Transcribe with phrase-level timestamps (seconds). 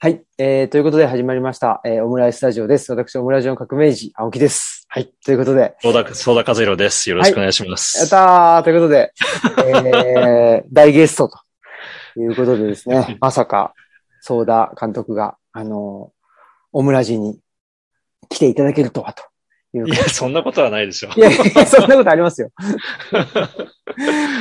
[0.00, 0.22] はい。
[0.38, 1.80] えー、ということで始まりました。
[1.84, 2.92] えー、オムライスタジオです。
[2.92, 4.86] 私、オムラジオの革命児、青木です。
[4.86, 5.12] はい。
[5.26, 7.10] ということで、ソーダ、ソーダ和弘です。
[7.10, 7.98] よろしくお願いします。
[7.98, 9.12] やったーということで、
[9.66, 11.40] えー、 大ゲストと
[12.20, 13.74] いうことでですね、 まさか、
[14.20, 16.12] ソーダ監督が、あの、
[16.72, 17.40] オムラジに
[18.28, 19.24] 来ていただけるとはと
[19.76, 21.10] いういや、そんなことはないでしょ。
[21.16, 22.52] いやいや、そんなことありますよ。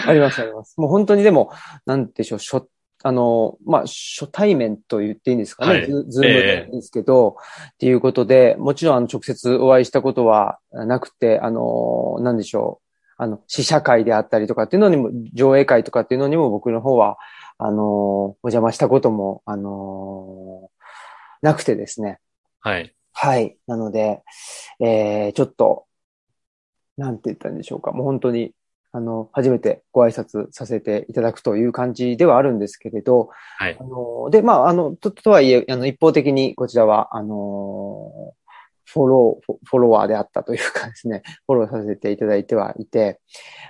[0.05, 0.79] あります、あります。
[0.79, 1.51] もう本当にでも、
[1.87, 2.67] なんでしょう、初、
[3.03, 5.71] あの、まあ、初対面と言っていいんですかね。
[5.71, 7.37] はいズズームでいいんですけど、
[7.73, 12.87] っていうことで、もちろんあの、直接お会いしたことはなくて、あの、なんでしょう。
[13.19, 17.17] あの、試写会であったりとかっていうのにも、上映会とかっていうのにも僕の方は、
[17.57, 20.69] あの、お邪魔したことも、あの、
[21.41, 22.19] なくてですね。
[22.59, 22.93] はい。
[23.13, 23.57] はい。
[23.65, 24.21] なので、
[24.79, 25.85] えー、ちょっと、
[26.97, 27.91] なんて言ったんでしょうか。
[27.91, 28.53] もう本当に、
[28.91, 33.83] あの、初めてご挨拶させていただくという感じではあるんですけれど、はいあ。
[33.83, 38.33] の、で、まあ、あの、と、とはいえ、あの、一方的にこちらは、あの、
[38.85, 43.19] フォロー、フォロワーであったというかですね、フォローさせていただいてはいて、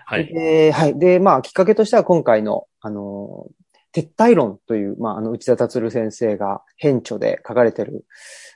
[0.06, 0.28] はい。
[0.28, 1.00] で、はい。
[1.00, 3.48] で、まあ、きっかけとしては今回の、あの、
[3.96, 8.06] 撤退論という、まあ、あの、内田達先生が編著で書かれてる、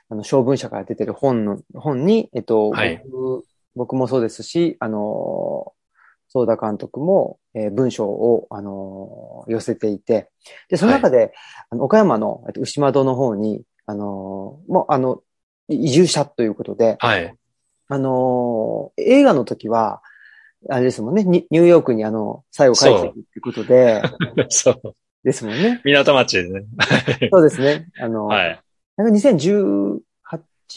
[0.08, 5.72] あの、小文社から出てる本の、本に、えっと、はい僕僕もそうですし、あの、
[6.32, 10.30] ソーダ監督も、えー文章を、あの、寄せていて、
[10.70, 11.34] で、その中で、
[11.68, 15.20] あの岡山の、えっと、牛窓の方に、あの、もう、あの、
[15.68, 17.34] 移住者ということで、はい。
[17.88, 20.00] あのー映画の時は、
[20.70, 24.02] あれですもんね、ニニューヨークにあの、最後帰ってくるってことで、
[24.48, 24.80] そう。
[25.24, 25.82] ですもんね。
[25.84, 26.66] 港町でね。
[27.30, 27.88] そうですね。
[28.00, 28.60] あの、はい。
[28.96, 29.98] なんか2018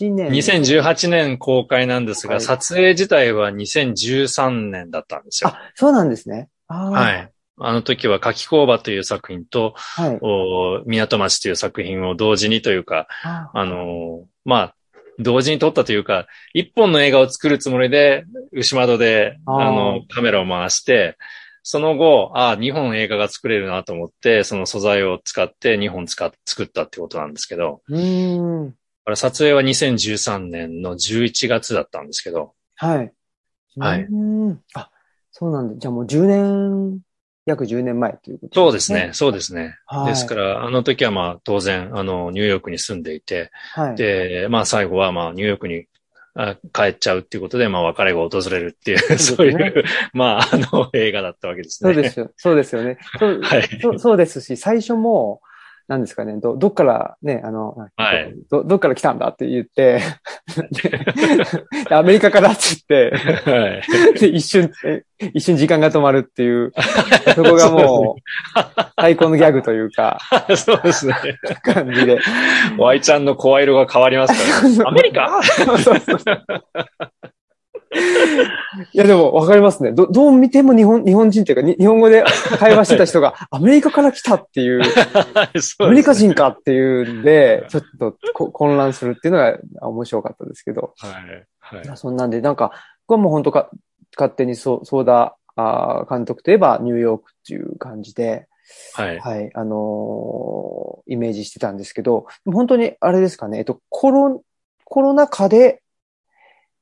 [0.04, 0.30] 年。
[0.32, 5.50] 2018年公開なんですが、はい撮影自体は2013年だったんですよ。
[5.50, 6.50] あ、そうなんですね。
[6.68, 7.32] はい。
[7.58, 10.20] あの時は、柿工場という作品と、はい。
[10.22, 14.76] お港町という作品を同時にというか、ああのーまあ、
[15.20, 21.18] 同時に撮ったというか、一本の映画を作るつもりで、牛窓で、あの、カメラを回して、
[21.64, 28.76] その後、ああ、2本映画が作れるなと思って、その素材を使って2本使っ作ったってことなんですけど、うーん。
[29.06, 33.14] あれ撮影は2013年の11月だったんですけど、はい。
[33.78, 34.08] はい。
[34.74, 34.90] あ、
[35.32, 35.76] そうなんだ。
[35.78, 37.00] じゃあもう10年、
[37.46, 39.12] 約10年前ということそうですね、。
[39.14, 39.76] そうですね。
[39.86, 40.08] はい。
[40.08, 43.96] ですから、あの時はまあ当然、あの、ニューヨークに住んでいて、はい。
[43.96, 45.86] で、まあ最後はまあニューヨークに
[46.34, 49.84] あ帰っちゃうっていうことで、まあ別れが訪れるっていう、すねそういう、
[50.14, 51.94] まああの映画だったわけですね。
[51.94, 52.32] そうですよ。
[52.36, 52.98] そうですよね。
[53.20, 55.42] そう はいそうそうですし、最初も、
[55.88, 58.34] なんですかね、ど、どっからね、あの、はい。
[58.50, 60.02] ど、どっから来たんだって言って、
[61.90, 63.12] でアメリカからって言っ
[63.46, 63.82] はい。
[64.36, 65.04] 一瞬、え
[65.34, 66.74] 一瞬時間が止まるっていう、
[67.36, 68.22] そこがもう、
[69.00, 70.20] 最高のギャグというか、
[70.58, 71.16] そうですね。
[71.64, 72.20] 感じで。
[72.78, 74.84] ワイちゃんの声色が変わりますから、 ね。
[74.86, 75.42] アメリカ？
[75.44, 76.20] そうそうそう
[78.94, 79.92] いや、でも、わかりますね。
[79.92, 82.24] ど、どう見ても日本、日本人っていうか、に日本語で
[82.60, 84.82] 会話してた人が、 アメリカから来たっていう、
[85.80, 90.94] アメリカ人かっていうんで、ちょっとこ混乱するっていうのが面白かったですけど。
[90.98, 91.48] はい。
[91.60, 92.72] はいそんなんで、なんか、
[93.08, 93.70] 僕はもう本当か、
[94.18, 98.48] 勝手にそう、そうだ、あー監督といえばニューヨークっていう感じで、
[98.94, 99.20] はい。
[99.20, 104.42] はい、あのーイメージしてたんですけど、本当にあれですかね、えっと、コロ、
[104.84, 105.84] コロナ禍で、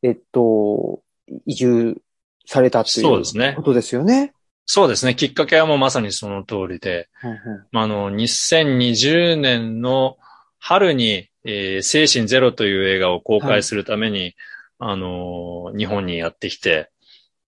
[0.03, 1.01] えっと、
[1.45, 2.01] 移住
[2.45, 3.53] されたっていうそうですね。
[3.55, 4.33] ことですよね。
[4.65, 5.15] そうですね。
[5.15, 7.37] きっかけはもうまさにその通りで、うんうん
[7.71, 10.17] まああの、2020年の
[10.59, 14.35] 春に、えー精神ゼロという映画を公開するために、
[14.79, 16.89] あのー、日本にやってきて、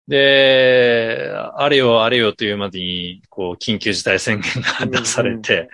[0.07, 5.71] で、あれよあれよというまでに、こう、緊急事態宣言が出されて、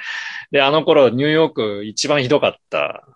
[0.53, 3.07] で、あの頃、ニューヨーク一番ひどかった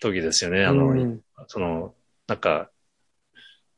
[0.00, 0.64] 時ですよね。
[0.64, 1.20] あの、うん。
[1.48, 1.94] その、
[2.26, 2.70] なんか、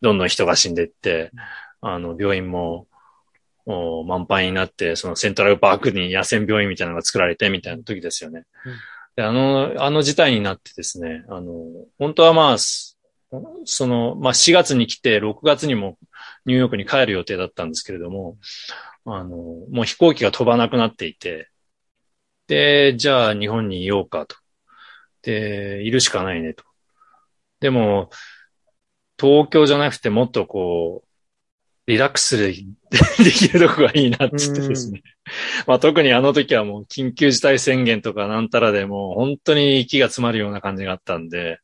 [0.00, 1.32] どんどん人が死んでいって、
[1.80, 2.86] あの、病院も、
[3.70, 8.44] お満杯になって、そのセントラルパークに野戦病院みたいなのが作られてみたいな時ですよね。
[8.64, 8.72] うん
[9.18, 11.52] で、あの、あの事態になってですね、あの、
[11.98, 12.96] 本当はまあ、す
[13.64, 15.98] その、まあ4月に来て、6月にも
[16.46, 18.36] ニューヨークに帰る予定だったんですけれども、
[19.04, 19.28] あの、
[19.72, 21.50] もう飛行機が飛ばなくなっていて、
[22.46, 24.36] で、じゃあ日本にいようかと。
[25.22, 26.62] で、いるしかないねと。
[27.58, 28.10] でも、
[29.20, 31.08] 東京じゃなくてもっとこう、
[31.88, 35.02] リラックスで できるとこがいいなっつってですね。
[35.66, 41.58] まあ特にあの時はもう緊急事態宣言とかなんたらでもう本当に息が詰まるような感じがあったんで、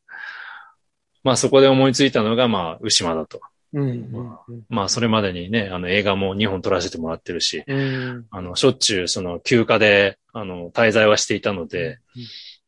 [1.23, 3.41] まあそこで思いついたのがまあ牛間だと。
[3.75, 11.99] うんうんまあそれまでにね、あの映画も2本撮らせてもらってるし、うんあの、しょっちゅうその休暇で、あの、滞在はしていたので、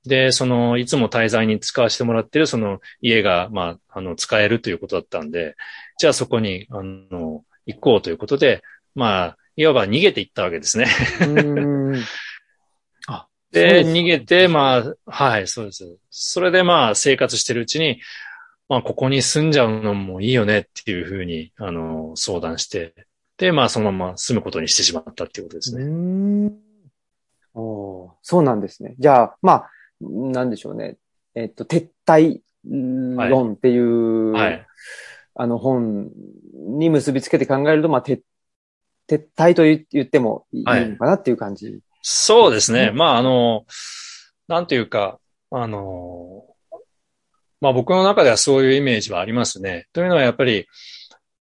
[0.08, 5.56] で、その、いつも滞在に使わせてもらってるその家が、まあ、あの、使えるということだったんで、
[5.98, 8.62] じゃあそこに、あの、行こうということで、
[8.94, 10.86] まあ、いわば逃げていったわけですね。
[13.52, 15.96] で、逃げて、まあ、はい、そうです。
[16.10, 18.00] それでまあ、生活してるうちに、
[18.68, 22.94] まあ、ここに住んじゃうのもいいよねっていうふうに、あの、相談して、
[23.38, 25.84] で、まあ、そのまま住むことにしてしまったっていうことですね。
[25.84, 26.58] うん
[27.54, 28.94] おそうなんですね。
[28.98, 29.70] じゃあ、まあ、
[30.00, 30.96] なんでしょうね。
[31.34, 34.66] えっと、撤退論っていう、はい、はい、
[35.34, 36.10] あの本
[36.54, 38.20] に結びつけて考えると、まあ、撤
[39.08, 42.90] 撤退と言ってもいいのかなっていう感じ、はい、そうですね。
[42.90, 43.64] まあ、あの、
[44.48, 45.20] なんていうか、
[45.50, 46.44] あの、
[47.60, 49.86] まあ僕の中ではそういうイメージはありますね。
[49.92, 50.66] というのはやっぱり、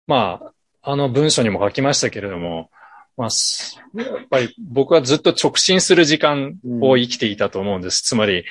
[0.06, 0.40] ま
[0.82, 2.70] あ、あの文章にも書きましたけれども、
[3.16, 3.28] まあ、
[3.94, 8.00] やっぱり僕はずっと直進する時間を生きていたと思うんです。
[8.00, 8.44] うん、つまり、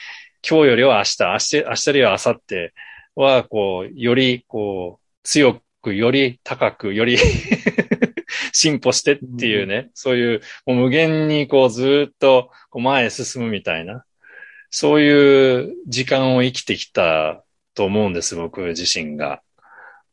[0.47, 2.71] 今日よりは明日、明日、明日よりは明後日
[3.15, 7.17] は、こう、より、こう、強く、より高く、より
[8.53, 14.06] 進歩してっていうね、うん、そういう、もう無限にこうずっとこう前へ進むみたいな、
[14.69, 17.44] そういう時間を生きてきた
[17.75, 19.41] と思うんです、僕自身が。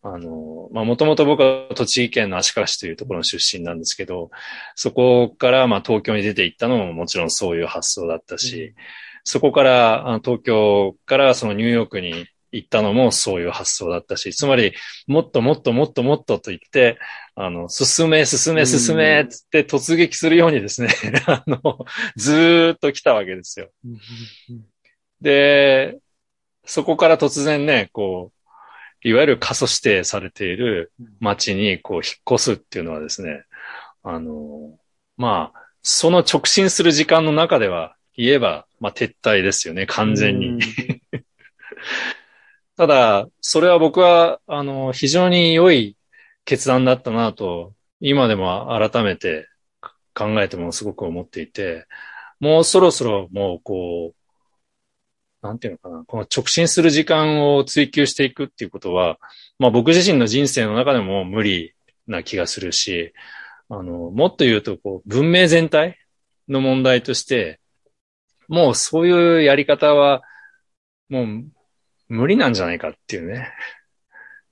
[0.03, 4.31] あの、まあ、もともと僕は栃木県の足利市というところの出身なんですけど、
[4.75, 8.75] そこからまあ東京に出て行ったのももちろんそういう発想だったし、うん、
[9.25, 14.75] そこから東京からそのニューヨークに行ったのもそういう発想だったし、つまり、
[15.07, 16.99] もっともっともっともっとと言って、
[17.35, 20.89] あの、進め、進め、進め、つって突撃するようにですね、
[21.27, 21.79] あの、
[22.17, 23.71] ずーっと来たわけですよ。
[25.23, 25.99] で、
[26.65, 28.42] そこから突然ね、こう、
[29.05, 32.05] いわゆる過疎指定されている町にこう引っ
[32.37, 33.45] 越すっていうのはですね、
[34.03, 34.79] あの、
[35.17, 40.61] まあ、その直進する時間の中では言えば、まあ撤退ですよね、完全に。
[42.77, 45.97] ただ、それは僕は、あの、非常に良い
[46.45, 49.49] 決断だったなと、今でも改めて
[50.15, 51.87] 考えてもすごく思っていて、
[52.41, 54.22] もうそろそろもうこう、
[55.43, 59.19] なんていうのかな、この直進する時間を追求していくっていうことは、
[59.59, 61.75] まあ僕自身の人生の中でも無理
[62.07, 63.13] な気がするし、
[63.69, 65.99] あの、もっと言うと、こう、文明全体
[66.49, 67.59] の問題として、
[68.49, 70.23] もうそういうやり方は、
[71.09, 71.45] もう
[72.09, 73.49] 無理なんじゃないかっていうね、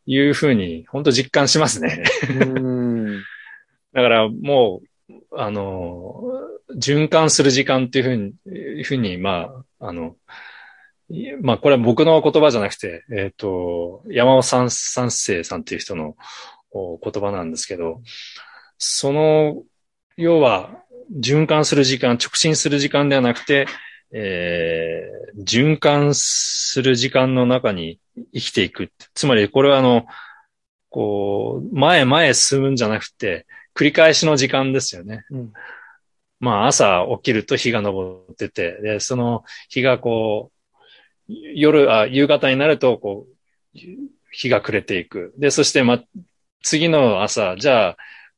[0.07, 2.03] いうふうに、本当実感しますね。
[3.93, 6.23] だからもう、あの、
[6.77, 10.17] 循環する時間っていうふうに、いうふうに、まあ、あの、
[11.43, 16.17] まあ、これは僕の言葉じゃなくて、えっ、ー、と、山尾三三世さんっていう人の
[16.73, 18.01] 言葉なんですけど、
[18.79, 19.63] その、
[20.17, 20.83] 要は、
[21.19, 23.67] 循環する時間、直進する時間ではなくて、
[24.13, 27.99] えー、循環する時間の中に
[28.33, 28.93] 生きていく。
[29.15, 30.07] つまり、これはあの、
[30.89, 35.25] こう、前前進むんじゃなくて、繰り返しの時間ですよね。
[35.31, 35.53] うん、
[36.39, 40.60] まあ、朝起きると日が昇ってて、で、その日がこう、
[41.55, 43.27] 夜、あ、夕方になると、こ
[43.75, 43.79] う、
[44.33, 45.33] 日が暮れていく。
[45.39, 46.03] で、そして、ま、
[46.63, 47.97] 次の朝、じゃあ、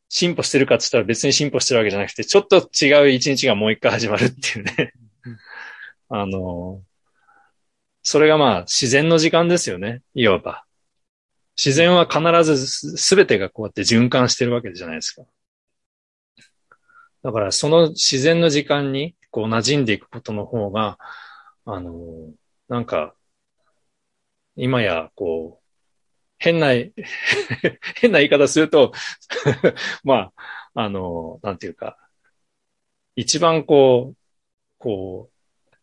[0.08, 4.92] 進歩してるかって言ったら別に進歩してるわけじゃなくて、ちょっと違う一日がもう一回始まるっていうね。
[6.10, 6.82] あの、
[8.02, 10.02] それがまあ自然の時間ですよね。
[10.14, 10.64] いわば。
[11.56, 15.22] 自然は必ずすべてがこうやって循環してるわけじゃないですか。
[17.22, 20.98] だからその自然の時間にこう馴染んでいくことの方が、
[21.64, 21.94] あの、
[22.72, 23.14] なんか、
[24.56, 25.64] 今やこう、
[26.38, 26.68] 変な、
[28.00, 28.94] 変な言い方すると
[30.04, 30.32] ま
[30.74, 31.98] あ、あの、なんていうか、
[33.14, 34.16] 一番こう、
[34.78, 35.76] こう、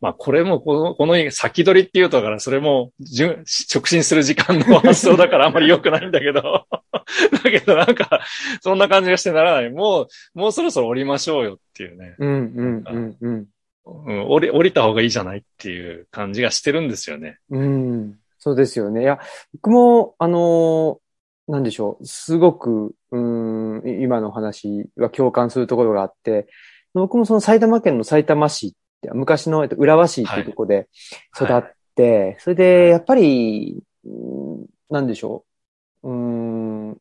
[0.00, 3.44] まあ、これも、この、この先取りっていうとから、それも、直
[3.86, 6.68] 進する時間の発想だからあんまり良くないんだけど、
[7.42, 8.20] だけどなんか、
[8.60, 9.70] そんな感じがしてならない。
[9.70, 12.14] もう、もうそろそろ降りましょうよっていうね。
[12.20, 13.46] うん、うん、うん、うん。
[13.84, 17.38] 降り、降りた方がいいじゃないっていう感じがしてるんですよね。
[17.50, 18.18] うん。
[18.38, 19.02] そうですよね。
[19.02, 19.20] いや、
[19.54, 22.06] 僕も、あのー、なんでしょう。
[22.06, 26.46] すごく、うん、今の話は共感するところがあって、
[26.94, 28.74] 僕もその埼玉県の埼玉市
[29.12, 30.88] 昔の浦和市っていうところで
[31.34, 31.62] 育っ
[31.94, 33.82] て、はい、それで、やっぱり、
[34.90, 35.44] なんでしょ
[36.02, 36.10] う。
[36.10, 36.96] うん、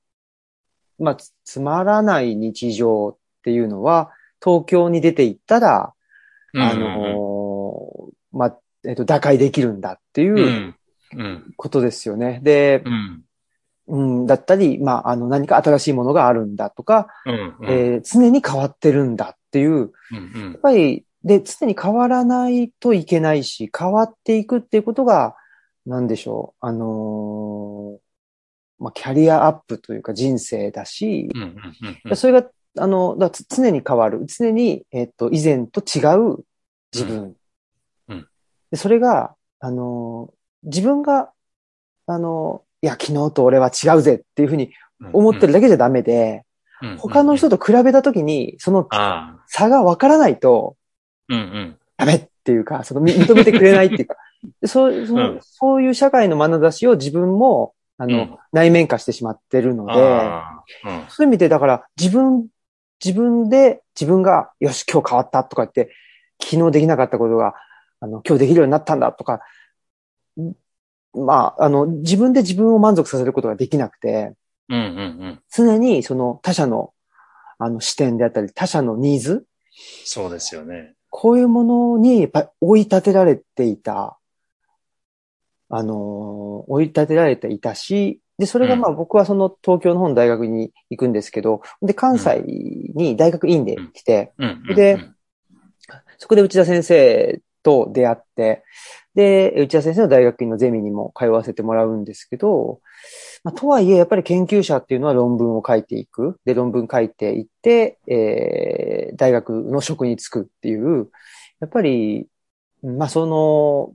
[1.00, 4.12] まあ、つまらない日常っていうのは、
[4.44, 5.94] 東京に出て行ったら、
[6.55, 10.75] あのまあ、えっと、打開できるんだっていう
[11.57, 12.39] ことですよね。
[12.43, 12.83] で、
[13.88, 25.36] うん、だったり、まあ、あの、何か新しいものがあるんだとか、うんうん、えー、常に変わってるんだっていう、うんうん、やっぱり、で、常に変わらないといけないし、変わっていくっていうことが、
[25.86, 28.03] なんでしょう、あのー
[28.79, 32.15] まあ、キャリアアップというか人生だし、うんうんうんうん。
[32.17, 32.45] それが、
[32.77, 34.25] あの、だ常に変わる。
[34.25, 36.44] 常に、えっ、と、以前と違う
[36.94, 37.36] 自分。
[38.08, 38.27] うん。
[38.72, 41.32] でそれが、あの、自分が、
[42.08, 44.72] あの、いや、昨日と俺は違うぜっていうふうに
[45.13, 46.44] 思ってるだけじゃダメで、
[46.82, 46.98] うん。
[46.98, 48.88] 他の人と比べたときに、その。
[49.48, 50.75] 差が分からないと、
[51.30, 51.77] うんうん。
[51.98, 54.15] ダメっていうか、そのみ 認めてくれないっていうか、
[54.62, 55.39] でそうそううん。
[55.42, 58.38] そういう社会の眼差しを自分も、あの、うん。
[58.51, 61.06] 内面化してしまってるので、うん。
[61.08, 62.48] そういう意味で、だから、自分、
[63.03, 65.93] 自分で、自分が、よし、今日変わったとか言って、
[66.41, 67.53] 昨日できなかったことが、
[68.00, 69.41] あの、今日できるようになったんだとか、
[70.39, 70.53] ん
[71.13, 74.33] まあ、あの、自分で自分を満足させることができなくて、
[74.69, 75.41] うんうんうん。
[75.51, 76.93] 常にその他者の、
[77.59, 79.45] あの、視点であったり、他者のニーズ、
[80.05, 80.95] そうですよね。
[81.09, 84.17] こういうものに、やっぱ追い立てられていた、
[85.69, 92.43] あの、追い立てられていたし、で、それがまあ僕はその東京の方の大学に行くんですけど、で、関西
[92.93, 94.33] に大学院で来て。
[94.75, 95.00] で
[96.17, 98.63] そこで内田先生と出会って、
[99.15, 102.81] で、内田先生の大学院のゼミにも通わせてもらうんですけど、
[103.45, 106.38] まあ、とはいえ、やっぱり研究者っていうのは論文を書いていく。
[106.43, 111.09] で、論文書いていって、えー、大学の職に就くっていう、
[111.62, 112.27] やっぱり、
[112.81, 113.93] まあ、その、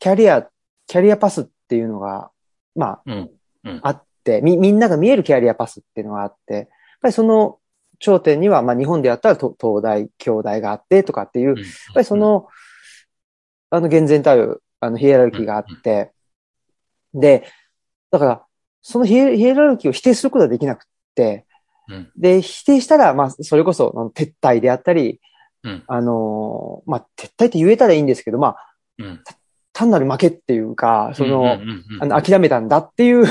[0.00, 0.48] キャリア、
[0.88, 2.30] キャリアパスっていうのが、
[2.74, 3.12] まうん。
[3.12, 3.30] うん
[3.66, 6.66] あ、あって、み、みんなが見えるキャリアパスっていうのがあって、やっ
[7.02, 7.58] ぱりその
[7.98, 11.56] 頂点には、まあ、日本でやったらと東大、京大があってとかっていう、やっ
[11.94, 12.48] ぱりそ、の、
[13.70, 16.12] あの、厳然たる、あの、ヒエラルキーがあって、
[17.14, 17.46] で、
[18.10, 18.42] だから、
[18.82, 21.46] そのヒエヒエラルキーを否定することはできなくって、
[21.88, 22.10] うん。
[22.16, 25.20] で、否定したら、まあ、それこそ、あの撤退であったり、
[25.62, 25.84] うん。
[25.86, 28.56] あのーまあ、撤退って言えたらいいんですけど、まあ、
[28.98, 29.24] うん。
[29.76, 31.58] 単なる負けっていうか、その、
[32.00, 33.26] あの、諦めたんだっていう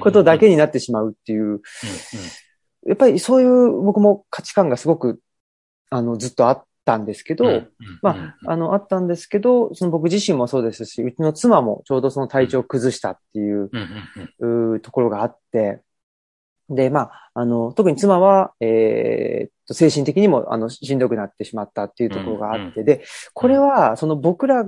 [0.00, 0.54] ことだけに。
[0.54, 1.60] になってしまうっていう、
[2.86, 5.20] やっぱりそういう僕も価値観がすごく、
[5.90, 7.64] あの、ずっとあったんですけど、
[8.02, 13.70] まあ、あの、あったんですけど、その僕自身もそうですし、うちの妻もちょうどその体調を崩したっていう、
[14.80, 15.82] ところがあって、
[16.70, 24.64] で、まあ、あの、特に妻は、えーっと、精神的にも、あの、しんどくなってしまったっていうところがあって、で、これは、その僕ら、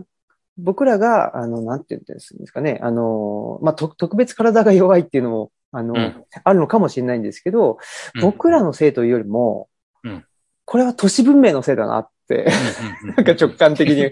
[0.58, 7.78] 僕らが、あの、なんて言ってんですかね、あの、まあ、と特別体が弱いっていうのも、あの、うんあるのかもしれないんですけど、
[8.14, 9.68] うん僕らのせいというよりも、
[10.04, 10.25] うん
[10.64, 12.48] これは都市文明のせいだなって、
[13.04, 14.10] なんか直感的に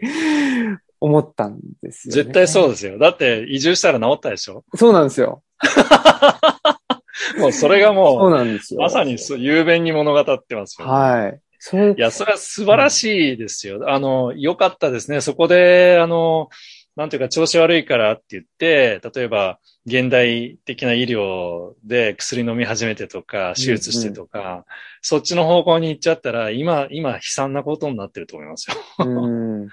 [1.01, 2.23] 思ったんですよ、ね。
[2.23, 2.97] 絶対そうですよ。
[2.99, 4.65] だって移住したら治ったでしょ？
[4.77, 5.43] そうなんですよ。
[7.39, 8.83] もうそれがそうもなんですう、よ。
[8.83, 10.87] まさにそう雄弁に物語ってますよ。
[10.87, 11.41] はい。
[11.67, 13.91] それいや、それは素晴らしいですよ。
[13.91, 15.23] あの、良かったですね。
[15.23, 16.51] そこで、あの、
[16.95, 24.67] なんていうか調子悪いからって言って、例えば、現代的な医療で薬飲み始めてとか、手術してとか、
[25.01, 28.77] そっちの方向に行っちゃったら、今、今悲惨なことになってると思いますよ。
[28.99, 29.69] うん。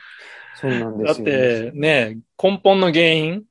[0.55, 1.71] そうなんでだっすよ、ね。
[1.71, 3.43] てね、根本の原因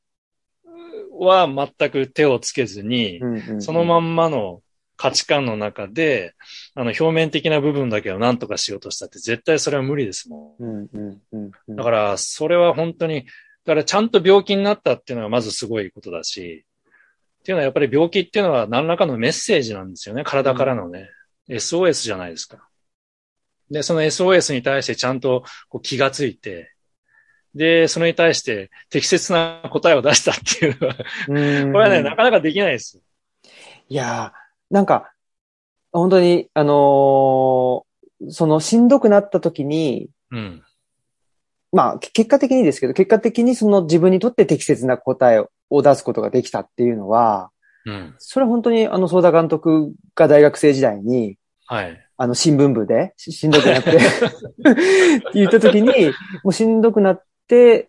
[1.18, 4.62] は全く手をつけずに、うんうんうんそのまんまの
[5.00, 6.34] 価値観の中で、
[6.74, 10.62] あの、表面的な部分だけを何とかしようとしたって絶対それは無理ですもん。
[10.62, 11.76] うんうんうんうん。
[11.76, 13.24] だから、それは本当に、
[13.64, 16.66] だからちゃんと病気になったっていうのがまずすごいことだし、
[17.40, 20.22] っていうのはやっぱり病気っていうのは何らかのメッセージなんですよね。
[20.22, 21.08] 体からのね。
[21.48, 22.68] SOS じゃないですか。
[23.70, 26.74] で、その SOS に対してちゃんとこう気がついて、
[27.54, 30.96] で、それに対して適切な答えを出したっていうのは、
[31.28, 33.00] うんこれはね、なかなかできないです。
[33.88, 34.39] いやー、
[34.70, 35.12] なんか、
[35.92, 37.90] 本当に、あのー
[38.28, 40.62] そのしんどくなった時に、うん。
[41.72, 47.50] まあ、け結果的にですけど、結果的にその自分にとって適切な答えを出すことができたっていうのは、
[47.86, 48.14] うん。
[48.18, 51.98] それは本当にあの、相田監督が大学生時代に、はい。
[52.16, 54.00] あの、新聞部でししんどくなってって
[55.34, 55.88] 言った時に、
[56.42, 57.88] もうしんどくなって、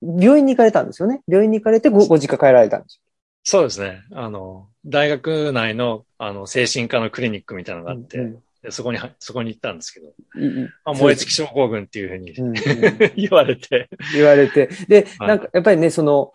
[0.00, 1.20] 病院に行かれたんですよね。
[1.28, 3.00] 病院に行かれてご、ご実家帰られたんです
[3.44, 4.02] そうですね。
[4.12, 7.98] あの、大学内の、あの、精神科のクリニックみたいなのがよ。
[8.00, 10.06] あって、うんでそこには、そこに行ったんですけど、
[10.40, 12.54] いいまあ、燃え尽き症候群っていうふうにうんうん
[13.14, 14.70] 言われて、言われて。
[14.88, 16.32] で、はいなんか、やっぱりね、その、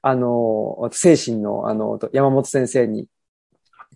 [0.00, 3.08] あの、精神の、あの、山本先生に、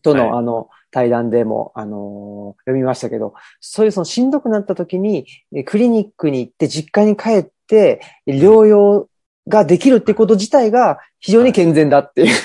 [0.02, 9.08] との、はいあの、対談でも、あの、読みましたけど、そういうそのしんどくなった時に、えクリニックに行って、実家に帰って、療養
[9.48, 12.34] ができるってこと自体が非常に健全だっていう。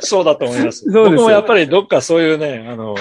[0.00, 0.84] そうだと思います。
[0.84, 2.94] そうですよ僕もやっぱりどっかそういうね、あの、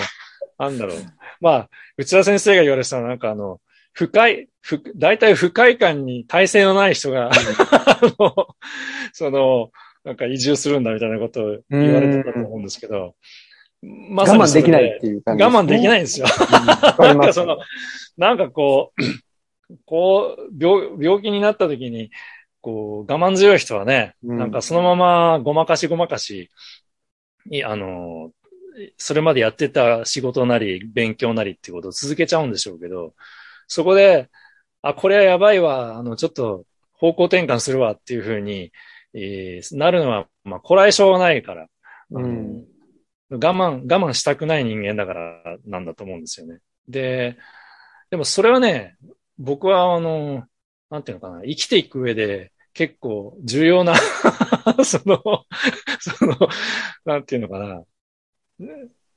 [0.58, 0.98] なんだろう。
[1.42, 3.60] まあ、内田先生が言われてたのは、なんかあの、
[3.94, 7.32] 不快、不、大体不快感に耐性のない人が、あ
[8.20, 8.48] の、
[9.14, 9.72] その、
[10.04, 13.16] なんか移住するんだみたいなことを言われてたと思うんですけど、
[13.82, 16.28] ま我慢できないっていう感じ、ね、我慢できないんですよ。
[16.98, 17.58] なんかその、
[18.18, 19.02] なんかこう、
[19.86, 22.12] こう、病、病気になった時に、
[22.62, 26.50] こう、我慢強い人はね、うん、なんかそのままごまかしごまかし、
[27.52, 28.32] いあの、
[28.98, 33.14] それまでやってた仕事なり、勉強なりっていうことを続けちゃうんでしょうけど、
[33.68, 34.30] そこで、
[34.82, 38.72] あ、これはやばいわ、あの、ちょっと方向転換するわっていうふうに、
[39.14, 41.68] えー、なるのは、まあ、こらえしょうがないから、
[42.12, 42.66] うん、
[43.30, 46.60] 我慢、我慢したくない人間だからなんだと思うんですよね。
[46.88, 47.38] で、
[48.10, 48.96] でもそれはね、
[49.38, 50.48] 僕はあの、
[50.90, 53.96] なんていうのかな、生きていく上で結構重要な
[54.84, 55.46] その、
[56.00, 56.36] その、
[57.06, 57.84] なんていうのかな、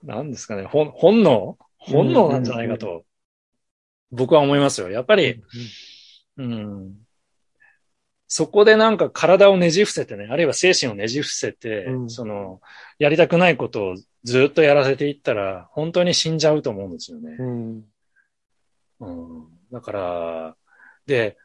[0.02, 3.04] なんですかね、本本能本能なんじゃないかと、
[4.10, 4.90] 僕は思いますよ。
[4.90, 5.42] やっぱり、
[6.37, 6.96] うん、
[8.26, 12.60] そこでなんか体をねじ伏せてね、あるいは精神をねじ伏せて、うん、その、
[12.98, 17.37] やりたくないことをずっとやらせていったら、本当に死んじゃうと思うんですよね。
[17.38, 17.84] うん、
[19.00, 20.56] うん、だから、
[21.06, 21.37] で、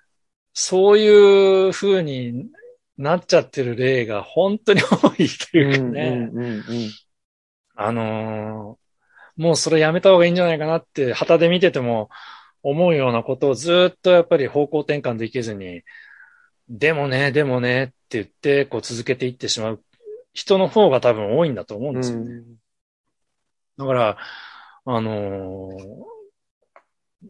[0.53, 2.49] そういう風に
[2.97, 6.29] なっちゃってる例が本当に多いというかね。
[7.75, 12.09] あのー、もうそれやめた方がいいんじゃないかなって、旗で見てても
[12.61, 15.81] 思うようなことをずっとやっぱり方向転換できずに、
[16.69, 19.83] でもね、でもねって言って、こう続けていってしまう
[20.33, 22.31] 人の方が多分多いんだと思うんですよね。
[22.31, 22.55] うん、
[23.77, 24.17] だから、
[24.85, 26.12] あのー、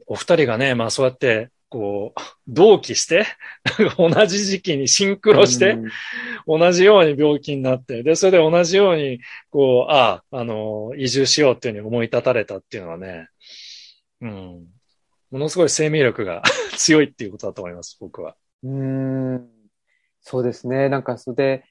[0.08, 3.26] お二人がね、まあそうやって、こう、同期して、
[3.98, 5.72] 同じ時期にシンクロして、
[6.46, 13.28] うん、同じように病気になって、で、それで同じように、こう、ああ、あのー、移住しようっていうふうに思い立たれたっていうのはね、
[14.22, 14.68] うん、
[15.32, 16.44] ものすごい生命力が
[16.78, 18.36] 強いっていうことだと思います、僕は。
[18.62, 19.50] うん。
[20.22, 20.90] そうですね。
[20.90, 21.64] なんか、それで、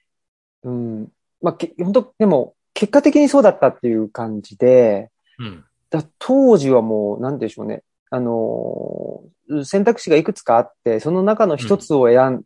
[0.64, 1.12] うん。
[1.40, 7.85] まあ、け本当でも、結果的にそうだったっていう感じで、うん、だ当時はもう、なんでしょうね。
[8.14, 9.22] あの
[9.64, 12.44] 選択肢がいくつかあって、その中の一つを選ん、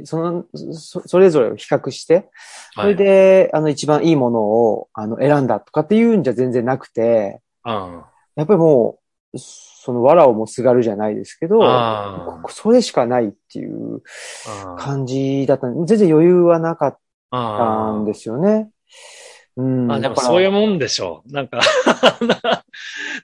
[0.00, 2.28] うん、そのそ、それぞれを比較して、
[2.74, 7.40] それで、はい、あの、一番いいものを、あの、選んだとかっていうんじゃ全然なくて、
[8.34, 8.98] やっぱりも
[9.32, 11.60] う、その藁をもすがるじゃないですけど、
[12.48, 14.02] それしかないっていう
[14.76, 15.68] 感じだった。
[15.68, 16.98] 全然余裕はなかっ
[17.30, 18.70] たんですよね。
[19.56, 19.92] うん。
[19.92, 21.32] あ、でもそういうもんでしょう。
[21.32, 21.60] なんか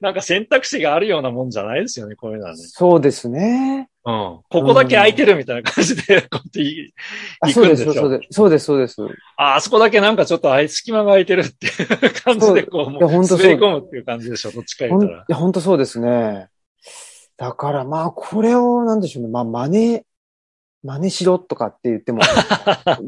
[0.01, 2.59] なんか選択肢があるようなもんじゃないですよね、こういうのはね。
[2.59, 3.89] そうですね。
[4.05, 4.15] うん。
[4.15, 9.03] ここだけ空いてるみたいな感じで、 こうやっていくんでしょそうです、そうです、そうです。
[9.37, 11.71] あ、あそこだけなんかちょっと隙間が空いてるってい
[12.11, 15.19] う感じで、こう、もう滑り込むっていう感じでしょ、どっちか言ったら。
[15.19, 16.49] いや、本当そうですね。
[17.37, 19.29] だからまあ、これを、なんでしょうね。
[19.31, 20.03] まあ、真似、
[20.83, 22.23] 真似しろとかって言っても、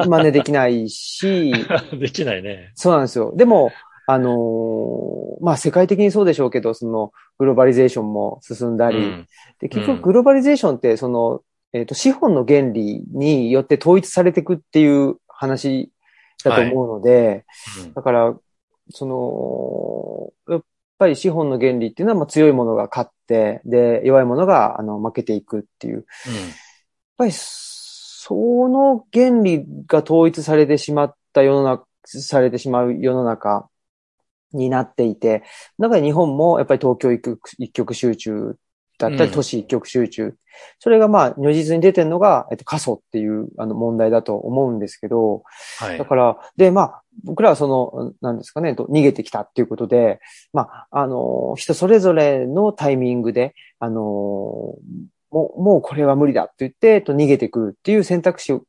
[0.06, 1.52] 真似できないし。
[1.98, 2.72] できないね。
[2.74, 3.32] そうなんですよ。
[3.34, 3.72] でも、
[4.06, 9.26] あのー、まあ世界的にそうでしょうけど、そのグローバリゼーションも進んだり、うん、
[9.60, 15.90] で結局グローバリゼーションってその、えっ、ー、と、資本の原理によって統一されていくっていう話
[16.44, 17.44] だと思うので、
[17.76, 18.34] はいうん、だから、
[18.90, 20.64] その、やっ
[20.98, 25.96] ぱり資本の原理っていうのはまあ強いものが勝って、で、弱いものがあの負けていくっていう。
[25.96, 26.04] うん、
[27.16, 33.68] ぱり、その原理が統一されてしまった世の中、されてしまう世の中
[34.52, 35.42] になっていて、
[35.78, 38.56] だから日本もやっぱり東京一極一極集中
[38.98, 40.24] だったり、都市一極集中。
[40.24, 40.36] うん、
[40.78, 45.42] それがまあ、如実に出てるのが、えっと、過疎っていうあの問題だと思うんですけど、
[45.78, 50.20] はい、だから、で、まあ、僕らはその、なんですかね、逃げてきたっていうことで、
[50.52, 54.76] まあ、あの、人それぞれのタイミングで、あの、
[55.32, 58.60] もう、もうこれは無理だって言って、と逃げてくるっていう選択肢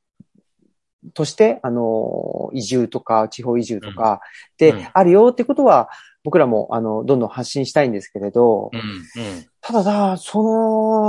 [1.14, 4.22] として、あの、移住とか、地方移住とか、
[4.58, 5.90] で、あるよってことは、
[6.24, 8.80] 僕らも、あの、どんどん発信したいんですけれど、うん。
[8.80, 10.42] うん、ただだ、そ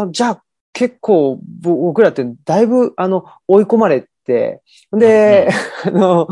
[0.04, 4.60] の、じゃあ、結構、僕らってだいぶ、あの、追い込まれて、
[4.92, 5.48] で、
[5.86, 6.28] うん、 あの、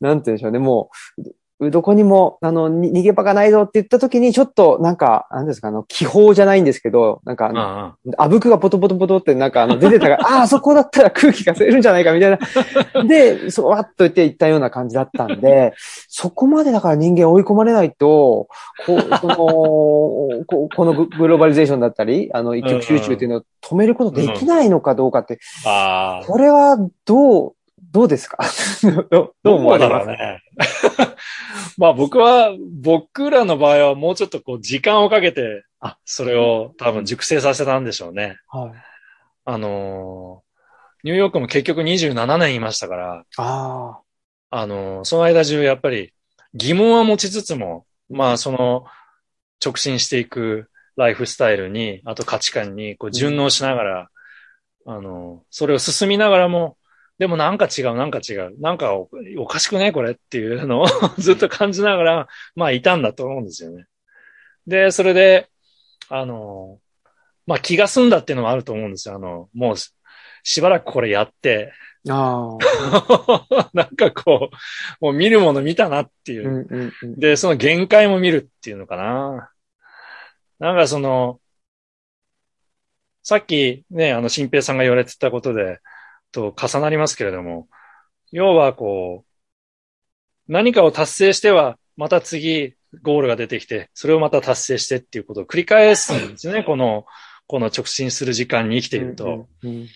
[0.00, 1.22] なんて言うんでしょうね、もう、
[1.70, 12.38] どこにも、あの、逃げ場がないぞって言った時に、ちょっと、なんか、なんですか、あの、気泡じゃないんですけど、なんか、あの、あぶくがポトポトポトって、なんか、あの、出てたから、 ああ、そこだったら空気が吸えるんじゃないか、みたいな。
[13.04, 15.74] で、そう、わっと言って言ったような感じだったんで、
[16.08, 18.48] そこまでだから人間追い込まれないと、
[18.86, 19.36] こう、その、
[20.46, 25.38] ここのグローバリゼーションだったり、あの、一極集中っていうのを止めることできないのかどうかって、
[26.26, 27.52] これはどう、
[27.92, 28.38] どうですか？
[29.10, 30.06] どう思われます？
[30.06, 30.42] かね。
[31.78, 32.50] まあ僕は、
[32.80, 38.36] 僕らの場合はもうちょっとこう時間をかけて、あそれを多分熟成させたんでしょうね。
[38.48, 38.72] はい。
[39.44, 40.52] あのー
[41.04, 43.98] ニューヨークも結局27年いましたから、あ
[44.50, 46.12] あのーその間中やっぱり
[46.54, 48.84] 疑問は持ちつつも、まあその
[49.64, 54.08] 直進していくライフスタイルに、あと価値観にこう順応しながら、
[54.86, 56.76] あのーそれを進みながらも、
[57.22, 59.08] でもなんか違う、なんか違う、なんかお
[59.38, 60.86] おかしくねこれっていうのを
[61.18, 63.84] ずっと感じながら、まあいたんだと思うんですよね。
[64.66, 65.48] で、それで、
[66.08, 67.08] あのー
[67.46, 69.14] まあ気が済んだっていうのもあると思うんですよ。
[69.14, 69.76] あの、もう
[70.42, 71.72] しばらくこれやって、
[72.08, 72.58] あ。
[72.58, 73.70] ああ。
[73.72, 74.50] なんかこ
[75.00, 76.50] う、もう見るもの見たなっていうう。
[76.50, 77.20] んうんうん。
[77.20, 79.52] で、その限界も見るっていうのかな。
[80.58, 81.40] なんかその、
[83.22, 85.78] さっきね、あの、新平さんが言われてたことで、
[86.32, 87.68] と重なりますけれども、
[88.32, 89.32] 要はこう、
[90.48, 97.06] 何かを達成しては、また次、ゴールが出てきて、それをまた達成してっていうことを繰り返すんですよね、この、
[97.46, 99.48] この直進する時間に生きていると。
[99.62, 99.88] うんうん。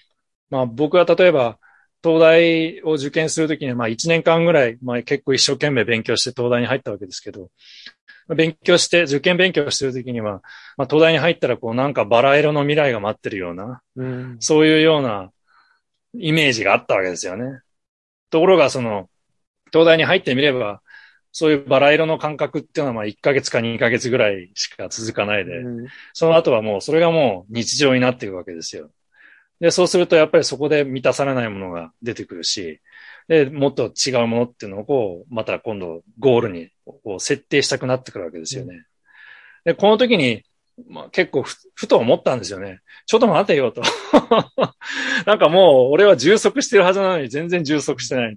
[0.51, 1.59] まあ僕は例えば、
[2.03, 7.51] 東大を受験するときに、まあ1年間ぐらい、まあ結構一生懸命勉強して東大に入ったわけですけど、
[8.29, 10.43] まあ勉強して、受験勉強してるときには、
[10.77, 14.37] まあ東大に入ったらこうなんかバラ色の未来が待ってるような、うん。
[14.41, 15.33] そういうような
[16.19, 17.61] イメージがあったわけですよね。
[18.31, 19.09] ところがその、
[19.73, 20.83] 東大に入ってみれば、
[21.33, 28.91] そういうバラ色の感覚っていうのはまあ1ヶ月か2ヶ月ぐらいしか続かないで、うんその後はもうそれがもう日常になっていくわけですよ。
[29.61, 32.81] で、そうするとやっぱりそこで満たされないものが出てくるし、
[33.29, 38.87] で、もっと違うものっていうのをこう、また今度ゴールにこう設定したくなってくるわけですよね。
[39.65, 40.45] で、この時に、
[40.89, 42.81] まあ、結構ふふと思ったんですよね。
[43.07, 43.83] ちょっと待てよと。
[45.25, 48.35] なんかもう俺は充足してるはずなのに全然充足してない。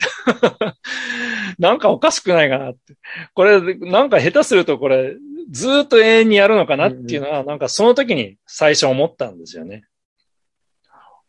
[1.60, 2.96] なんかおかしくないかなって。
[3.34, 5.16] これ、なんか下手するとこれ、
[5.52, 9.84] ずーっと永遠にやるのかなっていうのは、なんかその時に最初思ったんですよね。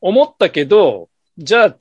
[0.01, 1.77] 思ったけど、じゃあ、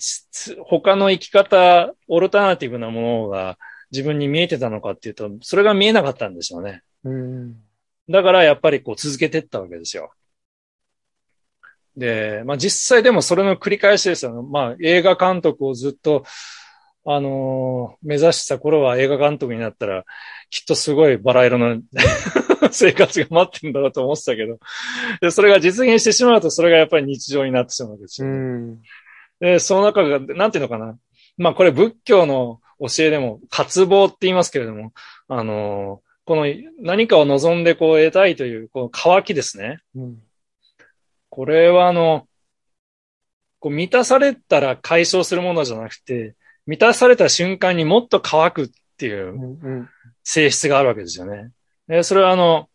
[0.63, 3.57] 他の生き方、オルタナティブなものが
[3.91, 6.81] 自分に見えてたのかっていうと、それが見えなかったんですよね。
[7.03, 7.55] うん。
[8.09, 10.11] だからやっぱりこう続けてったわけですよ。
[11.95, 14.47] で、まあ実際でもそれの繰り返しですよね。
[14.49, 16.23] まあ映画監督をずっと、
[17.05, 20.05] あのー目指した頃は映画監督になったら、
[20.49, 21.81] きっとすごいバラ色の
[22.71, 24.59] 生活が待ってるんだろうと思ってたけど、
[25.21, 28.77] で、それが実現してしまうと、それがやっぱり日常になってしまうわけですうよ。
[29.39, 30.97] で、その中が、なんていうのかな。
[31.37, 34.93] まあこれ仏教の教えでも、渇望って言いますけれども、
[35.27, 36.45] あのーこの
[36.79, 39.79] 何かを望んでこう得たいという、この渇きですね。
[39.95, 40.21] うん。
[41.31, 42.27] これはあの、
[43.57, 46.35] こう満たされたら解消するものじゃなくて、
[46.67, 49.89] 満たされた瞬間にもっと乾くっていううん。
[50.23, 51.49] 性質があるわけですよね。
[51.87, 52.69] でそれはあの、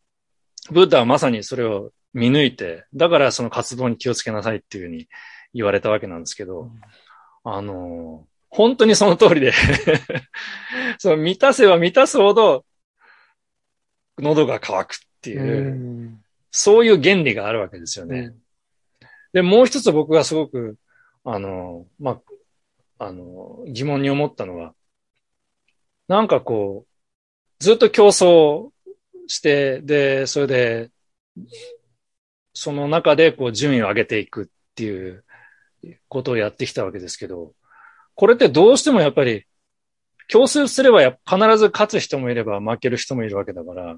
[0.72, 5.06] ブッダはまさにそれを見抜いて、だからその活動に気をつけなさいっていうふうに
[5.54, 6.72] 言われたわけなんですけど、
[7.44, 9.52] あの、本当にその通りで
[10.98, 12.64] その満たせば満たすほど、
[14.18, 16.24] 喉が渇くっていうう、ん。
[16.50, 18.18] そういう原理があるわけですよね。
[18.18, 18.44] うん
[19.34, 20.78] で、もう一つ僕がすごく、
[21.24, 22.20] あの、ま
[22.98, 24.74] あ、あの、疑問に思ったのは、
[26.06, 28.70] なんかこう、ずっと競争
[29.26, 30.90] して、で、それで、
[32.52, 34.46] その中でこう順位を上げていくっ
[34.76, 35.24] ていう
[36.08, 37.54] ことをやってきたわけですけど、
[38.14, 39.46] これってどうしてもやっぱり、
[40.28, 43.96] 競争すればやっぱ必ず勝つ人もいれば負ける人もいるわけだから、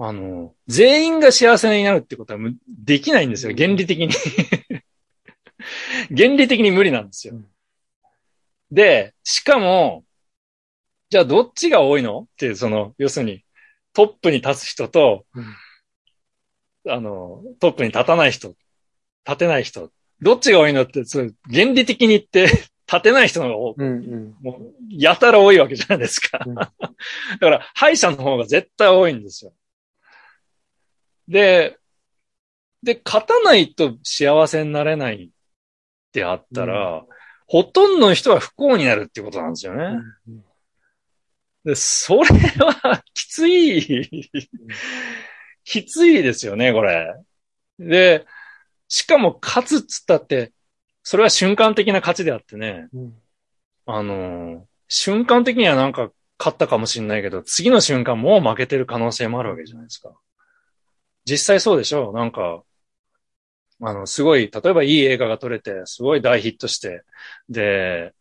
[0.00, 4.12] あの、全員が幸せになるってことはむできないんですよ、原理的に。
[6.16, 7.34] 原理的に無理なんですよ。
[7.34, 7.48] うん。
[8.70, 10.04] で、しかも、
[11.10, 12.28] じゃあどっちが多いの？
[12.32, 13.44] っていう、その、要するに、
[13.92, 15.26] トップに立つ人と、
[16.86, 18.54] あの、トップに立たない人、
[19.26, 22.46] 立てない人、どっちが多いのって、それ原理的に言って、
[22.90, 23.86] 立てない人の方が多うん。
[23.86, 24.36] うん。
[24.40, 26.40] もう、やたら多いわけじゃないですか。
[26.46, 29.52] うんだから、敗者の方が絶対多いんですよ。
[31.28, 31.76] で、
[32.82, 35.28] で、勝たないと幸せになれないっ
[36.12, 37.04] てあったら、
[37.46, 39.98] ほとんどの人は不幸になるっていうことなんですよね。
[40.28, 40.44] うん
[41.64, 44.30] で、それはきつい、
[45.64, 47.14] きついですよね、これ。
[47.78, 48.26] で、
[48.88, 50.52] しかも勝つっつったって、
[51.10, 52.88] それは瞬間的な勝ちであってね。
[52.92, 53.14] うん。
[53.86, 60.10] あのー瞬間的にはなんか勝ったかもしれないけど、次の瞬間もう負けてる可能性もあるわけじゃないですか。
[61.24, 62.62] 実際そうでしょなんか、
[63.82, 67.02] あの、すごい、例えばいい映画が撮れて、すごい大ヒットして、
[67.48, 68.14] で、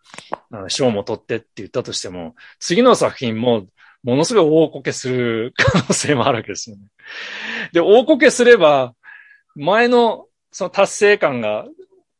[0.67, 3.67] 賞も取ってって言ったとしても、次の作品も、
[4.03, 6.83] ものすごい大こけする可能性もあるわけですよね。
[7.73, 8.93] で、大こけすれば、
[9.55, 11.65] 前のその達成感が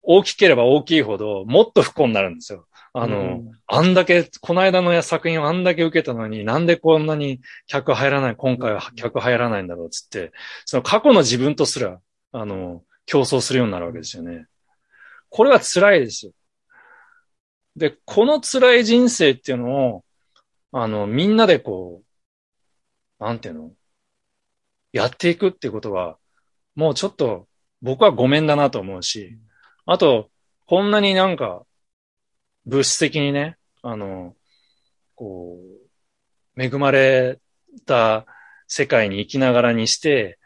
[0.10, 2.66] 大きければ大きいほど、もっと不幸になるんですよ。
[2.94, 10.32] あの、うんあんだけ、この間の作品をあんだけ受けたのに、なんでこんなに客入らない、今回は客入らないんだろうっつって、
[10.66, 12.00] その過去の自分とすら、
[12.32, 14.48] あの、競争するようになるわけですよね。
[15.30, 16.32] これは辛いですよ。
[17.76, 20.06] で、この辛い人生っていうのを、
[20.72, 22.02] あの、みんなでこ
[23.20, 23.72] う、なんていうの？
[24.94, 26.18] やっていくっていうことは、
[26.76, 27.48] もうちょっと
[27.82, 29.38] 僕はごめんだなと思うし、
[29.90, 30.30] あと、
[30.66, 31.64] こんなになんか、
[32.66, 34.36] 物質的にね、あの、
[35.16, 35.58] こ
[36.58, 37.40] う、恵まれ
[37.86, 38.26] た
[38.68, 40.38] 世界に生きながらにして、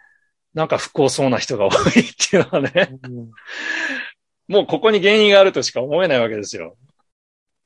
[0.53, 2.99] なんか不幸そうな人が多いっていうのはね、
[4.47, 6.77] もうここに原因があるとしか思えないわけですよ。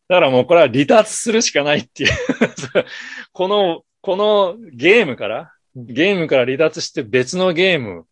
[0.08, 2.12] だからもうこれは離脱するしかないっていう。
[3.34, 8.08] この、このゲームから、ゲームから離脱して別のゲーム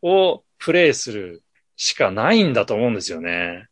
[0.00, 1.42] をプレイする
[1.78, 3.68] しかないんだと思うんですよね。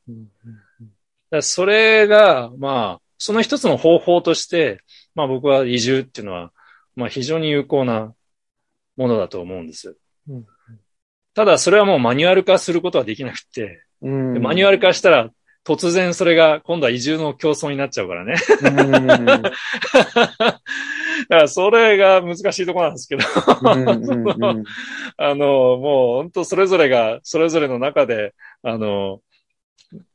[1.42, 4.81] それが、まあ、その一つの方法として、
[5.14, 6.53] まあ僕は移住っていうのは、
[6.95, 8.14] まあ非常に有効な
[8.97, 9.97] ものだと思うんです
[10.29, 10.47] うん。
[11.35, 15.31] ただそれはもうマニュアル化することはできなくて、マニュアル化したら
[15.66, 18.37] 突然それが今度は移住の競争になっちゃうからね。
[18.62, 19.07] うん
[21.29, 23.24] だからそれが難しいところなんですけど、
[25.16, 25.46] あの、
[25.79, 29.22] もう本当それぞれが、それぞれの中で、あの、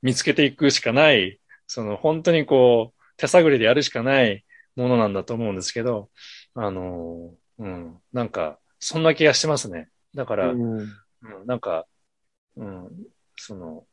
[0.01, 6.09] 見つけていくしかない、その本当にこう、手探りでやるしかないものなんだと思うんですけど、
[6.55, 9.89] あの、うん、なんか、そんな気がしてますね。
[10.15, 10.87] だから、うんうん
[11.45, 11.85] なんか、
[12.55, 12.89] うん、
[13.37, 13.85] その、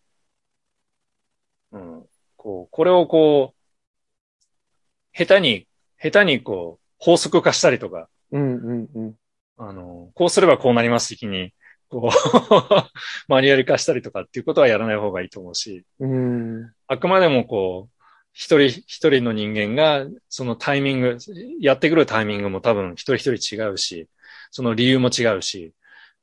[1.73, 5.67] うん、こう、これをこう、下手に、
[6.01, 9.15] 下手にこう、法則化したりとか、うんうんうん。
[9.57, 11.53] あの、こうすればこうなります的に、
[11.89, 12.11] こう、
[13.29, 16.73] マニュアル化したりとかっていうことはやらない方がいいと思うし、うん。
[16.87, 21.19] あくまでもこう、一人一人の人間が、そのタイミング、
[21.61, 24.09] やってくるタイミングも多分一人一人違うし、
[24.51, 25.73] その理由も違うし、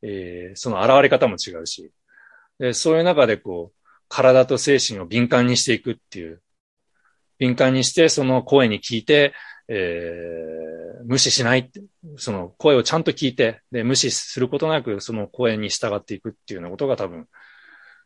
[0.02, 1.92] えーその現れ方も違うし、
[2.60, 6.42] でそういう中でこう、体と精神を敏感にしていくっていう、
[7.38, 9.34] 敏感にしてその声に聞いて、
[9.68, 11.72] えー無視しない
[12.18, 17.28] その声をちゃんと聞いて、で、無視することなくその声に従っていくっていうようなことが多分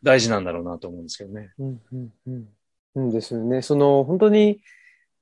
[0.04, 1.52] 大事なんだろうなと思うんですけどね。
[1.58, 2.50] うんうんうん
[2.96, 3.62] うんですよね。
[3.62, 4.62] その、本当に、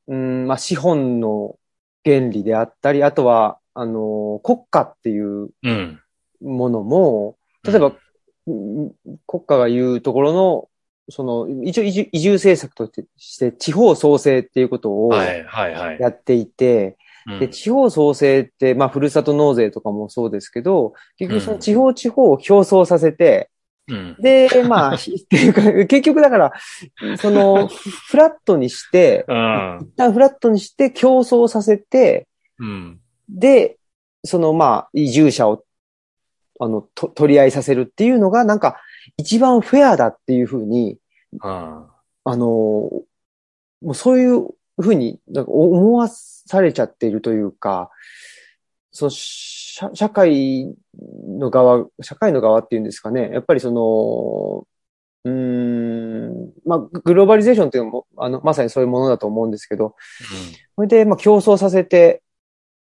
[0.08, 1.58] うん、まあ、資本の
[2.06, 6.02] 原理であったり、あとは、あの、国家っていううん。
[6.42, 7.98] ものも、例えば、うん
[9.26, 10.70] 国家が言うところの、
[11.10, 16.00] その、一応移住移住政策として、地方創生っていうことをはい、はい、はい。
[16.00, 23.50] やっていて、うんで、地方創生って、まあ、ふるさと納税とかもそうですけど、結局その地方地方を競争させて、
[23.90, 24.16] うん。
[24.20, 24.98] で、まあ、 っ
[25.30, 26.54] ていうか、結局だから、
[27.18, 29.80] その、フラットにして、うん。
[29.82, 32.28] 一旦フラットにして競争させて、
[32.60, 33.00] うん。
[33.30, 33.78] で、
[34.24, 35.64] その、まあ、移住者を、
[36.60, 38.78] あの、と取り合いさせるっていうのが、なんか、
[39.18, 40.98] 一番フェアだっていうふうに、
[41.42, 41.88] あ
[42.24, 43.04] あの、も
[43.82, 44.48] うそういう
[44.80, 47.90] ふうになんか思わされちゃっているというか、
[48.92, 50.74] その社社会
[51.28, 53.30] の側、社会の側っていうんですかね。
[53.32, 54.68] やっぱりその、
[55.24, 55.32] うー
[56.30, 59.96] ん、まあ、グローバリゼーションっていうのも、あの、まさにそういうものだと思うんですけど、
[60.76, 62.24] それで、まあ、競争させて、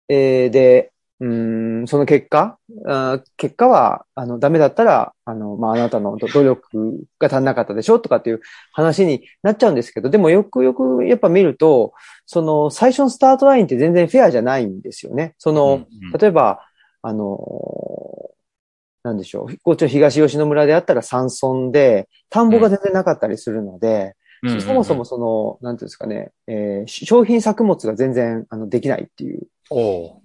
[0.08, 0.91] えーで、
[1.22, 8.40] うーん、その結果、あー結果は、あの、ダメだったら、あの、まあ、あなたの努努力が足んなかったでしょとかっていう
[8.72, 11.92] 話になっちゃうんですけど、でもよくよくやっぱ見ると、
[12.26, 15.34] その、最初のスタートラインって全然フェアじゃないんですよね。
[15.38, 15.52] そあ。
[15.52, 15.86] の、
[16.18, 16.60] 例えば、
[17.02, 18.32] あのー
[19.04, 19.56] なんでしょう。
[19.64, 30.21] こっちの東吉野村であったら山村で、田んぼが全然なかったりするので、うん、そもそもその、なんていうんですかね、えー商品作物が全然、あの、できないっていうおう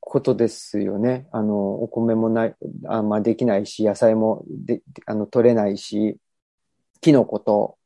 [0.00, 1.26] ことですよね。
[1.32, 2.54] あの、お米もない、
[2.86, 6.16] あんまできないし、野菜もで、あの、取れないし、
[7.00, 7.76] キノコと、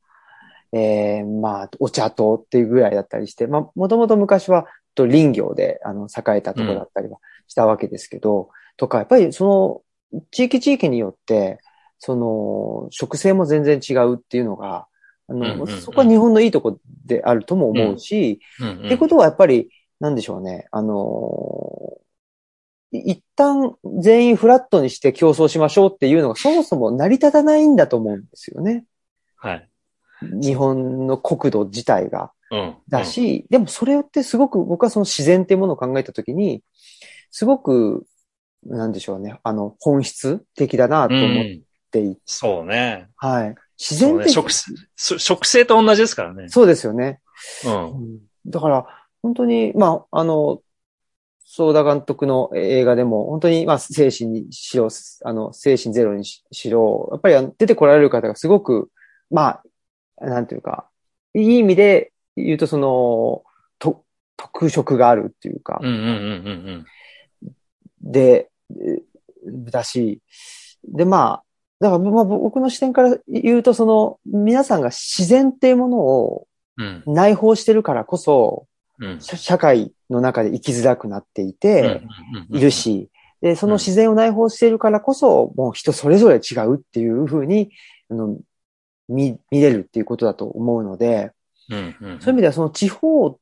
[0.72, 11.58] えーまあ、お茶とっていうぐらいだったりして、まあ、もともと昔は、と林業で、あの、栄えたところだったりはしたわけですけど、とか、やっぱりその、地域地域によって、
[11.98, 14.86] その、植生も全然違うっていうのが、
[15.28, 20.66] あの、うんうんうんそこは日本のいいとこであるとも思うし、うんうんってことはやっぱり、なんでしょうね。
[20.72, 21.98] あの
[22.92, 28.84] 一旦全員フラットにして競争しましょうっていうのがそもそも成り立たないんだと思うんですよね。
[29.36, 29.68] はい。
[30.22, 32.32] 日本の国土自体が。
[32.50, 32.74] うん。
[32.88, 36.62] だし、でもそれってすごく僕はその自然っていうものを考えたときに、
[37.30, 38.06] すごく、
[38.66, 43.08] なんでしょうね、あの、本質的だなとうん、思っうんていて、そうね。
[43.16, 43.54] はい。
[43.78, 46.48] 自然的食性そ食性と同じですからね。
[46.48, 47.20] そうですよね。
[47.64, 48.18] うん。
[48.46, 48.86] だから、
[49.22, 50.62] 本当に、まあ、あの、
[51.44, 54.88] ソーダ監督の映画でも、本当に、まあ、精神にしろ、
[55.24, 58.90] あの、精神ゼロにししろ、やっぱり出てこられる方がすごく、
[59.30, 59.60] ま
[60.20, 60.88] あ、なんていうか、
[61.34, 63.42] いい意味で言うと、その、
[63.78, 64.04] と、
[64.36, 65.80] 特色があるっていうか
[68.00, 69.02] で、え
[69.46, 70.20] だし、
[70.84, 71.44] で、まあ、
[71.80, 76.46] だから、まあ、僕の視点から言うと、その、皆さんが自然っていうものを。
[77.06, 78.69] 内包してるからこそ、うん。
[79.20, 82.02] 社社会の中で生きづらくなっていて、
[82.50, 82.70] うんいる。
[82.70, 83.10] し、
[83.40, 87.70] で、その自然を内包しているからこそ、もう人それぞれ違うっていうふうに、
[88.10, 88.38] あの、
[89.08, 91.32] 見、見れるっていうことだと思うので、
[91.70, 93.38] うんうんうんそういう意味ではその地方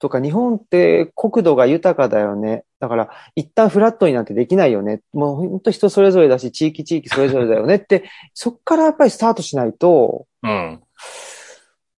[0.00, 2.64] とか日本って国土が豊かだよね。
[2.80, 5.00] だから一旦フラットになんてできないよね。
[5.12, 10.82] もう本当人それぞれだし、地域地域それぞれだよねって、そっからやっぱりスタートしないと、うん。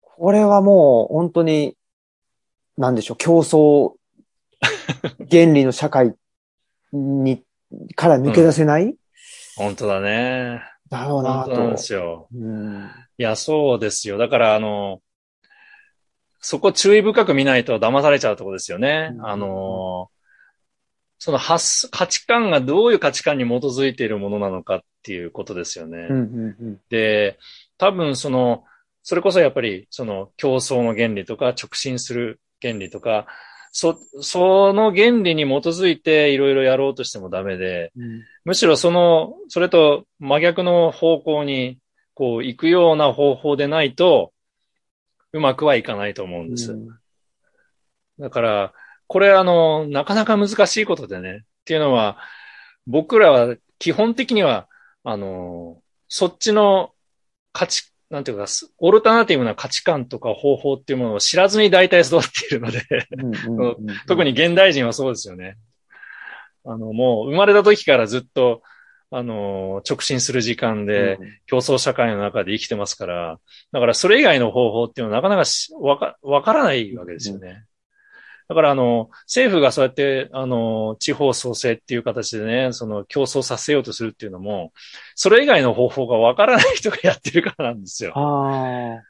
[0.02, 1.76] これはもう本当に、
[2.76, 3.94] なんでしょう、競争
[5.30, 6.14] 原理の社会
[6.92, 7.42] に、
[7.94, 8.94] から抜け出せない、
[9.56, 10.62] 本当だね。
[10.90, 11.50] だろうなと。
[11.50, 12.28] 本当なんですよ。
[12.34, 14.18] うんいや、そうですよ。
[14.18, 15.00] だから、あの、
[16.40, 19.12] そこ注意深く見ないと騙されちゃうとこですよね。
[19.14, 20.10] うんあの、
[21.18, 26.06] その発、価値観がどういう価値観に基づいているものなのかっていうことですよね。
[26.10, 27.38] うんうんで、
[27.78, 28.64] 多分その、
[29.02, 33.26] それこそやっぱりその競争の原理とか直進する原理とか、
[33.72, 41.78] そ、その原理に基づいていろいろやろうとしてもダメで、うんむしろその、それと真逆の方向に
[42.14, 44.32] こう行くような方法でないと、
[45.32, 46.72] うまくはいかないと思うんです。
[46.72, 46.88] うん
[48.18, 48.72] だから、
[49.08, 51.42] これあの、なかなか難しいことでね。
[51.42, 52.18] っていうのは、
[52.86, 54.68] 僕らは基本的には、
[55.04, 56.94] あの、そっちの
[57.52, 62.82] 価値、なんていうか、すオルタナティブな価値観とか方法っていうものを知らずに大体育っているので、
[64.06, 65.56] 特に現代人はそうですよね。
[66.64, 68.62] あの、もう生まれた時からずっと、
[69.10, 73.38] あの、直進する時間で、競争社会の中で生きてますから、
[73.72, 77.64] だからそれ以外の方法っていうのはなかなかしわか、わからないわけですよね。
[78.48, 84.72] だからあの、政府がそうやって、あの、地方創生っていう形でね、その競争させようとするっていうのも、
[85.14, 88.12] それ以外の方法がわからない人がやってるからなんですよ。
[88.14, 89.00] あ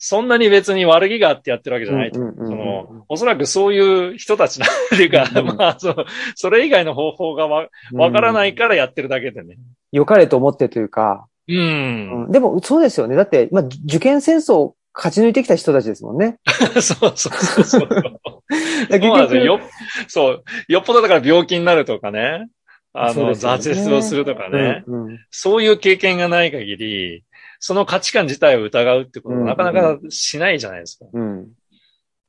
[0.00, 1.88] そんなに別に悪気があってやってるわけあ。
[1.88, 2.20] じゃないと。
[2.20, 9.56] うんうんうんうんその、おそらくそういう人たちなんていうか、うんうん まあ、その、それ以外の方法がわ、わからないからやってるだけでね。
[9.90, 11.52] 良かれと思ってというか、う。
[11.52, 13.16] うんんでもそうですよね。
[13.16, 16.38] だって、まあ、受験戦争を勝ち抜いてきた人たちですもんね。
[16.82, 17.88] そうそうそう
[18.90, 19.44] 結局よ。
[19.44, 19.60] よ、
[20.08, 20.44] そう。
[20.66, 22.48] よっぽどだから病気になるとかね。
[22.92, 24.82] あの、ね挫折をするとかね。
[24.88, 27.24] うんうんそういう経験がない限り、
[27.60, 31.06] その価値観自体を疑うってことうんはなかなかしないじゃないですか。
[31.12, 31.46] うん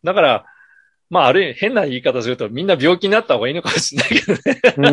[0.04, 0.46] だから、
[1.10, 4.92] まあ、あるい変な言い方するとみんな病気になった方がいいのかもしれないけど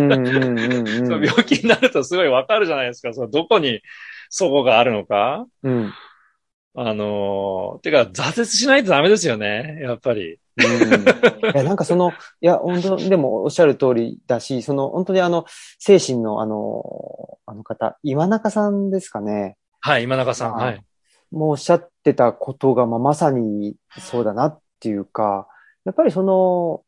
[1.10, 1.26] ね。
[1.26, 3.12] 病気になるとすごいわかるじゃないですか。
[3.12, 3.82] そのどこに
[4.30, 5.46] そこがあるのか。
[5.62, 5.92] うん
[6.78, 9.78] あのーてか、挫折しないとダメですよね。
[9.82, 10.34] やっぱり。
[10.34, 10.36] うん
[11.52, 15.46] いや、なんかその、いや、本当でもおっしゃる通りだし、その、本当にあの、
[15.78, 19.56] 精神のあの、あの方、今中さんですかね。
[19.80, 20.56] はい、今中さん。
[20.60, 20.82] あはい。
[21.30, 25.48] もうおっしゃってたことが、まあ、まさにそうだなっていうか、
[25.84, 26.82] やっぱりその、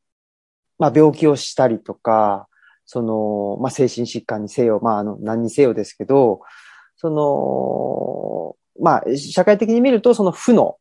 [0.78, 2.48] まあ、病気をしたりとか、
[2.84, 6.40] その、まあ、精神疾患にせよ、まあ、あの、何にせよですけど、
[6.96, 10.76] その、まあ、社会的に見ると、その負の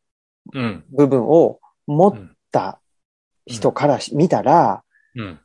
[0.53, 0.85] うん。
[0.91, 2.79] 部分を持っうんた
[3.45, 4.83] 人からし見たら、
[5.15, 5.39] うん。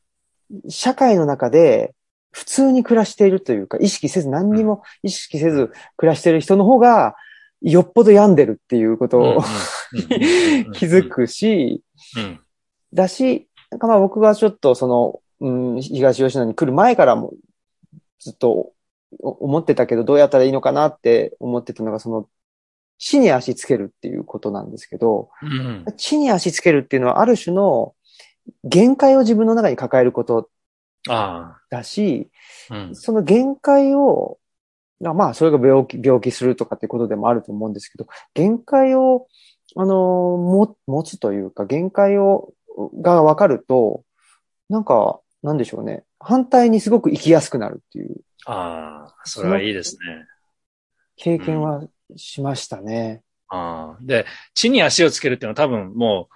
[0.68, 1.94] 社会の中で
[2.30, 7.16] 普通に暮らしているというか、意識せず、何にも意識せず暮らしている人の方が、
[7.60, 9.42] よっぽど病んでるっていうことを
[10.74, 11.08] 気づ。
[11.08, 11.82] くし、
[12.16, 12.40] うん。
[12.92, 17.32] だし、なんかまあ僕がちょっとその、うん、東吉野に来る前からも
[18.18, 18.72] ずっと
[19.20, 22.28] お思ってたけど、どうやったらいいのかなって思ってたのが、その、
[23.02, 25.84] 地に足つけるっていうことなんですけど、うん。
[25.96, 27.94] 地に足つけるっていうのはある種の
[28.62, 30.48] 限界を自分の中に抱えること
[31.08, 32.30] あだし、
[32.70, 32.76] あ。
[32.76, 32.94] うん。
[32.94, 34.38] その限界を、
[35.00, 39.26] まあ、それが病気、病気するとかってことでもあると思うんですけど、限界を、
[39.74, 39.94] あの、
[40.36, 42.52] も、持つというか、限界を、
[43.00, 44.04] が分かると、
[44.68, 46.04] なんか、なんでしょうね。
[46.20, 50.24] 反対にすごく生きやすくなるっていうああ、それはいいですね。
[51.16, 51.82] 経験は
[52.16, 53.22] しましたね。
[53.48, 53.98] ああ。
[54.00, 56.28] で、地に足をつけるっていうのは多分も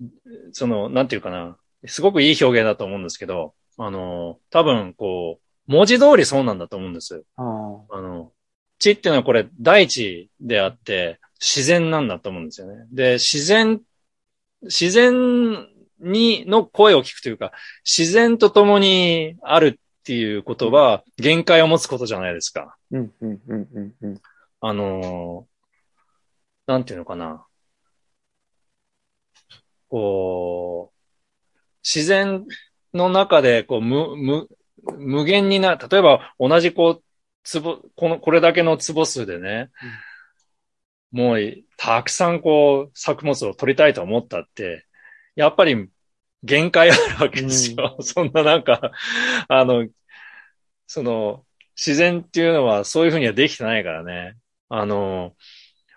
[0.00, 0.06] う、
[0.52, 1.56] その、なんていうかな、
[1.86, 7.24] すごくいい表現だと思うんですけど、あの、多分こう、文字通りそうなんだと思うんです。
[7.36, 8.32] ああの、
[8.78, 12.86] 地っていうのはこれ大地であって、自然なんだと思うんですよね。
[12.92, 13.80] で、自然、
[14.62, 15.66] 自然
[16.00, 17.52] にの声を聞くというか、
[17.84, 22.76] 自然と共にあるっていうことは、限界を持つことじゃないですか。
[22.90, 24.20] うん、うん、うん、うん、うん。
[24.62, 25.52] あのー
[26.66, 27.44] なんていうのかな。
[29.88, 30.98] こう、
[31.82, 32.46] 自然
[32.94, 34.48] の中で、こう、無、無、
[34.96, 39.70] 無限にな、例えば同じこう、壺、この、これだけの壺数でね、
[41.10, 44.86] もう、たくさんこう、作物を取りたいと思ったって、
[45.34, 45.90] やっぱり
[46.44, 47.96] 限界あるわけですよ。
[48.00, 48.92] そんななんか、
[49.48, 49.88] あの、
[50.86, 51.44] その、
[51.76, 54.36] 自然っていうのはそういうふうにはできてないからね。
[54.74, 55.34] あの、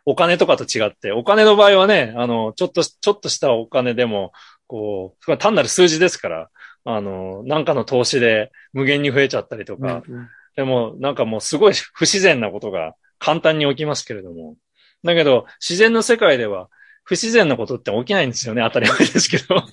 [0.06, 4.34] お金とかと違って、お金の場合はね、あの、ちょっと、ちょっとしたお金でも、
[4.68, 6.50] こう、単なる数字ですから、
[6.84, 14.56] あの、なんかの投資で無限に増えちゃったりとか、うんでも、なんかもうすごい不自然なことが簡単に起きますけれども。
[15.04, 16.70] だけど、自然の世界では
[17.06, 18.64] 不自然なことって起きないんですよね。
[18.64, 19.64] 当たり前ですけど。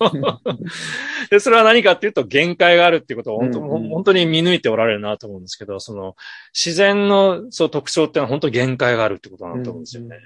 [1.31, 6.15] で、それは何かっていうと限界があるっていうことを本当,、うんうん本当に見抜いておられるなと思うんですけど、その
[6.53, 10.19] 自然のそう特徴っていうのは本当に限界があるってことなんだと思うんですよね。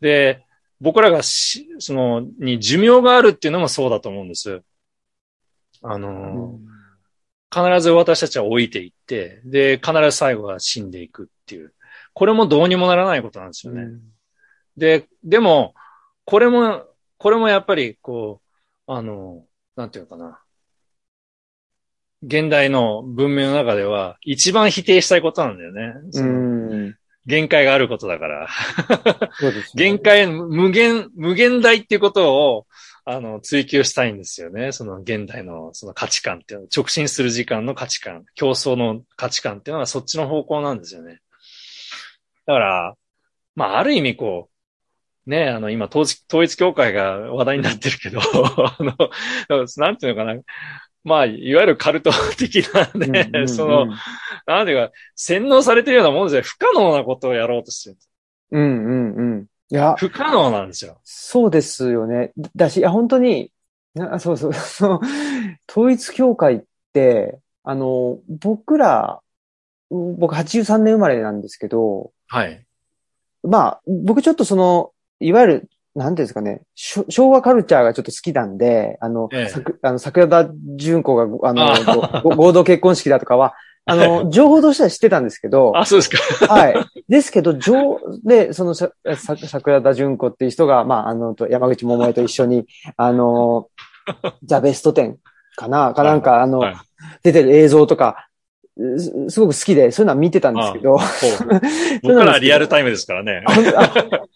[0.00, 0.44] で、
[0.80, 4.62] 僕らがし、その、に寿命があるっていうのもそうだと思うんです。
[5.82, 6.76] あのーうん
[7.54, 11.72] 必ず私たちは老いていって、で、必ず最後は死んでいくっていう。
[12.12, 13.86] これもどうにもならないことなんですよね。
[14.76, 15.74] で、でも、
[16.26, 16.84] これも、
[17.18, 18.42] これもやっぱり、こ
[18.88, 19.46] う、あの、
[19.76, 20.40] なんていうのかな。
[22.22, 25.94] 現代の文明の中では、一番否定したいことなんだよね。
[26.14, 26.96] うん。
[27.26, 28.48] 限界があることだから。
[29.38, 32.66] そうですね限界、無限、無限大っていうことを、
[33.04, 34.72] あの、追求したいんですよね。
[34.72, 41.20] その現代のその価値観っていうの、直進する時間の価値観、競争の価値観っていうのはそっちの方向なんですよね。
[42.46, 42.94] だから、
[43.54, 44.55] まあ、ある意味こう、
[45.26, 48.94] ね、あの、今統一、統一教会が話題になってるけど、 あの、
[49.76, 50.40] なんていうのかな。
[51.02, 53.86] まあ、いわゆるカルト的なね、うんうんうんその、
[54.46, 56.42] なんていうか、洗脳されてるようなもんですよ。
[56.42, 57.96] 不可能なことをやろうとしてる。
[58.50, 59.46] うんうんうん。
[59.68, 60.98] いや、不可能なんですよ。
[61.04, 62.32] そうですよね。
[62.54, 63.52] だし、いや、本当に、
[63.94, 65.00] なそうそう、 その、
[65.68, 66.62] 統一教会っ
[66.92, 69.20] て、あの、僕ら、
[69.90, 72.64] 僕83年生まれなんですけど、はい。
[73.44, 83.54] まあ、僕ちょっとその、いわゆる、なんていうんですかね、昭和カルチャーがちょっと好きなんで、あの、ええあの桜田淳子が、あの合同結婚式だとかは、
[83.88, 86.48] あの、情報としては知ってたんですけど、あ、そうですか。
[86.52, 86.74] はい。
[87.08, 93.68] ですけど、上、で、そのさ、さ桜田淳子っていう人が、まあ、あの、と山口百恵と一緒に、あの、
[94.44, 95.14] ザ・ベスト10
[95.54, 96.76] かなかなんか、あの、はい
[97.22, 98.28] 出てる映像とか、
[98.76, 100.98] すすごく好きで、そういうのは見てたんですけど、
[102.02, 103.42] 僕ら はリアルタイムですからね。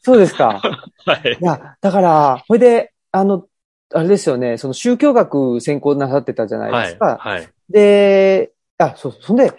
[0.02, 0.60] そうですか。
[1.04, 1.38] はい。
[1.40, 3.44] いや、だから、これで、あの、
[3.92, 6.86] あれですよね、その宗教学専攻なさってたじゃないはい。
[6.86, 7.18] ですか。
[7.20, 7.48] はい。
[7.68, 9.52] で、あ、そう、そんで、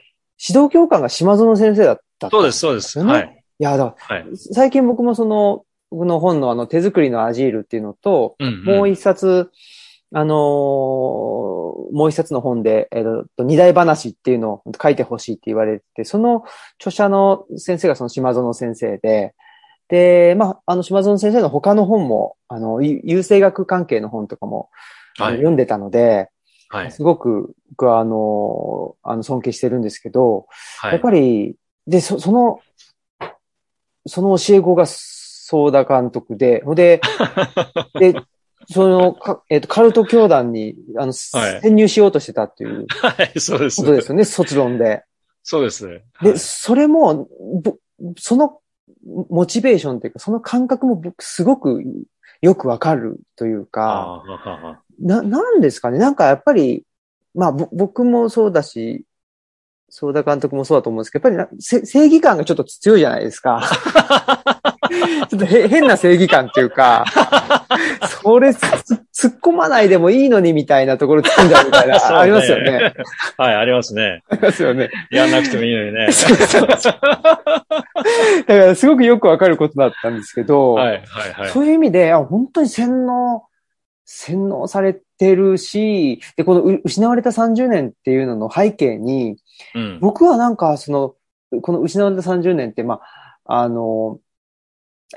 [0.44, 2.30] 指導教官が島園先生だった。
[2.30, 3.00] そうです、そうです。
[3.00, 3.44] はい。
[3.60, 4.26] いや、だからはい。
[4.36, 9.52] 最近僕もその、僕の本のあの手作りのアジールっていうのと、うんもう一冊、
[10.14, 11.52] あのー
[11.92, 13.04] もう一冊の本で、えっ
[13.36, 16.44] と、二大話っていうのを書いてほしいって言われてて、その
[16.80, 19.34] 著者の先生がその島園先生で、
[19.90, 24.70] で、まあ、あの島園先生の他の本も、あの、ゆ優生学関係の本とかも、
[25.18, 25.34] はい。
[25.34, 26.30] 読んでたので、
[26.70, 26.92] はい。
[26.92, 30.48] すごく僕はあの、あの尊敬してるんですけど、
[30.80, 30.92] はい。
[30.94, 31.56] やっぱり、
[31.86, 32.62] で、そその、
[34.08, 37.02] その教え子がソ田監督で、ほんで、
[38.00, 38.16] で、
[38.70, 41.14] その、かえっ、と、カルト教団に、あの、はい
[41.62, 43.82] 潜入しようとしてたっていうはい、そうです。
[43.82, 45.04] ことですよね、卒論で。
[45.44, 45.86] そうです。
[45.86, 47.28] はで、いそれも、
[47.64, 47.78] ぼ
[48.18, 48.60] その
[49.04, 51.84] モチベーションというか、その感覚も僕すごく
[52.42, 54.24] よくわかるというか、
[55.00, 56.86] な、なんですかねなんかやっぱり、
[57.34, 59.06] まあ、ぼ僕もそうだし、
[59.90, 63.62] ソ田監督もそうだと思うんですけど、やっぱり正義感がちょっと強いじゃないですか。
[65.30, 67.06] ちょっとへ変な正義感っていうか、
[68.24, 72.94] それつ突っ込まないでもいいのにみたいなところ突っ込んじゃうみたいな、 ねありますよね。
[73.38, 74.24] はい、ありますね。
[74.30, 74.90] ありますよね。
[75.12, 76.12] やんなくてもいいのにね。
[76.12, 77.00] そうそうそうだか
[78.48, 81.02] らすごくよくわかることだったんですけど、はい、はい、
[81.34, 81.50] はい。
[81.50, 83.44] そういう意味で、あ本当に洗脳
[84.14, 89.38] 洗脳されてるし、で、このう失われた30年っていうのの背景に、
[89.74, 90.00] うん。
[90.02, 91.16] 僕はなんか、その、
[91.62, 93.00] この失われた30年って、ま
[93.46, 94.20] あ、あの、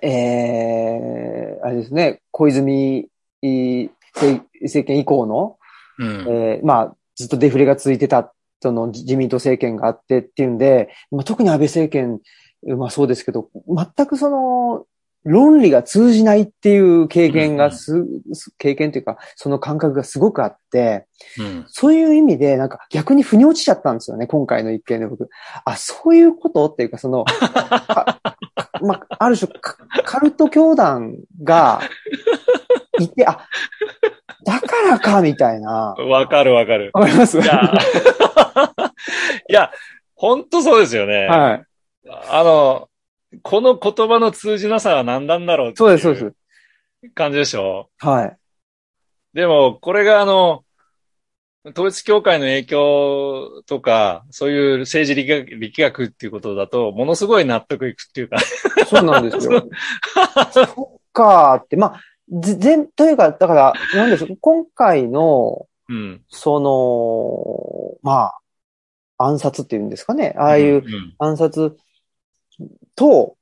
[0.03, 3.09] えー、あれですね、小泉
[3.43, 5.59] い政政権以降の、
[5.99, 6.07] うん。
[6.29, 12.21] えーまあ、ずっとデフレが続いてた、その自民党政権があってっていうんで、まあ、特に安倍政権、
[12.79, 14.87] まあそうですけど、全くその、
[15.25, 21.07] 論理が通じないっていう経験がす、す経験というか、その感覚がすごくあって、
[21.39, 21.65] うん。
[21.69, 25.31] そういう意味で、なんか逆に腑に落ちちゃったんですよね、今回の一件で僕。
[25.65, 26.67] あ、そういうこと？
[26.69, 28.21] っていうか、その、 か
[28.85, 31.81] まあ、ある種カ、カルト教団が
[33.01, 33.47] いて、あ、
[34.45, 35.95] だからか、みたいな。
[35.99, 36.91] わかるわかる。
[36.95, 37.39] わかります？
[37.41, 37.73] いや、
[39.49, 39.71] いや、
[40.15, 41.27] 本当そうですよね。
[41.27, 41.65] はい。
[42.31, 42.89] あの、
[43.43, 46.35] この言葉の通じなさは何なんだろうってそうです、そうでいう
[47.03, 47.11] す。
[47.15, 48.37] 感じでしょはい。
[49.35, 50.64] でも、これがあの、
[51.71, 58.37] 統一教会の影響とか、そういう政治力学力学っていうことだと、ものすごい納得いくっていうか、
[58.87, 59.67] そうなんですよ。
[60.53, 60.67] そっ
[61.13, 62.01] かーって、まあ、
[62.41, 66.23] ぜ全、というか、だから、なんでしょう、今回の、うん。
[66.29, 68.33] その、ま
[69.19, 70.35] あ、暗殺っていうんですかね。
[70.37, 71.77] ああいううん暗殺
[72.95, 73.37] と、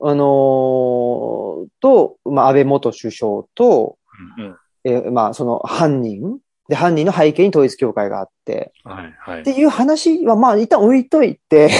[0.00, 3.98] あのーと、まあ、安倍元首相と、
[4.38, 6.38] うんうんえーまあ、その犯人
[6.68, 9.40] で、犯人の背景に統一教会があって、はい、はい。
[9.40, 9.52] って。
[9.52, 11.70] いう話は、まあ、一旦置いといて、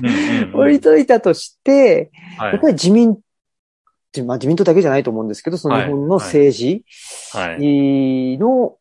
[0.00, 0.60] うんうんうん。
[0.60, 2.52] 置いといたとして、はい。
[2.52, 3.18] やっぱり自民、
[4.14, 6.84] 自まあ、自民党だけじゃないと思うんですけど、その日本の政治
[7.32, 8.38] はい。
[8.38, 8.78] のうん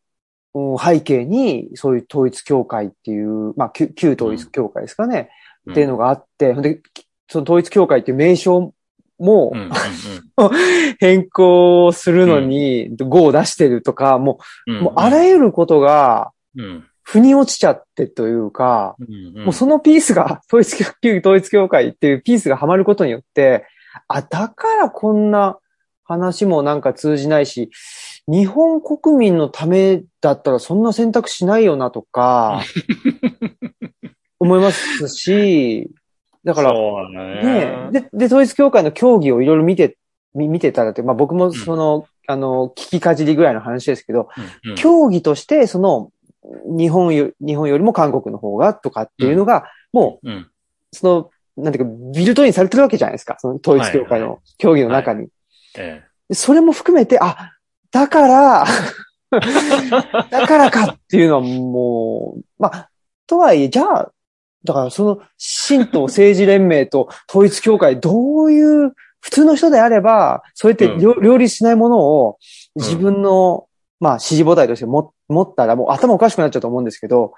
[0.80, 5.30] 背景に、そういう統一教会っていう、まあ、旧旧統一教会ですかね、
[5.70, 6.82] っていうのがあって、で、
[7.30, 8.74] その統一教会っていう名称
[9.20, 9.72] もうんうん
[10.99, 16.86] 変更するのに、語を出してるとか、もうんう、もうあらゆることが、うん。
[17.03, 23.65] 腑に落ちちゃってというか、うんもうそのピースが、 統一教、旧統一教会っていうピースがはまることによって、
[24.09, 25.57] あ、だからこんな
[26.03, 27.70] 話もなんか通じないし、
[28.28, 32.61] 日本国民のためだったらそんな選択しないよなとか、
[34.39, 35.89] 思いますし、
[36.48, 36.74] だから、
[37.10, 37.91] ねね。
[37.91, 39.98] で、で、統一教会の競技をいろいろ見て、
[40.34, 44.30] み見てたらって、まあ僕もその、あの、聞きかじりぐらいの話ですけど、
[44.64, 46.10] うんうん競技として、その、
[46.66, 50.52] 日本よ、日本よりも韓国の方がとかっていうのが、もうんう、
[50.93, 51.08] そ
[51.58, 53.36] の、なんていうか、ビルトインされてるわけじゃないですか。
[53.39, 55.28] その統一教会の競技の中に。
[56.32, 57.52] それも含めて、あ、
[57.91, 58.66] だから、
[60.30, 62.89] だからかっていうのはもう、まあ、
[63.26, 64.12] とはいえ、じゃあ、
[64.64, 65.22] だからその、
[65.68, 72.38] 神道政治連盟と統一教会、どういう、普通の人であれば、そうやって両,、両立しないものを
[72.76, 73.68] 自分の、
[73.99, 77.34] まあ、支持母体として持持ったら、もう頭おかしくなっちゃうと思うんですけど、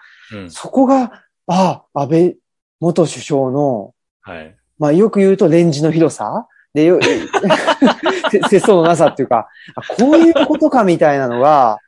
[0.50, 2.38] そこが、ああ、安倍
[2.80, 4.56] 元首相の、はい。
[4.78, 7.00] まあ、よく言うとレンジの広さで、よ、
[8.32, 11.80] せ節操のなさっていうか、あこういうことかみたいなのが、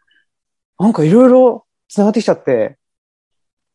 [0.79, 2.77] なんかいろいろ繋がってきちゃって、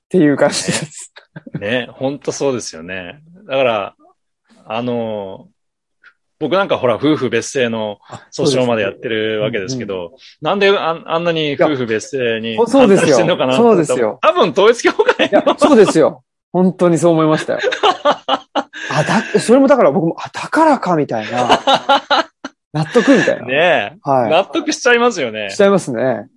[0.07, 1.06] っていう感じです。
[1.59, 3.21] ね、本当そうですよね。
[3.49, 3.95] だから、
[4.67, 5.49] あの、
[6.39, 7.99] 僕なんかほら、夫婦別姓の
[8.31, 16.25] 訴訟までやってるわけですけど、なんでああんなに夫婦別姓にやそうですよ反対してんのかなそうですよ多分統一教会そうですよ。
[16.53, 17.61] 本当にそう思いましたよ。
[18.91, 19.03] あ、
[19.33, 21.61] だ、それもだから僕も、あ、だからか、みたいな。
[22.73, 23.47] 納得みたいな。
[23.47, 25.51] ねは納得しちゃいますよねい。
[25.51, 25.57] し。
[25.57, 26.29] ちゃいますね。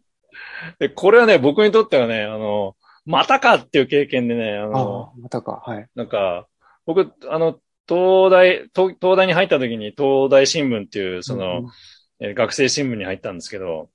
[0.80, 2.76] で、これはね、僕にとってはね、あの、
[3.10, 5.64] またかっていう経験でね、ああの、またか。
[5.66, 5.90] はい。
[5.96, 6.48] なんか、
[6.86, 7.54] 僕、あの、
[7.88, 11.64] 東大、東東大に入った時に東大新聞っていう、その、
[12.20, 13.90] えー学生新聞に入ったんですけど、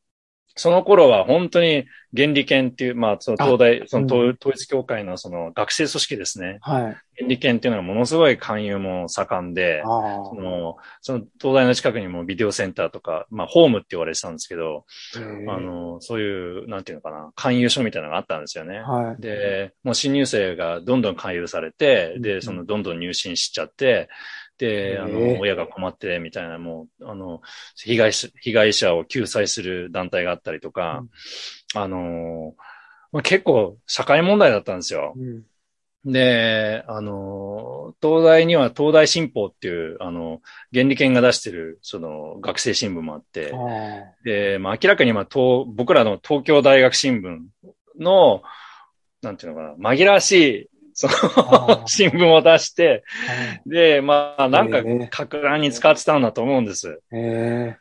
[0.57, 1.87] その頃は本当に
[2.17, 6.59] 原理研っていう、まあ、その東大、その統う統一協会のその学生組織ですね。
[6.61, 6.83] はい。
[7.17, 14.85] 原理研っていうのがものすごい勧誘も盛んで、あその、その東大の近くにもビデオセンターとか、まあ、ホームって言われてたんですけど、
[15.49, 15.53] あ。
[15.55, 18.79] あの、そういう、なんていうのかな、勧誘所みたいなのがあったんですよね。
[18.79, 19.21] はい。
[19.21, 24.09] で、もう新入生がどんどん勧誘されて、で、うんそのどんどん入信しちゃって、
[24.59, 27.41] で、あの、親が困って、みたいな、もう、あの、
[27.77, 31.05] 被害者、被害者を救済する団体があったりとか、
[31.75, 32.55] あの、
[33.13, 35.15] まあ、結構社会問題だったんですよ。
[35.17, 35.43] うん。
[36.05, 40.43] で、あの、東大には東大新報っていう、あの、
[40.73, 47.39] 原理研が出してる、その、学生新聞もあって、あで、まあ、明らかに、まあ、東、僕らの東京大学新聞
[47.99, 48.43] の、
[49.23, 57.01] なんていうのかな、紛らわしい、そあの、新聞を出して、ーで、まあ、なんかええ、格乱に使ってたんだと思うんです。
[57.13, 57.77] え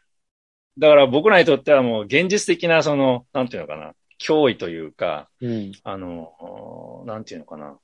[0.77, 5.71] だから僕らにとってはもう現実的な、その、なんていうのかな、脅威というか、うん。
[5.83, 7.77] あの、なんていうのかな。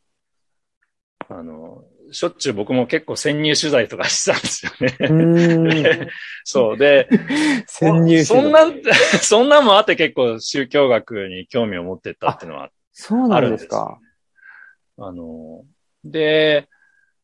[1.32, 6.07] あの、しょっちゅう僕も結構潜入取材とかしてたんですよね。
[6.43, 6.77] そう。
[6.77, 7.07] で、
[7.67, 8.65] 潜入そんな、
[9.21, 13.99] そんなんもあって結構宗教学に興味を持ってったっていうのはそうなんですか。
[15.00, 15.66] あの、
[16.04, 16.68] で、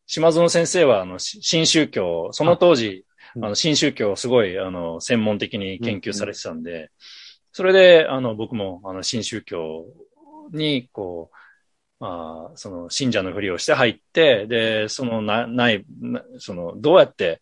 [0.07, 3.05] 島園先生は、あの、し新宗教、その当時、
[3.35, 3.45] うん。
[3.45, 6.91] あの、新宗教をすごい、あの、専門的に研究されてたんで、
[7.51, 9.85] それで、あの、僕も、あの、新宗教
[10.51, 11.35] に、こう、
[12.05, 17.41] あーその、信者のふりをして入って、で、その、な、ない、なその、どうやって、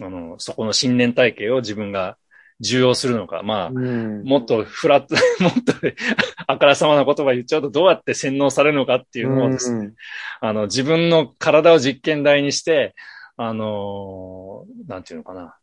[0.00, 2.18] あの、そこの信念体系を自分が
[2.60, 4.24] 重要するのか、まあ、うん。
[4.24, 5.72] もっとフラット、 もっと、
[6.46, 9.94] あからさまな言葉言っちゃうとどうやって洗脳されるのかっていうのをですね、うん
[10.40, 12.94] あの、自分の体を実験台にして、
[13.36, 15.56] あのーなんていうのかな、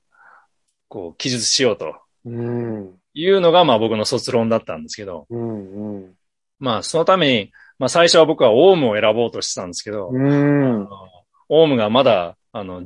[0.88, 2.96] こう、記述しようとうん。
[3.14, 5.96] いうのが、まあ僕の卒論だったんですけど、うん。
[5.96, 6.14] うん。
[6.60, 10.88] まあそのために、まあ最初は僕はオウムを選ぼうとしてたんですけど、うん。
[11.50, 12.84] オウムがまだ、あの、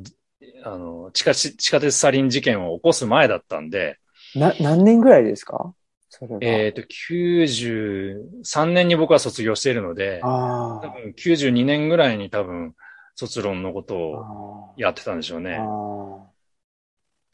[0.74, 3.98] あの地下地、地下鉄サリン事件を起こす前だったんで、
[4.36, 5.74] な、何年ぐらいですか？
[6.10, 6.40] それは。
[6.42, 12.74] えっ、と、93年に僕は卒業しているので、あ多分92年ぐらいに多分
[13.16, 13.98] 卒論のことあ。
[14.00, 15.58] をやってたんでしょうね。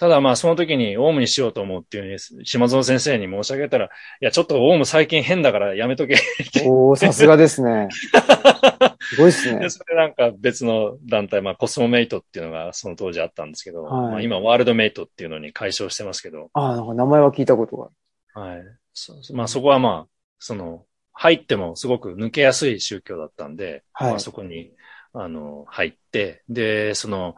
[0.03, 3.89] あただまあその時にオウムにしようと思うっていうに、島園先生に申し上げたら、い
[4.19, 6.15] やちょっとオウム最近変だからやめとけ。
[6.61, 6.63] あ。
[6.65, 7.87] おおさすがですね。
[8.99, 9.69] すごいですねで。
[9.69, 17.89] それでなんか別の団体、まあコスモメイトっていうのがその当時あったんですけど、はいまあ今ワールドメイトっていうのに解消してますけど、ああ、なんか名前は聞いたことが
[18.33, 18.51] ある。
[18.51, 18.63] はい。
[18.93, 24.73] そまあそこはまあ、その、入ってもすごく抜けやすい宗教だったんで、はいまあそこに、
[25.13, 27.35] あの、入って、で、その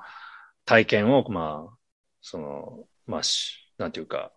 [0.65, 1.74] 体験を、まあ、
[2.27, 4.31] その、まあ、しなんていうか、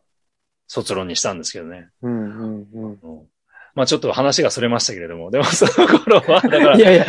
[0.66, 1.89] 卒論にしたんですけどね。
[2.03, 2.99] うんうんうん。
[3.03, 3.26] うん
[3.74, 7.07] まあちょっと話がそれましたけれども、でもその頃は、 だからい、やいや、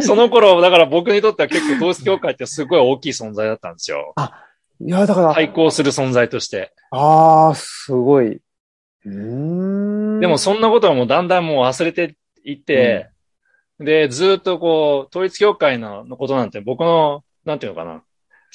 [0.00, 4.14] その頃、だから僕にとっては結構統一教会ってすごい大きい存在だったんですよ。
[4.80, 6.72] いや、だから、対抗する存在として。
[6.92, 8.36] ああ、すごい。
[8.36, 9.10] うー
[10.18, 10.20] ん。
[10.20, 12.14] でもそんなことはもうだんだんもう忘れて
[12.44, 13.08] いって、
[13.80, 18.04] で、ずっとこう、統一教会ののことなんて僕の、なんていうのかな、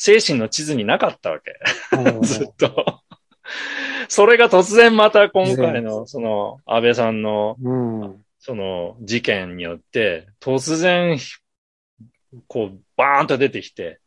[0.01, 1.59] 精神の地図になかったわけ。
[1.97, 3.01] うんずっと。
[4.07, 7.73] それが突然また今回の、その、安倍さんの、う
[8.05, 8.25] ん。
[8.39, 11.19] その、事件によって、突然、
[12.47, 13.99] こう、バーンと出てきて、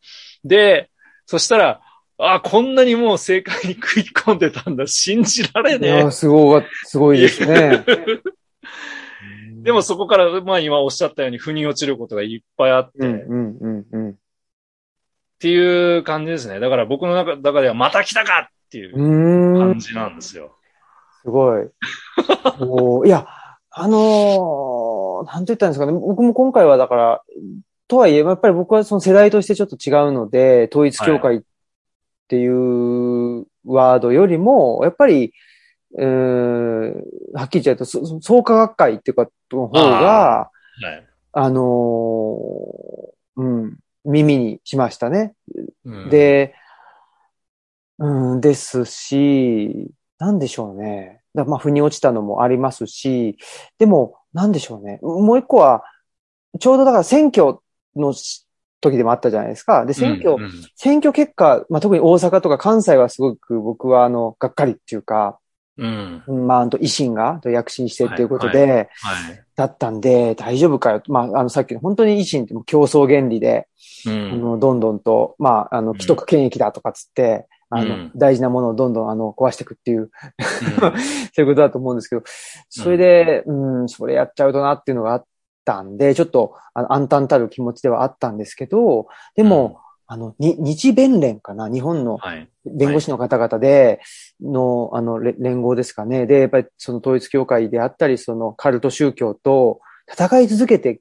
[0.45, 0.89] で、
[1.27, 1.83] そしたら、
[2.17, 7.85] あ、こんなにもう正解に食い込んでたんだ、信じられねいや、すごい、すごいですね。
[7.87, 8.05] え。
[9.63, 14.17] でもそこから、まあ今おっしゃったように、腑に落ちることがいっぱいあって、うんっうんうんうん。
[15.43, 16.61] ていう感じですね。
[16.61, 19.59] だから僕の中中では、また来たかっていう。
[19.59, 20.57] 感じなんですよ。
[21.23, 21.63] すごい。
[23.07, 23.27] いや、
[23.71, 25.93] あのーなんて言ったんですかね。
[25.93, 27.23] 僕も今回はだから、
[27.89, 31.41] とはいえ、やっぱり僕はその世代としてちょっと違うので、統一教会っ
[32.29, 35.33] ていうワードよりも、やっぱり、
[35.97, 36.93] うーん、
[37.35, 41.07] はっきり言っちゃうと、創価学会っていうか、の方が、はい。
[41.35, 45.35] あのーうん、耳にしましたね。
[45.85, 46.55] うん、で、
[47.99, 51.23] うん、ですし、なんでしょうね。
[51.35, 53.37] だまあ、腑に落ちたのもありますし、
[53.79, 54.99] でも、なんでしょうね。
[55.03, 55.83] もう一個は、
[56.59, 57.59] ちょうどだから選挙
[57.97, 58.47] のし
[58.83, 59.87] 時でもあったじゃないですか。
[59.87, 65.39] で、選挙、うんうん選挙結果、まあ、特に大阪とか関西はすごく僕はあの、がっかりっていうか、
[65.79, 66.23] うん。
[66.27, 69.45] うんまあ、あと維新がと躍進してっていうことで、はい。
[69.57, 71.03] だったんで、大丈夫かよ。
[71.09, 73.69] まあ、あの、さっきの本当に維新ってもう競争原理で、
[74.07, 74.41] あうん。
[74.41, 80.11] の、どんどんと、まあ、あの、既得権益だとかつって、あの、うん大事なものをどんどん、あの、壊していくっていう、うん
[81.33, 82.23] そういうことだと思うんですけど、
[82.69, 85.25] それで、うん、それやっちゃうとなっていうのがあっ
[85.65, 89.07] たんで、ちょっと、あの、暗淡たる気持ちではあったんですけど、
[89.37, 91.69] でも、あの、に、日弁連かな？
[91.71, 92.49] 日本のはい。
[92.65, 94.01] 弁護士の方々で、
[94.41, 96.27] の、あの、れ連合ですかね？
[96.27, 101.01] で、やっぱりその統一教会であったり、そのカルト宗教と戦い続けて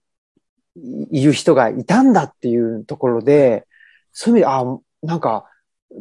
[1.12, 3.68] いる人がいたんだっていうところで、
[4.12, 5.45] そういう意味で、あ、なんか、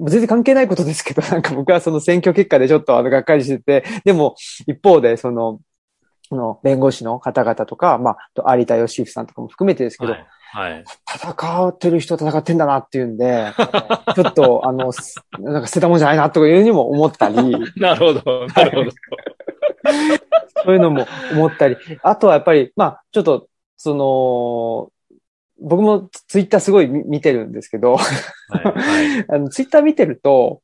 [0.06, 4.36] 全然関係ないことですけど、 なんか僕はその選挙結果でちょっとあの、がっかりしてて、でも、
[4.66, 5.60] 一方で、その、
[6.28, 10.26] その弁護士の方々とか、まあ、有田義行さんとかも含めてですけど、はい。
[10.52, 10.84] はい。
[11.08, 13.52] 戦ってる人戦ってんだなっていうんで、
[14.16, 17.36] ちょっと、あの、すなんか捨てたもんじゃないなとかいうにも思ったり、
[17.76, 18.46] なるほど。
[18.48, 18.90] なるほど。
[20.64, 24.90] そういうのも思ったり、あとはやっぱり、まあ、ちょっと、その、
[25.62, 28.64] 僕もツイッターすごい見見てるんですけど、はい。
[28.64, 28.72] は
[29.20, 29.24] い。
[29.30, 30.62] あのツイッター見てると、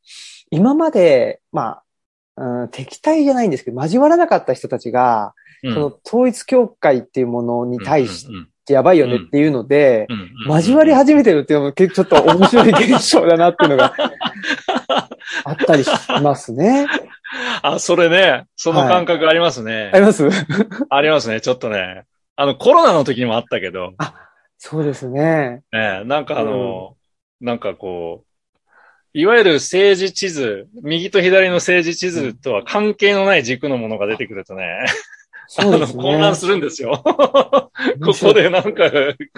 [0.50, 1.82] 今まで、ま
[2.36, 8.28] あ、うん、敵対じゃないんですけど、交わらなかった人たちが、うんその統一教会っていうものに対し
[8.66, 13.92] うんてやばいよねっていうので、うんうんうん交わり始めてるっていうのも結構ちょっと面白い現象だなっていうのが
[15.44, 15.90] あったりし
[16.22, 16.86] ますね。
[17.62, 19.90] あ、それね、その感覚ありますね。
[19.92, 20.28] あります？
[20.88, 22.04] ありますね、ちょっとね。
[22.36, 23.94] あの、コロナの時にもあったけど、
[24.58, 25.62] そうですね。
[25.72, 26.96] ね、なんかあの、
[27.40, 28.26] なんかこう、
[29.18, 34.84] いわゆる政治地図、右と左の政治地図とは関係のない軸のものが出てくるとね、
[35.48, 36.02] そうですね。
[36.02, 37.00] 混乱するんですよ。
[37.04, 37.70] こ
[38.20, 38.84] こでなんか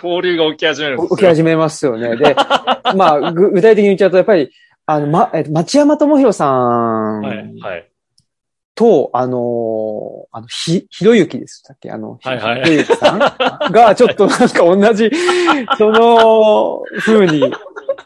[0.03, 1.17] 交流が起き始めるんですよ。
[1.17, 2.17] 起き始めますよね。
[2.17, 2.35] で、
[2.97, 4.51] まあ、ぐ具体的に言っちゃうと、やっぱり、
[4.87, 7.89] あの、ま、えっと町山智博さんはい、はい。
[8.75, 11.91] と、あのーあの、ひ、ひろゆきですっけ？
[11.91, 13.19] あの、はいはいひろゆきさん
[13.73, 15.11] が、ちょっとなんか同じ、
[15.77, 17.53] その、風に、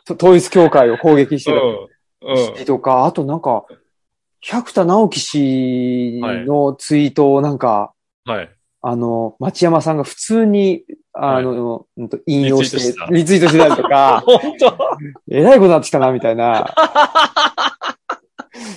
[0.06, 1.88] と統一教会を攻撃してうん。
[2.58, 2.64] うん。
[2.64, 3.64] とか、あとなんか、
[4.42, 7.92] 百田直樹氏のツイートをなんか、
[8.24, 8.50] はい。
[8.84, 10.82] あの、町山さんが普通に、
[11.12, 12.78] あの、うんと引用して
[13.12, 14.76] リツイートしてたりとか、 本当？
[15.30, 16.74] えらいことになってきたな、みたいな。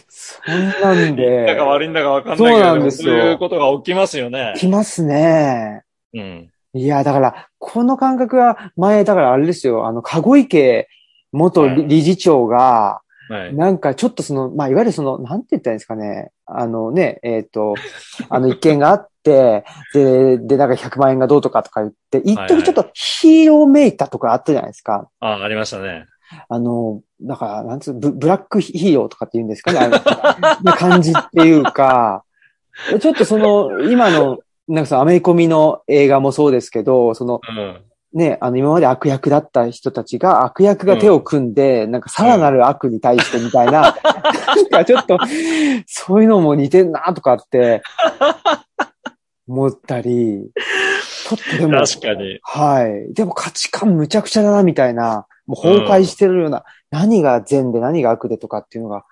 [0.07, 4.53] そんなんで、なんか悪いんだかわかんないけど、そうなんですよそういうことが起きますよね。
[4.57, 5.81] 来ますね。
[6.13, 6.51] うん。
[6.75, 10.87] いや、だから、この感覚は前、だからあれですよ、あの、籠池
[11.31, 13.55] 元理事長が、はい。
[13.55, 16.31] なんかちょっとその、まあ、いわゆるその、なんて言ったらいいんですかね。
[16.45, 17.75] あのね、えっ、と、
[18.29, 25.09] あの一件があって、 で、で、なんか100万円がどうとかとか言って、一はいはい時ちょっとヒーローめいたとかあったじゃないですか。
[25.19, 26.05] あ、ありましたね。
[26.49, 29.79] あの、だから、なんつうブ、ブラックヒーローとかって言うんですかね。
[29.79, 29.99] あの
[30.63, 32.23] な感じっていうか、
[32.99, 37.81] ちょっとその、今の、なんかそのアメコミの映画もそうですけど、その、うん。
[38.15, 45.19] ね、あの、今まで悪役だった人たちが悪役が手を組んで、なんかさらなる悪に対してみたいな、なんかちょっと、
[45.85, 47.81] そういうのも似てんなとかって、
[49.49, 50.49] 思ったり、
[51.27, 52.39] ちょっとでも、確かに。
[52.41, 53.13] はい。
[53.13, 59.03] でも価値観むちゃくちゃだな、みたいな、もう崩壊してるような、何が善で何が悪でとかっていうのが、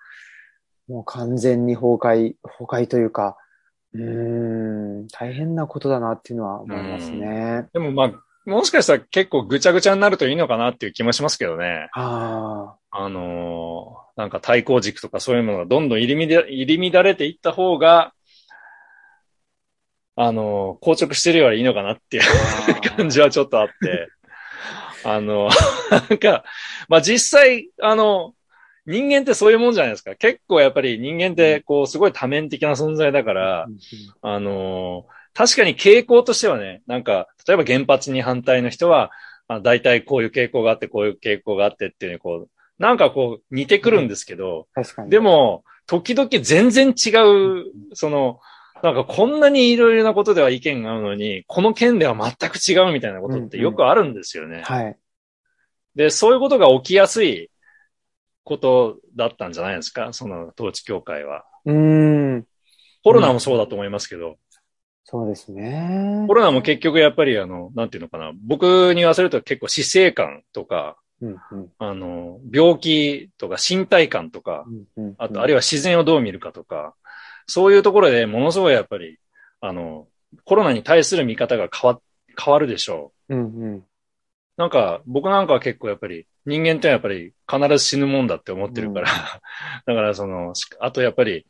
[0.87, 3.35] もう完全に崩壊、崩壊というか、
[3.93, 7.67] うーん、大変なことだなっていうのは思いますね。
[7.73, 8.11] でもまあ、
[8.45, 11.89] もしかしたら結構ぐちゃぐちゃになるといいのかなっていう気もしますけどね。
[11.93, 18.13] ああのーなんか対抗軸とかそういうものがどんどん入り乱入り乱れていった方が、
[20.15, 22.95] あのー硬直してるよりいいのかなっていうあ。
[22.95, 23.73] 感じはちょっとあって。
[25.05, 25.49] あの、
[26.09, 26.43] なんか、
[26.87, 28.33] まあ実際、あの、
[28.85, 30.15] 人間ってそういうもんじゃないですか。
[30.15, 33.67] 結構やっぱり人間って、こう、すごい多面的な存在だから、
[34.21, 39.11] あの、確かに傾向としてはね、なんか、例えば原発に反対の人は、
[39.47, 45.09] あ大体こういう傾向があって、こういう傾向があってっていうね、こう、なんかこう、似てくるんですけど、確かに。
[45.09, 48.39] でも、時々全然違う、その、
[48.81, 54.61] なんかこんなにいろいろなことでは意見が合うのに、この件では全く違うみたいなことってよくあるんですよね。
[54.63, 54.97] はい。
[55.95, 57.49] で、そういうことが起きやすい
[58.43, 60.11] ことだったんじゃないですか？
[60.11, 61.45] その統一教会は。
[61.65, 62.47] うーん。
[63.03, 64.37] コロナもそうだと思いますけど、
[65.03, 66.33] そうですねコ。
[66.33, 68.31] ロナも結局やっぱりあの、なんていうのかな。
[68.45, 74.65] 僕に言わせると結構死生観とか、うんうんあの、病気とか身体感とか、
[74.97, 76.95] うんうんあと、あるいは自然をどう見るかとか、
[77.47, 79.19] そういうところでものすごいやっぱり、
[79.61, 80.07] あの、
[80.45, 82.01] コロナに対する見方が変わ、
[82.43, 83.35] 変わるでしょう。
[83.35, 83.83] うんうん
[84.55, 89.07] なんか、僕なんかは結構やっぱり、人間ってやっぱり必ず死ぬもんだって思ってるから、
[89.87, 91.47] だからその、しあとやっぱり、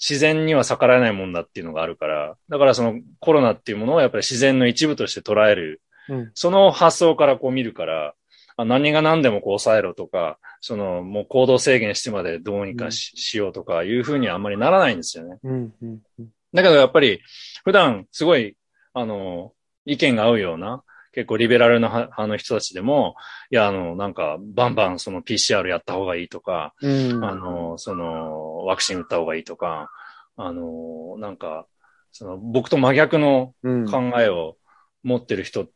[0.00, 6.30] 自然には逆らえないもんだっていうのがあるから、だからそのコロナっていうものをやっぱり自然の一部として捉える、うん。
[6.34, 8.14] その発想からこう見るから、
[8.56, 15.38] あ何が何でもこう抑えろとか、そのもう行動制限してまでどうにかし,、しようとかいうふうにはあんまりならないんですよね。
[15.42, 16.28] うんうんうん。
[16.54, 17.20] だけどやっぱり
[17.64, 18.56] 普段すごい、
[18.94, 19.52] あの、
[19.84, 20.82] 意見が合うような、
[21.12, 23.16] 結構リベラルな派の人たちでも、
[23.50, 27.24] いや、あの、なんか、バンバンその PCR やった方がいいとか、うん。
[27.24, 29.90] あの、その、ワクチン打った方がいいとか、
[30.36, 31.66] あの、なんか、
[32.12, 33.86] その、僕と真逆のうん。
[33.86, 34.56] 考えを
[35.02, 35.66] 持ってる人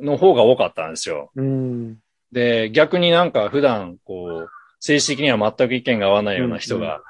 [0.00, 1.30] の方が多かったんですよ。
[1.36, 1.98] うん。
[2.32, 7.02] で、逆になんか普段、こう、政治的には全く意見が合わないような人が、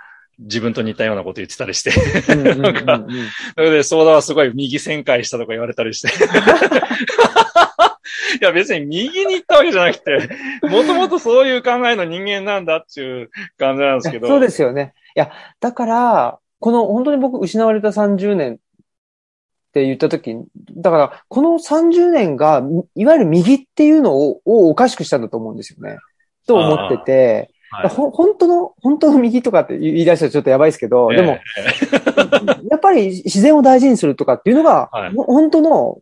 [0.42, 1.92] 自分と似たようなこと言ってたりして、
[2.34, 3.10] なんかうんうん
[3.54, 6.08] それで、ソーダはすごい右旋回したとか言われたりして。
[8.40, 10.28] いや、別に右に行ったわけじゃなくて、
[10.62, 14.28] もともとそういう考えの人間なんだっていう感じなんですけど。
[14.28, 14.94] そうですよね。
[15.14, 15.30] いや、
[15.60, 18.58] だから、この本当に僕失われた30年っ
[19.72, 22.62] て言ったときに、だから、この30年が、
[22.94, 25.98] いわゆる右っていうのををおかしくしたんだと思うんですよね。
[26.46, 31.40] と思ってて、はいほ本当の、本当の右とかって言い出したらちょっとやばいですけど、でも、え
[32.62, 35.98] えやっぱり自然を大事にするとかっていうのが、はいほ本当の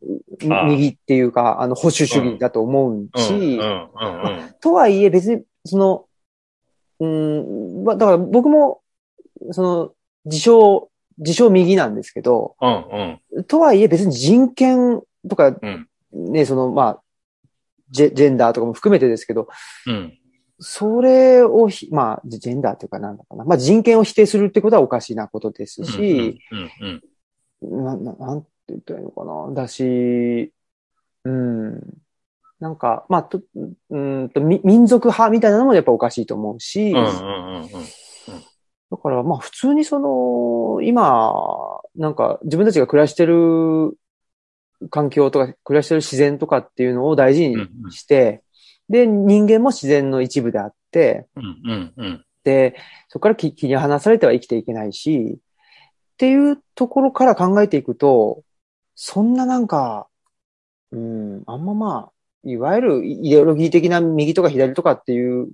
[0.66, 3.60] 右っていうか、あの保守主義だと思ううん、し。
[4.60, 6.06] とはいえ別に、その、
[6.98, 8.80] うん、まあだから僕も、
[9.52, 9.92] その、
[10.24, 13.44] 自称、自称右なんですけど、うん、うん。
[13.44, 17.02] とはいえ別に人権とか、うんね、その、まあ、
[17.90, 19.48] ジェジェンダーとかも含めてですけど、
[19.86, 20.18] うん。
[20.60, 23.44] それをひ、まあ、ジェンダーというかなんだかな。
[23.44, 26.40] まあ人権を否定するってことはおかしなことですし。
[27.62, 29.54] な、ななんて言ったらいいのかな。
[29.54, 30.52] だし、
[31.24, 31.80] うん。
[32.60, 33.40] なんか、まあ、と、
[33.88, 36.92] うんと、み民族派みたいなのもやっぱおかしいと思うし。
[36.92, 43.96] だからまあ普通にその、今、なんか自分たちが暮らしてる
[44.90, 47.56] 環境とか暮らしてる自然とかっていうのを大事に
[47.90, 48.42] して、
[48.90, 52.24] で、人間も自然の一部であって、うん、うん、うん。
[52.42, 52.74] で、
[53.08, 58.42] そこから気気に離されては生きていけないし、っていうところから考えていくと、
[58.96, 60.08] そんななんか、
[60.90, 62.12] うん、あんままあ、
[62.42, 65.50] いわゆるイデオロギー的な右とか左とかっていう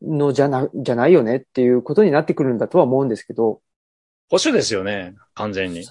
[0.00, 3.60] のじゃな、じゃないよねっていうことになってくるんだとは思うんですけど。
[4.30, 5.80] 保守ですよね、完全に。
[5.80, 5.86] ね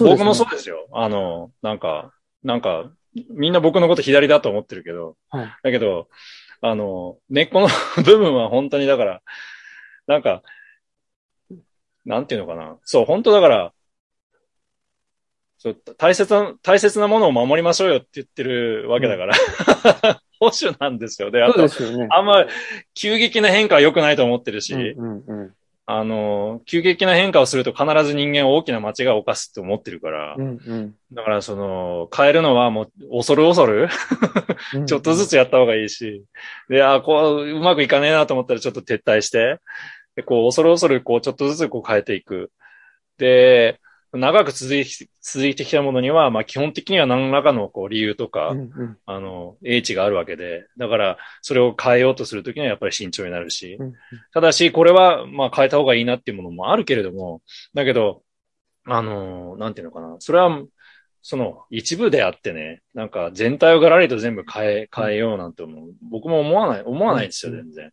[0.00, 0.88] 僕もそうですよ。
[0.92, 2.12] あの、なんか、
[2.42, 2.90] なんか、
[3.30, 6.08] みんな僕のこと左だと思ってるけど、はいだけど、
[6.60, 7.68] あの、根っこの
[8.04, 9.22] 部分は本当にだから、
[10.06, 10.42] なんか、
[12.04, 12.76] なんていうのかな。
[12.84, 13.72] そう、本当だから、
[15.58, 19.34] そう大切な、大切なものを守りましょうよって言ってるわけだから、
[20.38, 21.30] 保守なんですよ。
[21.30, 22.08] で、あとね。
[22.10, 22.44] あんま
[22.94, 25.54] 急激な変化は良くないと思ってるし、うんうんうん
[25.86, 33.88] あの、急激な変化をすると必ず人間は大きな間違いを犯すって思ってるから、うんうんだからその、変えるのはもう、恐る恐る、
[34.74, 36.24] うんちょっとずつやった方がいいし、
[36.68, 39.60] で、あこう、うまくいかねえなと思ったらちょっと撤退して、
[40.16, 42.50] で、こう、恐る恐る、こう、ちょっとずつこう変えていく。
[43.18, 43.78] で、
[44.18, 48.98] 長く続いて、続いてきたものには、まあ基本的には何らかのこう理由とか、うんうん。
[49.06, 53.92] あの、英知があるわけで、だから、それを変えようとするときにはやっぱり慎重になるし、うん
[54.32, 57.42] ただし、これは、まあ変えた方がいいなっていうものもあるけれども、
[57.74, 58.22] だけど、
[58.86, 60.62] あの、なんていうのかな、それは、
[61.26, 65.90] その一部であってね、なんか全体をがらりと全部変え、変えようなんて思う。
[66.10, 67.58] 僕も思わない、思わないですよ、うん。
[67.64, 67.92] 全然。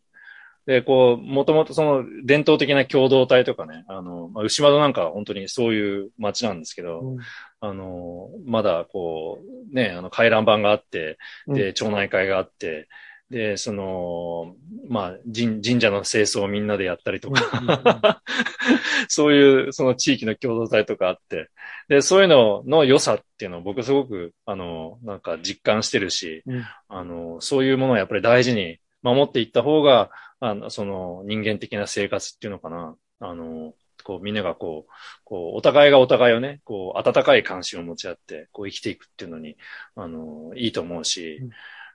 [0.66, 7.18] で、こう、もともとその伝統的な共同体とかね、あの、まあ、牛窓なんかは本当にそういう街なんですけど、うん。
[7.62, 9.40] あの、まだこ
[9.72, 12.88] う、ね、あの回覧板があって、で、町内会があって、
[13.32, 14.56] で、その、
[14.90, 18.22] まあ、神神社の清掃をみんなでやったりとか、
[19.08, 21.50] そういう、その地域の共同体とかあって、
[21.88, 26.66] で、そういうのの良さっていうのを僕すごく、あの、なんか実感してるし、うん。
[26.90, 30.12] あの、そういうものをやっぱり大事に守っていった方が、
[30.42, 33.74] あの、その人間的な生活っていうのかな、あの、
[34.04, 34.92] こうみんながこう、
[35.24, 39.56] こう、お互いがお互いをね、こう、温かい関心を持ち合って、こう生きていくっていうのに、
[39.96, 41.50] あの、いいと思うし、うん。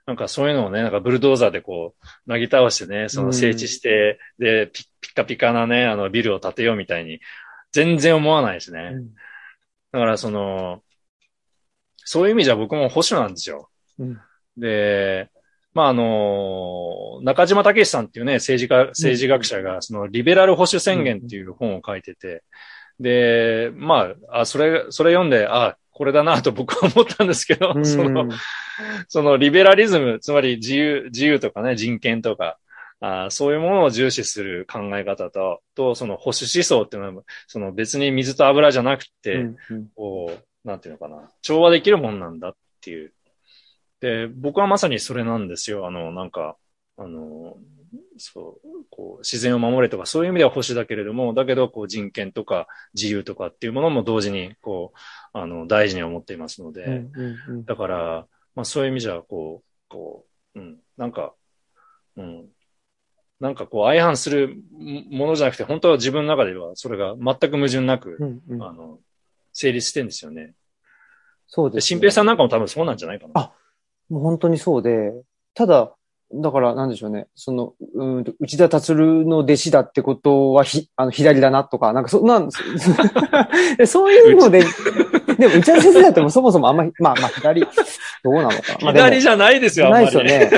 [0.05, 7.19] なんかそういうのをね、なんかブルドーザーでこう、なぎ倒してね、その整地して、で、ピッピッカピカなね、あの、ビルを建てようみたいに、
[7.73, 8.91] 全然思わないしね。
[8.93, 9.13] うん。
[9.91, 10.81] だからその、
[11.97, 13.69] そういう意味じゃ僕も保守なんですよ。
[13.99, 14.17] うん。
[14.55, 15.29] で、
[15.77, 22.43] まあ、あの、中島武さんっていうね、政治家、政治学者が、その、リベラル保守宣言っていう本を書いてて、
[22.99, 28.27] で、まあ、あ、それ、それ読んで、あ、これだなと僕は思ったんですけど、うんその、
[29.07, 32.57] そのリベラリズム、つまり自由、自由とかね、人権とか、
[32.99, 40.31] あそういうものを重視する考え方と、と、その保守思想っていうのは、その別に水と油じゃなくて、うんうんこ
[40.65, 43.13] う、なんていうのかな、調和できるもんなんだっていう。
[43.99, 45.87] で、僕はまさにそれなんですよ。
[45.87, 46.57] あの、なんか、
[46.97, 47.57] あの、
[48.17, 54.97] そう、こう、自然を守れとか、そういう意味では保守だけれども、だけど、こう、人権とか自由とかっていうものも同時に、こう、
[55.33, 60.25] あの、大事に思っていますので、うんうんうんだから、まあそういう意味じゃ、こう、こ
[60.55, 61.33] う、うん、なんか、
[62.17, 62.47] うん、
[63.39, 68.99] なんかこう相反するものじゃなくて、本当は自分の中ではそれが全く矛盾なく、うんうんあの、
[69.53, 70.47] 成立してんですよね。
[70.47, 70.53] で、
[71.47, 73.33] そうです、新平さんなんかも多分そうなんじゃないかな。
[73.35, 73.53] あ
[74.09, 75.13] もう本当にそうで、
[75.53, 75.93] ただ、
[76.33, 77.27] だから、なんでしょうね。
[77.35, 82.49] その、うーんと、内田達の弟子だってことは、ひ、あの、左だなとか、なんかそ、なん、
[83.87, 84.65] そういうので、
[85.37, 87.67] でも、内田先生だってもそもそもあんまり、まあまあ、左、ど
[88.31, 88.61] うなのかな。
[88.81, 89.89] まあ左じゃないですよ。
[89.89, 90.51] ないですよね。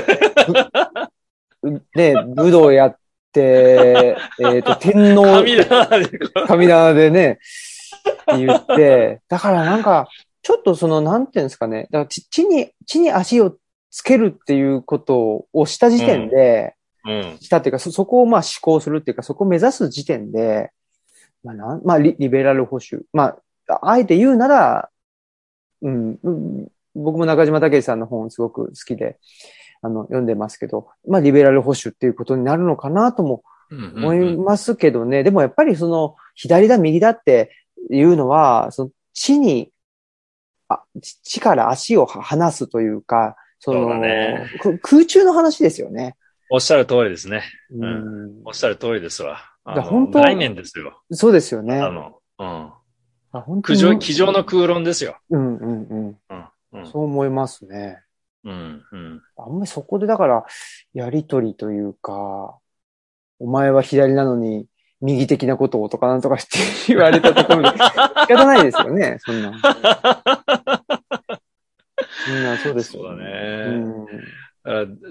[1.61, 2.97] うね、武道やっ
[3.31, 5.23] て、えっ、と、天皇。
[6.47, 7.39] 神棚でね、
[8.27, 10.07] 言って、だからなんか、
[10.49, 13.55] ちょっとその、なんていうんですかね、だから地地に、地に足を
[13.91, 16.73] つけるっていうことをした時点で、
[17.05, 17.37] ううん。
[17.39, 20.71] したっていうか、そ、そこをまあ思考するっていうか、そこを目指す時点で、
[21.43, 23.05] まあなん、まあリ、リベラル保守。
[23.13, 23.35] ま
[23.67, 24.89] あ、あえて言うなら、
[25.83, 29.19] うん、うん僕も中島武さんの本すごく好きで、
[29.83, 35.21] あの、読んでますけど、まあ、リベラル保守っていうことになるのかなともうん思いますけどね。
[35.21, 37.51] でもやっぱりその、左だ、右だって
[37.91, 39.71] いうのは、その、地に、
[40.69, 46.15] あ、地地から足をは離すというか、そのねく空中の話ですよね。
[46.49, 47.43] おっしゃる通りですね。
[47.71, 49.41] うんおっしゃる通りですわ。
[49.65, 51.01] 本当概念ですよ。
[51.11, 51.79] そうですよね。
[51.79, 52.71] あの、うん。
[53.31, 55.17] あ本当に机上の空論ですよ。
[55.29, 56.17] うんうんうん。
[56.29, 56.45] うん。
[56.73, 56.91] うん。
[56.91, 58.01] そう思いますね。
[58.43, 58.83] うん。
[58.91, 59.21] うん。
[59.37, 60.45] あんまりそこでだから、
[60.93, 62.57] やりとりというか、
[63.39, 64.65] お前は左なのに、
[65.01, 66.57] 右的なことをとかなんとかして
[66.93, 67.77] 言われたところで、 仕
[68.27, 69.51] 方ないですよね、そんな。
[72.27, 73.31] みんなそうですよそうだね。
[73.65, 74.39] うん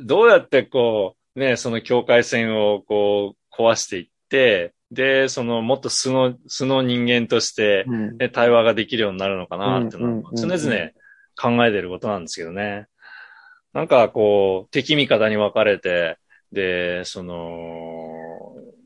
[0.04, 10.90] どうやってこう、ね、その境界線をこう壊していって、で、そのもっと素の、素の人間として、うんね、対話ができるようになるのかなっていうのは常々
[11.36, 12.86] 考えてることなんですけどね。
[13.72, 16.18] なんかこう、敵味方に分かれて、
[16.52, 17.97] で、その、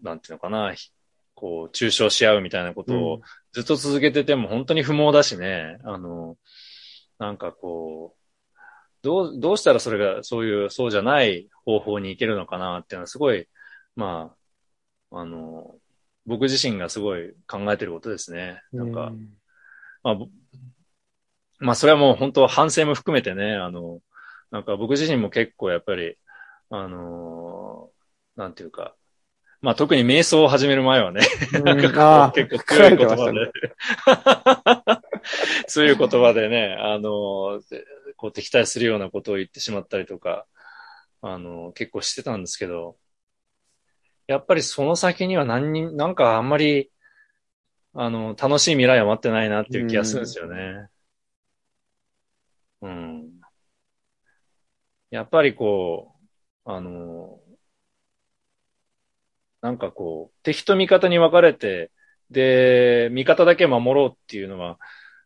[0.03, 0.91] なんていうのかな、ひ
[1.35, 3.21] こう、中傷し合うみたいなことを
[3.53, 6.37] ずっと続けてても本当に不毛だしね、あの、
[7.19, 8.23] なんかこう、
[9.03, 13.49] どう、どうしたらそれが、そういう、そうじゃない方法に行けるのかなっていうのはすごい、
[13.97, 14.35] ま
[15.11, 15.75] あ、あの、
[16.25, 18.61] 僕自身がすごい考えてることですね。
[18.73, 19.29] なんか、うん。
[20.03, 20.29] まあ、ぼ
[21.59, 24.01] まあ、それはもう本当反省も含めてね、あの、
[24.51, 26.17] なんか僕自身も結構やっぱり、
[26.71, 27.91] あの
[28.37, 28.97] なんていうか、
[29.63, 31.21] まあ特に瞑想を始める前はね、
[31.65, 33.53] なんか結構強い言葉で、
[35.69, 37.85] 強い言葉でね、あの、で
[38.17, 40.47] こう敵対するようなことを言ってしまったりとか、
[41.23, 42.97] あの、結構してたんですけど、
[44.27, 46.91] やっぱりその先には何に、なんかあんまり、
[47.95, 50.89] あの、楽しい未来は待ってないなっていう気がするんですよね。
[52.81, 53.31] うん。
[55.11, 56.17] やっぱりこ
[56.65, 57.42] う、あの、
[59.63, 61.91] なんかこう、敵と味方に分かれて、
[62.31, 64.79] で、味方だけ守ろうっていうのは、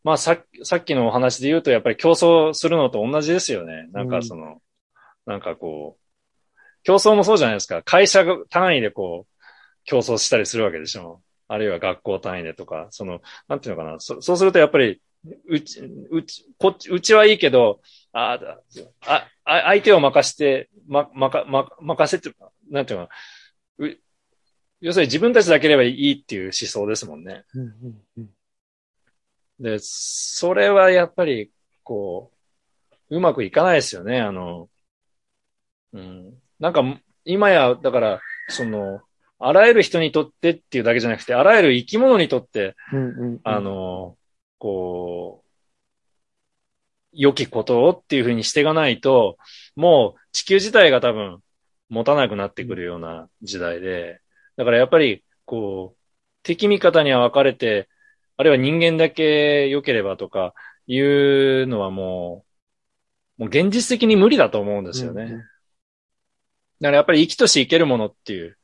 [0.05, 3.89] まあささっきのお話で言うと、やっぱり競争するのと同じですよね。
[3.93, 4.61] なんかその、
[5.25, 6.07] なんかこう、
[6.85, 7.83] 競争もそうじゃないですか。
[7.83, 9.43] 会社単位でこう、
[9.85, 11.23] 競争したりするわけでしょ。
[11.49, 14.01] あるいは学校単位でとか、その、なんていうのかな。
[14.01, 15.01] そそうするとやっぱり、
[15.49, 15.81] うち、
[16.11, 17.81] うち、こっち、うちはいいけど、
[18.13, 18.39] あ
[19.07, 22.37] あ、あ、相手を任して、ま、まか、ま、任せて、
[22.71, 23.15] なんていうのか
[23.79, 23.89] な。
[24.81, 27.45] う要するに自分たちだければいいっていう思想ですもんね。
[27.55, 28.31] うんうんうん
[29.59, 31.51] で、それはやっぱり、
[31.83, 32.31] こ
[33.09, 34.21] う、うまくいかないですよね。
[34.21, 34.69] あの、
[35.93, 36.35] うん。
[36.59, 36.83] なんか、
[37.25, 39.01] 今や、だから、その、
[39.39, 44.17] あらゆる人にとってっていうだけじゃなくて、あらゆる生き物にとって、うんうんうんあの、
[44.59, 45.47] こう、
[47.13, 49.39] 良きことをっていうふうにしていかないと、
[49.75, 51.43] もう地球自体が多分
[51.89, 54.21] 持たなくなってくるような時代で、
[54.57, 55.99] だからやっぱり、こう、
[56.43, 57.89] 敵味方には分かれて、
[58.37, 60.55] あるいは人間だけ良ければとか
[60.87, 62.45] いうのはも
[63.39, 65.25] う、もう現実的に無理だと思うんですよね。
[65.25, 65.43] うんうん
[66.81, 68.59] だからやっぱり生きとし生けるものっていう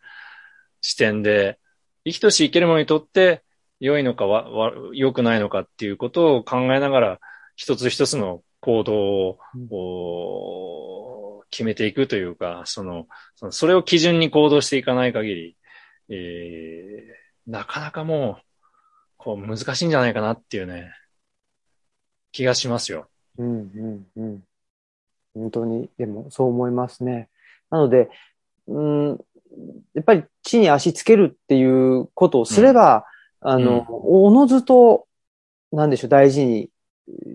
[0.80, 1.58] 視点で、
[2.04, 3.42] 生きとし生けるものにとって
[3.80, 7.20] 良いのかわ、わ、良くないのかっていうことを考えながら、
[7.56, 9.38] 一つ一つの行動
[9.70, 15.56] を決めていくというか、その、そのそれを基準に行動していかない限り、
[16.08, 18.42] えー、なかなかもう、
[19.16, 20.92] こう難しいんじゃないかなっていうね、
[22.32, 23.08] 気がしますよ。
[23.38, 24.44] うんうんうん。
[25.34, 27.28] 本当に、でもそう思いますね。
[27.70, 28.10] なので、
[28.66, 29.08] うん、
[29.94, 33.06] やっぱり地に足つけるっていうことをすれば、
[33.40, 35.06] あの、おのずと、
[35.72, 36.70] なんでしょう、大事に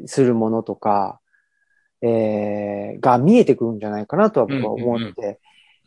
[0.06, 1.20] するものとか、
[2.02, 5.40] えー、が見えてくるんじゃないかなとは僕は思って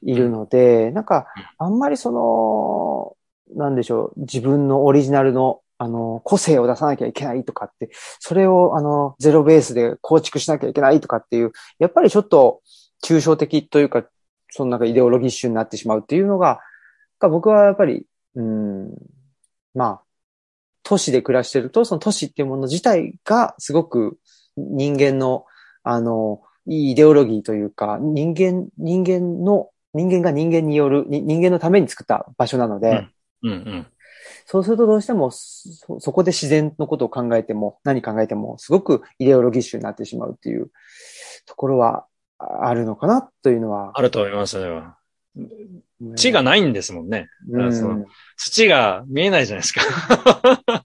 [0.03, 1.27] いるので、なんか、
[1.59, 3.17] あんまりその、
[3.57, 12.61] なんでしょう、自分のオリジナルの、あの、個性を出さなきゃいけないとかって、それを、あの、ゼロベースで構築しなきゃいけないとかっていう、やっぱりちょっと
[13.03, 14.05] 抽象的というか、
[14.51, 16.61] そのなんかイデオロギッシュになってしまうっていうのが、
[17.21, 18.95] 僕はやっぱり、うん、
[19.75, 20.03] まあ、
[20.83, 24.19] 都市で暮らしてると、その都市っていうもの自体がすごく
[24.57, 25.45] 人間の、
[25.83, 33.09] あの、いいイデオロギーというか、人間、人間の、人間が人間による、に人間のために作った場所なので、
[33.43, 33.87] うんうん。
[34.47, 40.71] そうするとどうしてもそ、そこで自然のことを考えても、何考えても、すごくイデオロギッシュになってしまうっていう
[41.47, 42.07] ところは
[42.39, 43.93] ああるのかなというのは。
[43.95, 44.83] あると思いますね。
[46.15, 47.29] 地がないんですもんね。
[47.51, 50.85] うん、土が見えないじゃないですか。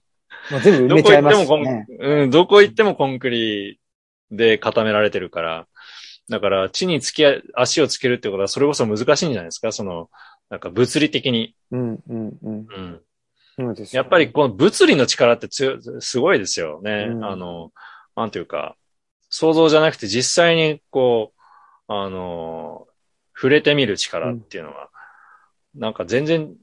[0.50, 1.86] もう全部埋めちゃいますしね。
[1.98, 3.80] うん、どこ行ってもコンクリ
[4.30, 5.66] で固められてるから。
[6.28, 7.24] だから、地につき
[7.54, 9.70] 足をつけるってことは、それこそ難しいんじゃないですか？
[9.72, 10.10] その、
[10.50, 11.54] なんか物理的に。
[11.70, 12.66] うん、うん、うん。
[12.68, 13.00] うん。
[13.56, 17.08] そうですよやっぱりこの物理の力って強い、すごいですよね。
[17.10, 17.72] うんあの、
[18.16, 18.76] なんていうか、
[19.30, 21.32] 想像じゃなくて実際にこ
[21.88, 22.86] う、あの、
[23.34, 24.90] 触れてみる力っていうのは、
[25.74, 26.54] なんか全然、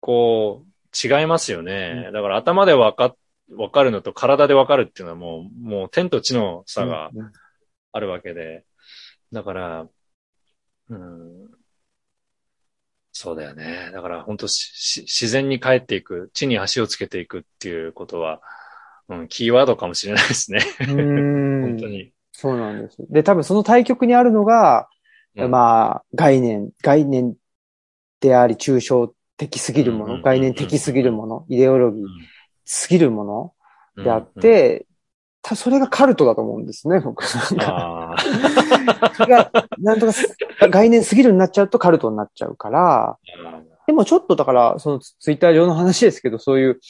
[0.00, 2.06] こう、違いますよね。
[2.10, 3.14] うだから頭でわか、
[3.56, 7.32] わかるのと体でわかるっていうのはもう、もう天と地の差がうんうん
[7.92, 8.64] あるわけで。
[9.34, 9.86] だから、
[10.88, 11.50] うん、
[13.12, 13.90] そうだよね。
[13.92, 18.40] だから本当しし自然に帰っていく、地に足をつけていくっていうことは、
[19.08, 20.60] うん、キーワードかもしれないですね。
[20.80, 22.12] うん本当に。
[22.32, 22.96] そうなんです。
[23.10, 24.88] で、多分その対極にあるのが、
[25.36, 27.34] うんまあ、概念、概念
[28.20, 32.04] であり、抽象的すぎるもの、概念的すぎるもの、イデオロギー
[32.64, 33.54] すぎるもの
[33.96, 34.86] うんであっ、て、
[35.44, 37.22] たそれがカルトだと思うんですね、僕。
[37.22, 38.16] な
[39.14, 40.36] それが、なんとかす、
[40.70, 43.18] 概念すぎるになっちゃうとカルトになっちゃうから、
[43.86, 46.80] でもちょっとだから、そのツイッター上の話ですけど、そういう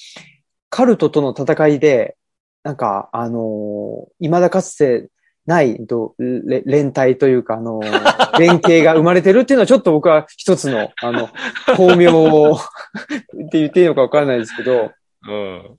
[0.70, 2.16] カルトとの戦いで、
[2.62, 5.08] なんか、あのー未だかつて
[5.46, 11.28] ないどれ連帯というか、あのー 連携が生まれてるっていうのはちょっと僕は一つの、あの、
[11.76, 14.92] 巧妙って言っていいのかわからないですけど、
[15.26, 15.78] うん。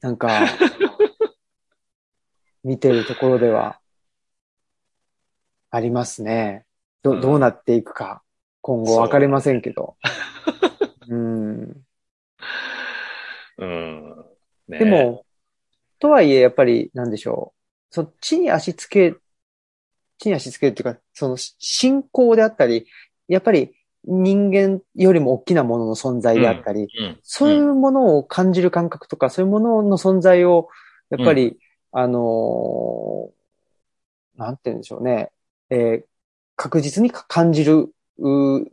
[0.00, 0.30] なんか、
[2.64, 3.78] 見てるところでは、
[5.70, 6.64] ありますね。
[7.02, 8.22] ど、うんどうなっていくか、
[8.60, 9.96] 今後分かりませんけど。
[11.08, 11.84] うん。
[13.58, 14.24] うん。
[14.68, 15.24] ねでも、
[15.98, 17.94] とはいえ、やっぱり、なんでしょう。
[17.94, 19.14] そっちに足つけ、
[20.18, 22.86] 地に足つけるっていうか、その信仰であったり、
[23.28, 30.68] やっぱり人間よりも大きなものの存在であったり、うん、そういうものを感じる感覚とか、そういうものの存在を、
[31.10, 31.58] やっぱり、
[31.92, 33.38] あのー
[34.38, 35.30] なんて言うんでしょうね。
[35.70, 36.08] えー
[36.60, 38.64] 確実に感じる、うっ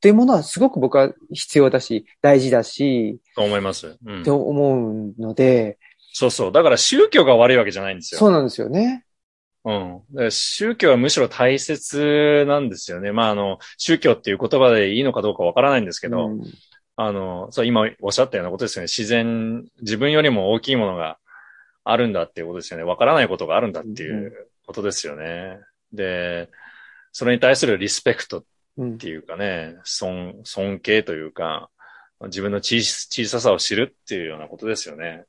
[0.00, 3.98] ていうものはすごく僕は必要だし、大事だし、と思います。
[4.06, 5.78] うんと思うので、
[6.12, 6.52] そうそう。
[6.52, 8.18] だから宗教が悪いわけじゃないんですよ。
[8.20, 9.04] そうなんですよね。
[9.64, 10.30] うん。
[10.30, 13.12] 宗教はむしろ大切なんですよね。
[13.12, 16.42] まあ、あの、宗教っていう言葉でいいのかどうかわからないんですけど、うん
[16.94, 18.84] あの、そう、今おっしゃったようなことですよね。
[18.84, 21.18] 自然、自分よりも大きいものが
[21.84, 22.84] あるんだっていうことですよね。
[22.84, 25.58] わからないことがあるんだっていうことですよね。
[25.92, 26.48] で、
[27.10, 28.44] それに対するリスペクトっ
[28.78, 31.70] うんていうかね、尊、尊敬というか、
[32.22, 35.24] 自分の小小ささを知るっていうようなことですよね。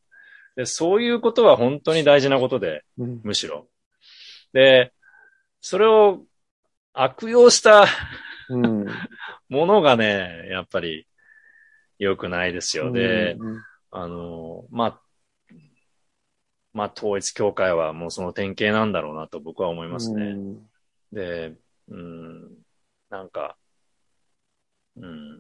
[0.56, 3.68] で、そういうことは本当に大事なことで、うんむしろ。
[4.54, 4.93] で、
[5.60, 6.24] それを
[6.93, 7.86] 悪用した
[8.49, 8.86] うん
[9.49, 11.08] ものがね、やっぱり
[11.99, 12.91] 良くないですよ。
[12.91, 13.64] で、うん
[13.95, 15.01] あの、まあ、
[16.74, 20.26] まあ、統一教会はもうその典型なんだろうなと僕は思いますね。
[20.26, 20.69] うん
[21.13, 21.53] で、
[21.89, 22.57] うん、
[23.09, 23.55] なんか、
[24.97, 25.39] うん。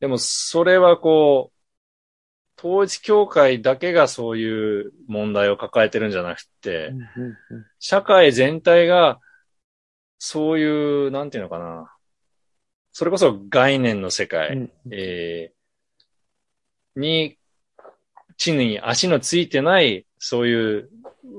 [0.00, 6.92] でも、それはこう、統一教会だけがそういう問題を抱えてるんじゃなくて、
[7.78, 9.20] 社会全体が、
[10.18, 11.94] そういう、なんていうのかな。
[12.92, 17.38] それこそ概念の世界、うんえーに、
[18.40, 20.88] 地に足のついてない、そういう、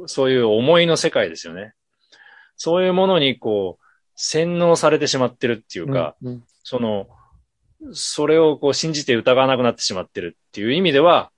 [0.05, 1.73] そういう思いの世界ですよね。
[2.55, 3.85] そういうものに、こう、
[4.15, 7.07] 洗脳されてしまってるっていうか、うんその、
[7.91, 11.31] それをこう信じて疑わなくなってしまってるっていう意味では、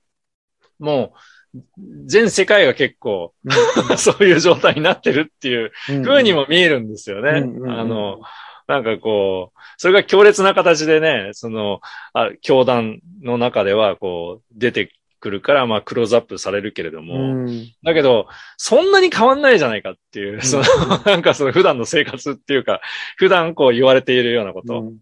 [0.79, 1.13] も
[1.55, 1.59] う、
[2.07, 3.33] 全世界が結構、
[3.97, 7.39] そういう状態になってるっていううん風にも見えるんですよね。
[7.39, 8.19] うんうんうんあの、
[8.67, 11.79] なんかこう、それが強烈な形でね、その、
[12.11, 14.91] あ教団の中ではこう、出て
[15.23, 17.17] くるから、まあ、クローズアップされるけれども、う
[17.49, 17.71] ん。
[17.81, 18.27] だけど、
[18.57, 20.41] そんなに変わんないじゃないかっていう、ん。
[20.41, 20.63] その、
[21.05, 22.81] なんかその普段の生活っていうか、
[23.15, 24.97] 普段こう言われているようなこと、うん。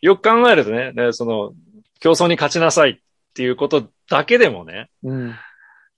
[0.00, 1.52] よく考えるとね、ねその、
[2.00, 2.96] 競争に勝ちなさいっ
[3.34, 5.34] ていうことだけでもね、うん。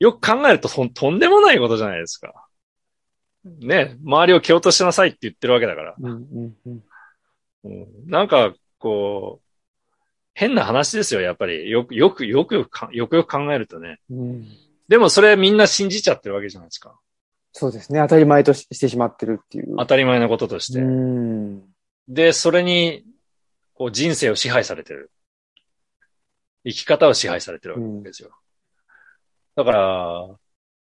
[0.00, 2.34] よく考えるととんとんでもないことじゃないですか。
[3.44, 5.94] ね、周りを蹴落としなさいって言ってるわけだから。
[5.96, 6.82] うんうんうん。
[7.62, 8.10] うん。
[8.10, 9.43] なんか、こう、
[10.34, 11.70] 変な話ですよ、やっぱり。
[11.70, 14.00] よく、よく、よくか、よくよく考えるとね。
[14.10, 14.46] うん
[14.88, 16.98] でもそれみんな信じちゃってるわけじゃないですか。
[17.52, 18.00] そうですね。
[18.00, 19.76] 当たり前とししてしまってるっていう。
[19.78, 20.80] 当たり前のこととして。
[20.80, 21.62] うん
[22.06, 23.02] で、それに、
[23.72, 25.10] こう人生を支配されてる。
[26.64, 28.30] 生き方を支配されてるわけですよ。
[29.56, 30.28] だから、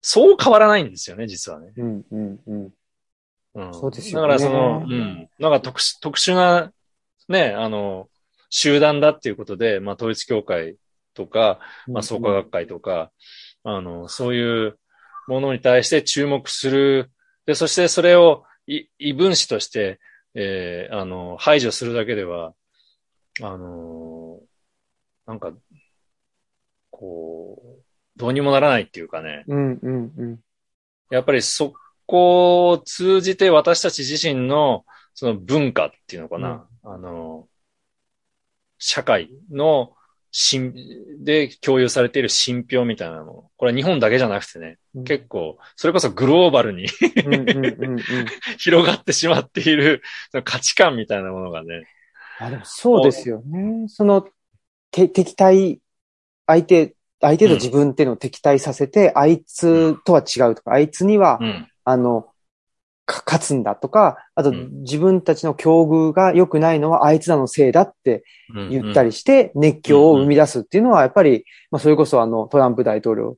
[0.02, 1.74] そう変わらないんですよね、実はね。
[1.76, 2.74] うんうんうん
[3.56, 3.74] うん。
[3.74, 5.30] そうですよねだからその、うん。
[5.40, 6.72] なんか特殊、特殊な、
[7.28, 8.10] ね、あの、
[8.50, 10.76] 集団だっていうことで、まあ統一教会
[11.14, 13.12] とか、まあ創価学会とか、
[13.64, 14.78] あの、そういう
[15.28, 17.12] ものに対して注目する。
[17.46, 20.00] で、そしてそれをい異分子として、
[20.34, 22.54] えーあの、排除するだけでは、
[23.42, 24.40] あの、
[25.26, 25.54] なんか、
[26.92, 27.84] こう、
[28.16, 29.44] どうにもならないっていうかね。
[29.48, 30.40] うんうんうん。
[31.12, 31.74] やっぱりそ
[32.06, 36.68] こを通じて私たち自身のその文化っていうのかな。
[36.84, 37.48] あの、
[38.78, 39.94] 社会の
[40.32, 40.74] 信
[41.24, 43.50] で共有されている信憑みたいなの。
[43.58, 46.88] これは日本だけじゃなくてね、うん結構、それこそグローバルに
[47.26, 47.98] うんうんうんうん。
[48.58, 50.02] 広がってしまっている
[50.32, 51.88] その価値観みたいなものがね。
[52.40, 53.88] あ、でもそうですよね。
[53.88, 54.28] その、
[54.92, 55.80] て、敵対、
[56.46, 61.68] 相手、相手と自分っていうのを敵対させて、あいつとは違うとか、あいつには、うん。
[61.84, 62.32] あの、か
[63.08, 64.82] 勝つんだとか、あとうん。
[64.82, 68.24] 自分たちの境遇が良くないのはあいつらのせいだって
[68.54, 73.38] うん言ったりして、熱狂を生み出すっていうのは、やっぱり、まあ、それこそあの、トランプ大統領、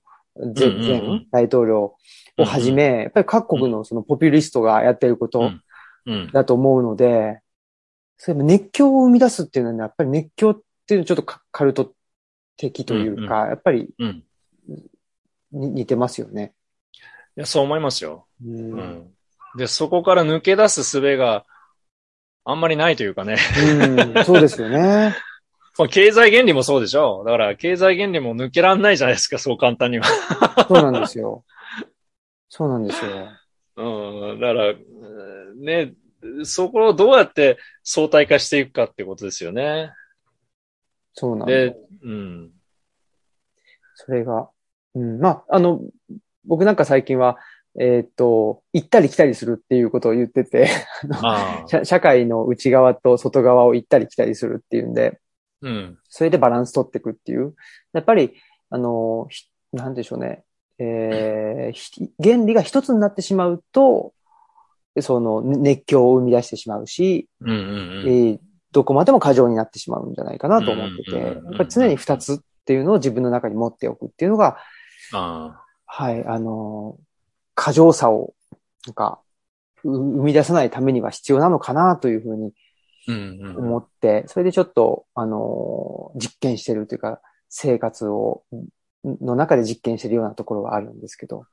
[0.56, 1.02] 前前
[1.32, 1.96] 大統領
[2.38, 5.52] をはじめ、やっぱり各国のそのポピュリストがやってること。
[6.34, 7.42] だと思うので、
[8.18, 11.94] そういえば熱狂を生み出すっていうのはね、やっぱり熱狂っていうのはちょっとカカルト
[12.58, 13.94] 的というか、やっぱり
[15.52, 16.54] 似てますよね。
[17.38, 18.28] いや、そう思いますよ。
[18.44, 19.14] ううんん。
[19.58, 21.46] で、そこから抜け出す術が
[22.44, 23.38] あんまりないというかね。
[23.58, 25.16] うん、そうですよね。
[25.78, 30.06] まあ経済原理もそうでしょだから、経済原理も抜けらんないじゃないですか、そう簡単には。
[30.68, 31.46] そうなんですよ。
[32.50, 33.30] そうなんですよ。
[33.78, 34.40] うん。
[34.40, 34.76] だから、う
[35.56, 35.94] んね、
[36.44, 39.94] そこをどうやって相対化していくかってことですよね。
[41.14, 42.52] そうなんでで、うん。
[43.96, 44.50] それが、
[44.96, 45.82] うん、まあ、あの、
[46.46, 47.38] 僕なんか最近は、
[47.82, 50.68] えーっと、行ったり来たりするっていうことを言ってて。
[51.68, 55.20] 社社会の内側と外側を行ったり来たりするっていうんで、
[55.62, 55.98] うん。
[56.10, 57.56] それでバランス取っていくっていう。
[57.94, 58.34] やっぱり、
[58.70, 60.44] あの、ひなんでしょうね。
[60.78, 64.14] えーひ原理が一つになってしまうと、
[65.02, 68.36] そのね熱狂を生み出してしまうし、うんうんえうん。
[68.36, 68.40] ー
[68.72, 74.58] どこまでも過剰になってしまうんじゃないかなと思ってて、うんうんうんうんやっぱり常に二つっていうのを自分の中に持っておくっていうのが、
[75.14, 76.98] あはい、あの、
[77.60, 78.34] 過剰さを、
[78.88, 79.20] なんか、
[79.84, 82.54] う生み出さないためには必要なのかなというふうに
[83.10, 83.12] あ。
[83.12, 83.58] うんうん。
[83.58, 88.44] 思って、それでちょっと、あの、実験してるというか、生活を、
[89.04, 91.44] の中で実験してるようなところはあるんですけど。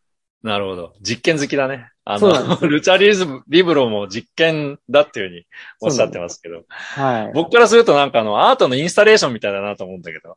[0.46, 0.92] なるほど。
[1.02, 1.88] 実験好きだね。
[2.04, 2.28] あの、
[2.68, 5.46] ルチャリズム、リブロも実験だっていうふうに
[5.82, 6.62] おっしゃってますけど。
[6.68, 7.32] はい。
[7.34, 10.36] 僕からするとなんかあの、アートのインスタレーションみたいだなと思うんだけど。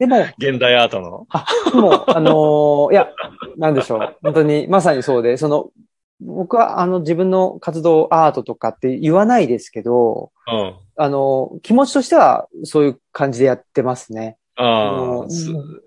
[0.00, 1.28] でも、 現代アートの。
[1.72, 3.08] でも、あのーいや、
[3.58, 4.16] なんでしょう。
[4.24, 5.70] 本当に、まさにそうで、その、
[6.20, 10.74] 僕は、あの、自分の活動、アートとかって言わないですけど、うん。
[10.96, 14.36] あの、気持ちとしては、そういう感じでやってますね。
[14.56, 15.26] ああ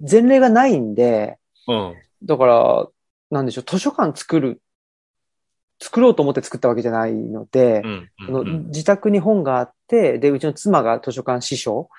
[0.09, 1.93] 前例がないんで、うん。
[2.23, 2.87] だから、
[3.33, 4.61] なんでしょう、図書館作る、
[5.81, 8.09] 作ろうと思って作ったわけじゃないのでう、ん。
[8.25, 11.89] そのうん自宅に本があって、で、うちの妻が図書館司書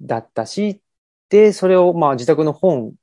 [0.00, 0.80] だったし、
[1.28, 2.94] で、それを、まあ、自宅の本、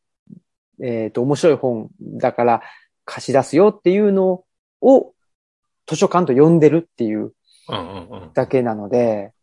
[0.81, 2.61] えっ、と、面白い本だから
[3.05, 4.43] 貸し出すよっていうの
[4.81, 5.13] を
[5.85, 7.33] 図書館と呼んでるっていう
[7.69, 8.31] うんうんうん。
[8.33, 9.33] だけなので、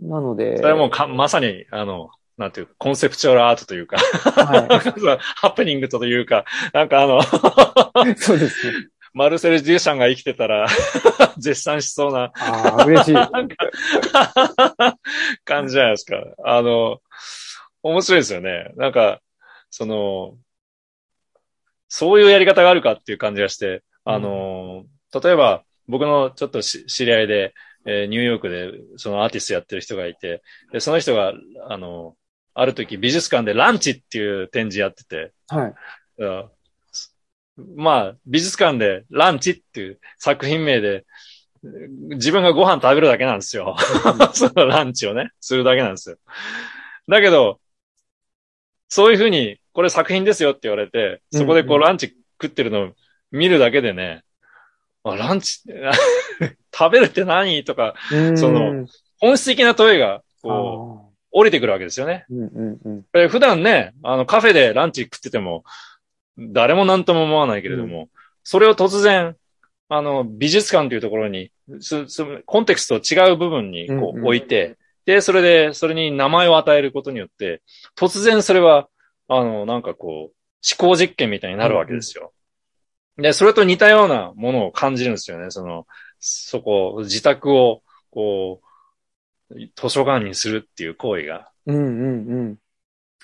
[0.00, 7.20] なので、それはもうか、まさに、あの、なんていうか、コンセプチュアルアートというか、はハプニングというか、なんかあの、
[8.10, 8.16] い。
[8.16, 8.88] そうですね。
[9.14, 10.66] マルセル・デュシャンが生きてたら、
[11.36, 13.12] 絶賛しそうなああ、嬉しい。
[13.12, 13.56] なんか
[15.44, 16.16] 感じじゃないですか。
[16.44, 17.00] あの、
[17.82, 18.70] 面白いですよね。
[18.76, 19.20] なんか、
[19.70, 20.36] その、
[21.88, 24.84] そういうやり方があるかっていう感じがして、あの、
[25.22, 27.54] 例えば、僕のちょっとし知り合いで、
[27.84, 30.42] えーニューヨークでそのアーティストやってる人がいて、
[30.72, 31.34] で、その人が、
[31.68, 32.16] あの、
[32.54, 35.74] ある時美術館でランチっていう展示やってて、はい。
[36.18, 36.50] うん。
[37.76, 41.04] まあ、美術館でランチっていう作品名で、
[41.62, 43.76] 自分がご飯食べるだけなんですよ。
[44.34, 46.16] そのランチをね、するだけなんですよ。
[47.08, 47.60] だけど、
[48.88, 52.92] そういうふうに、これ作品ですよって言われて、そこでこううんランチ食ってるのを
[53.30, 54.22] 見るだけでね、
[55.04, 55.60] あランチ
[56.76, 57.64] 食べるって何？
[57.64, 57.94] とか、
[58.36, 58.86] その
[59.18, 62.26] 本質的な問いが、こう、降りてくるわけですよね。
[62.30, 63.04] うんうんうん。
[63.14, 65.64] え普段ね、あの、カフェでランチ食ってても、
[66.38, 68.08] 誰も何とも思わないけれども、
[68.44, 69.36] それを突然、
[69.88, 71.50] あの、美術館というところに、
[71.80, 77.62] すすコンテクスト違う部分にこうんうんう置いて、で、それで、それに名前を与えることによって、
[77.96, 78.88] 突然それは、
[79.28, 80.32] あの、なんかこう、思
[80.78, 82.32] 考実験みたいになるわけですよ。
[83.18, 85.50] で、それと似たようなものを感じるんですよね。
[85.50, 85.86] その、
[86.20, 88.66] そこ、自宅を、こう、
[89.76, 91.50] 図書館にするっていう行為が。
[91.66, 91.86] うんうんう
[92.42, 92.56] ん。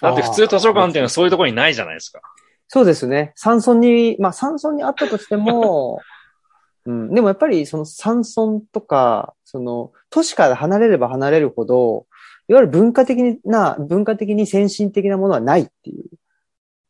[0.01, 2.21] だって普通図書館っていうのはそういうところにないじゃないですか。
[2.69, 3.33] そうですね。
[3.35, 6.01] 山村に、まあ山村にあったとしても、
[6.87, 12.07] うん、でもやっぱりその山村とか、その都市から離れれば離れるほど、
[12.49, 16.05] いわゆる文化的な、文化的に先進的なものはないっていう、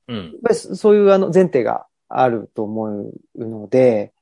[0.08, 0.16] うん。
[0.16, 4.12] やっぱりそういうあの前提があると思うので、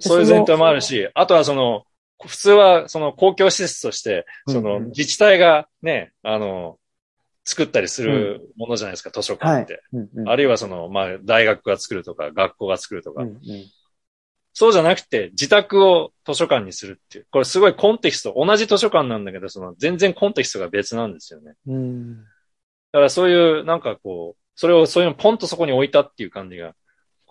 [0.00, 1.84] そういう前提もあるし、あとはその、
[2.28, 6.78] 普通はその公共施設として、その自治体がね、あの、
[7.44, 9.82] 作ったりするものじゃないですか、図書館って。
[10.26, 13.24] あるいはその、まあ、大学が作るとか、学校が作るとか。
[14.54, 17.26] そうじゃなくて、自宅を図書館にするっていう。
[17.30, 21.54] これすごいコンテキスト、同じ図書館なんだけど、その全然コンテキストが別なんですよね。
[21.66, 22.16] うん
[22.92, 26.74] だからそういう、なんかこう、それをそういうのポンとそこに置いたっていう感じが、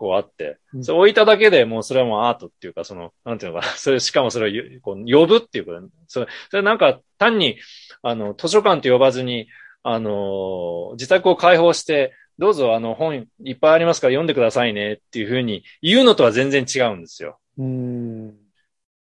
[0.02, 7.60] こうあって、うんそれ置いただけでもうそれはもうアートっていうか、その、なんていうのかな、 それ、しかもそれをゆこう呼ぶっていうこと、それ、それなんか単に、
[8.02, 9.48] あの、図書館と呼ばずに、
[9.84, 17.40] あのー自宅を開放して、どうぞあの本いっぱいありますから読んでくださいねっていうふうに言うのとは全然違うんですよ。
[17.58, 18.34] うん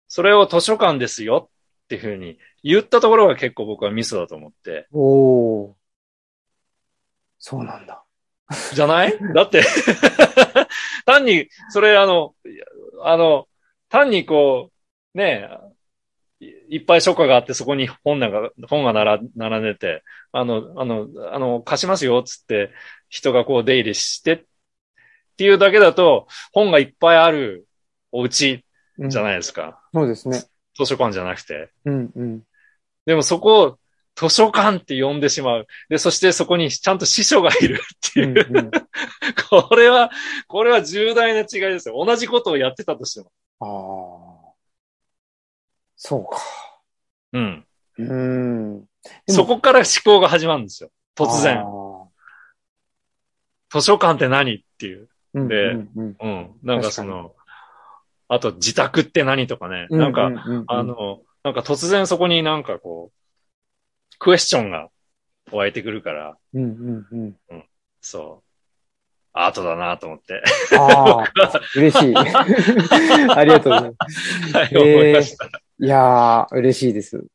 [0.10, 4.88] それを図書館ですよっていうふうに言ったところが結構僕はミスだと思って。
[4.92, 5.74] おー
[7.40, 8.04] そうなんだ。
[8.73, 9.18] じゃない？
[9.34, 9.64] だって、
[11.06, 12.36] 単に、それあの、
[13.03, 13.48] あの、
[13.90, 14.72] 単にこ
[15.15, 15.49] う、ね
[16.40, 22.72] え、いいっぱい書家があってそこに本なんか、本が並並んでて、あの、あの、あの、貸しますよ、つって、
[23.10, 24.44] 人がこう出入りしてっ
[25.38, 27.68] ていうだけだと、本がいっぱいある
[28.11, 28.64] お家
[28.98, 29.23] じゃい。
[29.23, 29.82] ないですか。
[29.94, 30.44] そうですね。
[30.78, 31.69] 図書館じゃなくて。
[31.86, 32.41] うんうん。
[33.06, 33.78] でもそこを
[34.16, 35.68] 図書館って呼んでしまう。
[35.90, 38.48] で、そしてそこにちゃんと司書がいるっていう。
[38.50, 38.72] うんうん
[39.50, 40.12] これは、
[40.48, 42.04] これは重大な違いですよ。
[42.04, 43.32] 同じことをやってたとしても。
[43.60, 44.54] ああ。
[45.98, 46.42] そうか。
[47.34, 47.66] うん。
[47.98, 48.86] うん。
[49.28, 50.90] そこから思考が始まるんですよ。
[51.16, 51.64] 突あ然。
[51.64, 52.08] ー
[53.70, 55.10] 図書館って何っていう。
[55.34, 56.52] うんでうんうんうん。
[56.64, 57.34] なんかその、
[58.28, 59.88] あと自宅って何とかね。
[59.90, 63.20] うなんか、ううあ、の、なんか突然そこになんかこう、
[64.22, 64.89] クエスチョンが
[65.52, 67.65] 湧いてくるから、うんうんうん。
[68.02, 68.52] そう。
[69.34, 70.43] アートだなと思って。
[70.77, 71.31] ああ、
[71.76, 72.14] 嬉しい。
[72.15, 74.56] ありがとうございます。
[74.56, 75.48] はい、えー思いました。
[75.48, 77.26] いやー、嬉しいです。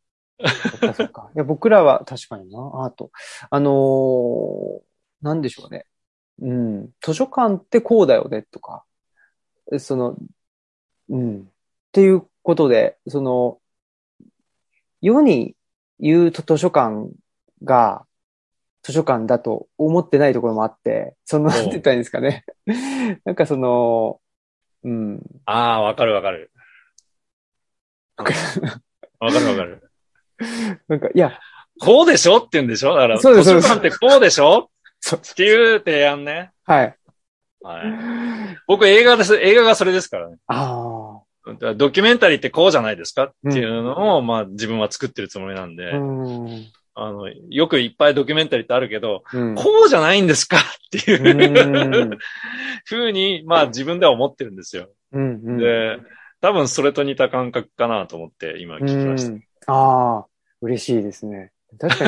[0.70, 1.28] そっかそっか。
[1.34, 3.10] いや、僕らは確かにな、アート。
[3.50, 4.80] あのー、
[5.22, 5.86] なんでしょうね。
[6.40, 6.90] うん。
[7.00, 8.84] 図書館ってこうだよね、とか。
[9.78, 10.16] その、
[11.08, 11.40] うん。
[11.40, 11.44] っ
[11.90, 13.58] ていうことで、その、
[15.00, 15.56] 世に
[15.98, 17.09] 言うと図書館
[17.64, 18.05] が
[18.82, 22.44] 図書館だと思ってないところもあって、その、なんて言ったらいいんですかね。
[23.24, 24.20] なんかその、
[24.85, 25.20] うん。
[25.44, 26.52] ああ、わかるわかる。
[28.16, 28.32] わか
[29.40, 29.90] るわかる。
[30.86, 31.39] なんか、いや、
[31.81, 32.94] こうでしょって言うんでしょ？
[32.94, 34.70] だから、そうです図書館ってこうでしょ？
[35.14, 36.52] っていう提案ね。
[36.64, 36.97] はい。
[37.62, 38.56] はい。
[38.68, 40.36] 僕映画です、映画がそれですからね。
[40.47, 41.15] あだから
[41.77, 43.24] ドキュメンタリーってこうじゃないですか？
[43.24, 45.97] っていうのを、まあ自分は作ってるつもりなんで、あ。
[45.98, 46.01] う
[46.48, 46.66] ん。
[46.98, 49.55] あの、よくいっぱいドキュメンタリーってあるけど、うん。
[49.55, 50.56] こうじゃないんですか？
[50.56, 50.60] っ
[50.90, 52.18] ていううん
[52.85, 54.89] ふうに、まあ自分では思ってるんですよ。
[55.12, 55.59] うんうん。
[55.59, 55.98] で、
[56.40, 59.32] 多分それと似た感覚かなと思って今聞きました。
[59.32, 60.27] うんああ、
[60.62, 61.51] 嬉しいですね。
[61.81, 62.05] 確か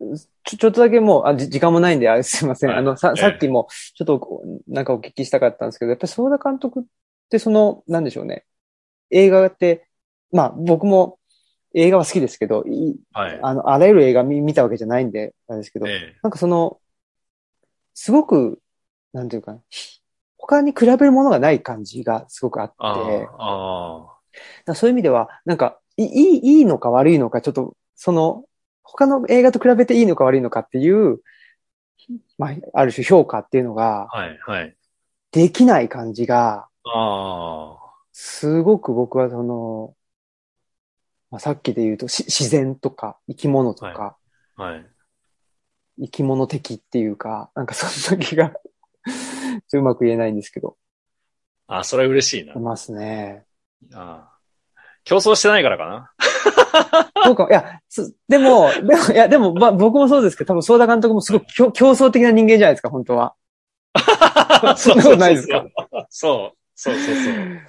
[0.00, 0.16] に。
[0.44, 2.70] ちょ、ちょっとだけもう、あじ時間もないんで、あすいません。
[2.70, 3.66] はいあの、さ、ええさっきも、
[3.96, 6.82] ちょっとなんかお聞きしたかったんですけど、やっぱり、ソーダ監督っ
[7.32, 8.44] て、その、なんでしょうね。
[9.10, 9.88] 映画って、
[10.30, 11.18] まあ、僕も
[11.74, 13.38] 映画は好きですけど、いはい。
[13.42, 16.78] あの、あらゆる映画見見たわけじゃないんで、あれですけど、ええなんかその、
[17.94, 18.60] すごく、
[19.12, 19.60] なんていうかな、
[20.36, 24.18] 他に比べるものがない感じがすごくあって、あ
[24.66, 28.44] あ、そういう意味では、なんか、いいい、いいのか悪いのか、ちょっと、その、
[28.82, 31.20] 他の映画と比べていいのか悪いのかっていう、
[32.38, 34.76] まあ、ある種評価っていうのがあ、はい、はい。
[35.30, 37.78] できない感じが、あ
[38.12, 39.94] すごく僕はその、
[41.30, 44.16] まあ、さっきで言うとし自然とか生き物とか、
[44.56, 44.86] あ、はい。
[45.98, 48.52] 生き物的っていうか、なんかそんな気が、
[49.74, 50.76] うまく言えないんですけど、
[51.66, 52.54] あ、それは嬉しいな。
[52.54, 53.44] いますね。
[53.94, 54.32] ああ
[55.04, 56.12] 競争してないからかな。
[57.24, 63.34] そうか、いや、すでも、でも、いや、でも、まあ、僕もそうですけど、多分、ソーダ監督もすごく競競争的な人間じゃないですか、本当は。
[64.76, 65.64] そんなことないですか？
[66.08, 66.58] そう。
[66.74, 67.60] そうそうそう。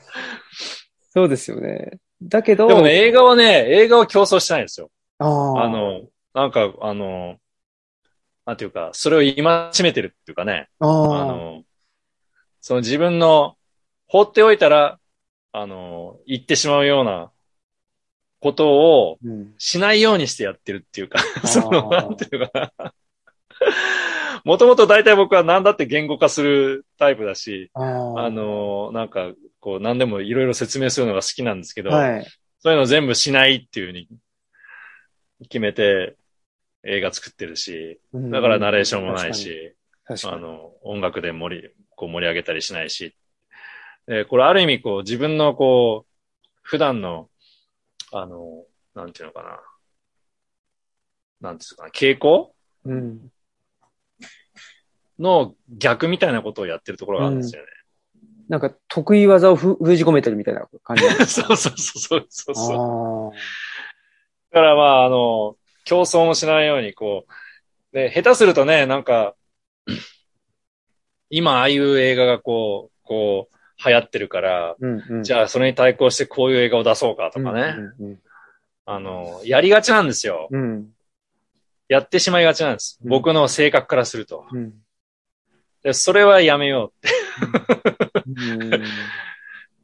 [1.11, 1.99] そうですよね。
[2.21, 4.89] だけど、でもね、映画はね、映画は競争してないんですよ。
[5.19, 6.01] あああの、
[6.34, 7.38] なんか、あの、
[8.45, 11.63] なんていうか、それを今しめてるっていうかね、あの、
[12.61, 13.55] その自分の
[14.07, 14.99] 放っておいたら、
[15.51, 17.31] あの、言ってしまうような
[18.39, 19.53] ことをうん。
[19.57, 22.93] しないようにしてやってるっていうか、ー その、なんていうのかな。
[24.45, 27.82] もともと大体僕は何だって言語化するタイプだし、あ
[28.30, 32.28] の、なんか、こう、何でもいろいろ説明するのが好きなんですけど、はい。
[32.60, 34.07] そういうの全部しないっていうふうに
[35.44, 36.18] 決めて
[36.84, 39.34] 映画作ってるし、だからナレーションもない。
[39.34, 39.76] し。
[40.26, 43.15] あの、音楽で盛り、こう盛り上げたりしないし。
[44.06, 47.30] で、これある意味こう自分のこう、普段の、
[48.11, 48.65] あの、
[48.95, 49.60] なんていうのかな。
[51.41, 52.53] なんていうのかな、傾向
[52.86, 53.32] うん。
[55.19, 57.68] の逆みたいなことをやってるところがあるんですよね。
[58.49, 61.03] なんか得意技をふ封じ込めてるみたいな感じ。
[61.26, 63.38] そうそうそうそうそう。
[64.53, 69.35] だからまあ、あの、競争もしないように、こう、で、下手するとね、なんか、
[71.30, 73.53] 今、ああいう映画がこう、こう、
[73.85, 75.23] 流行ってるから、うんうん。
[75.23, 78.19] じゃあそれに対抗してこういう映画を出そうかとかね、うん
[78.85, 80.48] あの、やりがちなんですよ。
[80.52, 80.90] うんうん。
[81.88, 82.99] やってしまいがちなんです。
[83.03, 84.45] うん僕の性格からすると。
[84.52, 84.73] うん。
[85.84, 88.51] でそれはやめようって。
[88.51, 88.69] うん。
[88.69, 88.85] だか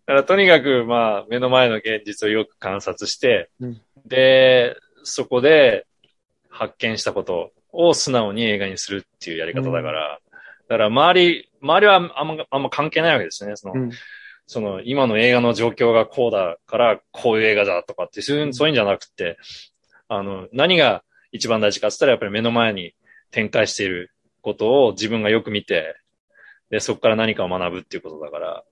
[0.08, 5.86] らとにかく、まあ、目の前の現実をよく観察して、うんで、そこで
[6.50, 10.20] 発見したことを素直に映画にするっていうやり方だから、
[10.68, 13.56] だから周り、周りはあんま、あんま関係ないわけですね。
[13.56, 13.92] その、うん
[14.52, 19.38] その、今の映画の状況がこうだから、こういう映画だとかって、そういうんそういうんじゃなくて、
[20.08, 22.96] あの、何が一番大事かって言ったら、やっぱり目の前に
[23.30, 25.96] 展開していることを自分がよく見て、
[26.70, 28.64] で、そこから何かを学ぶっていうことだから、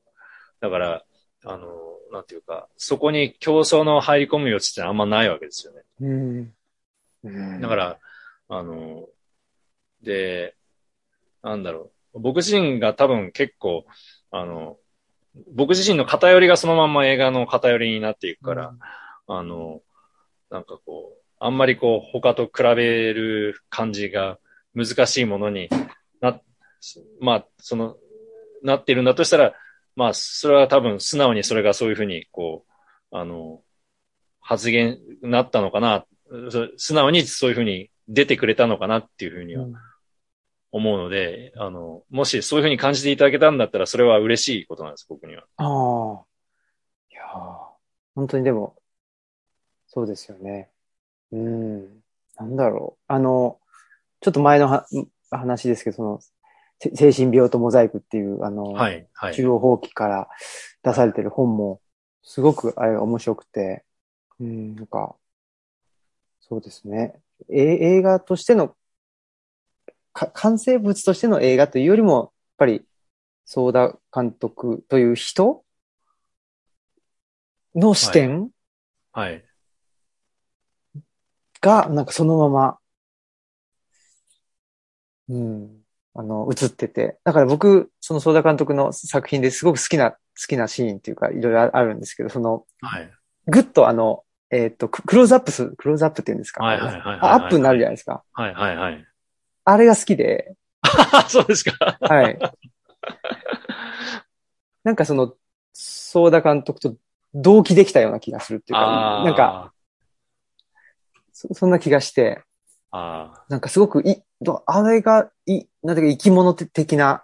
[0.60, 1.04] だから、
[1.46, 1.68] あの、
[2.12, 5.82] なんていうか、そこに競争の入り込む余地ってあんまないわけですよね。
[6.02, 6.54] うん。
[7.24, 8.00] うんだから、
[8.50, 9.08] あの、
[10.02, 10.56] で、
[11.44, 12.20] なんだろう。
[12.20, 13.86] 僕自身が多分結構、
[14.32, 14.78] あの、
[15.54, 18.74] 僕自身の偏りがそのまんま映画の偏りになっていくから、
[19.28, 19.82] あの、
[20.50, 24.40] なんかこう、あんまりこう、他と比べる感じが
[24.86, 25.70] 難しいものに
[26.22, 26.40] な、
[27.20, 27.98] まあ、その、
[28.64, 29.54] なっているんだとしたら、
[29.96, 32.66] まあ、それは多分素直にそれがそういうふうに、こ
[33.12, 33.62] う、あの、
[34.40, 36.06] 発言なったのかな、
[36.52, 39.74] そ素直にそういうふうに出てくれたのかなっていうふうにはうん
[40.72, 45.44] 思うので、あの、もしそういうふうに感じていただけたんだったら、それは嬉しいことなんです、僕には。
[45.58, 46.26] ああ。
[47.10, 47.68] いやー
[48.16, 48.76] 本当にでも、
[49.88, 50.70] そうですよね。
[51.32, 52.04] うん。
[52.36, 53.04] なんだろう。
[53.08, 53.60] あの、
[54.22, 54.88] ちょっと前のは
[55.32, 56.20] 話ですけど、その、
[56.80, 59.36] せ精神病とモザイクっていう、あの、はい、はい。
[59.36, 60.30] 中央放棄から
[60.84, 61.82] 出されてる本も、
[62.24, 63.84] すごくあれが面白くて、
[64.40, 65.16] うん、なんか、
[66.40, 67.20] そうですね。
[67.50, 67.62] え
[67.96, 68.76] 映画としての、
[70.14, 72.86] か完成物としての映画というよりも、やっぱり、
[73.46, 75.64] ソーダ監督という人
[77.76, 78.50] の視点
[79.12, 79.44] はい。
[81.62, 82.78] が、なんかそのまま、
[85.30, 85.82] うん、
[86.16, 87.18] あの、映ってて。
[87.24, 90.18] だから僕、そのソーダ監督の作品ですごく好きな、好
[90.48, 93.12] きなシーンっていうか、いろいろあるんですけど、その、はい。
[93.48, 96.64] ぐっとあの、えっ、と、ククローズアップす、クローズアップっていうんですか？
[96.64, 98.24] はいはいはいはいアップになるじゃないですか。
[98.34, 99.06] はい、はい、はい。
[99.66, 100.56] あれが好きで、
[101.28, 101.98] そうですか。
[102.00, 102.40] はい。
[104.84, 105.34] なんかその、
[105.74, 106.96] ソーダ監督と
[107.34, 109.74] 同期できたような気がするっていうか、なんか、
[111.34, 112.42] そ、そんな気がして、
[112.92, 117.24] あなんかすごくい、どあれが、い、なんていうか生き物的な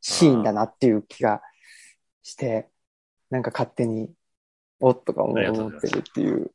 [0.00, 1.42] シーンだなっていう気が
[2.22, 2.68] して、
[3.30, 4.10] なんか勝手に、
[4.82, 5.36] おっとか思っ
[5.80, 6.52] てるっていう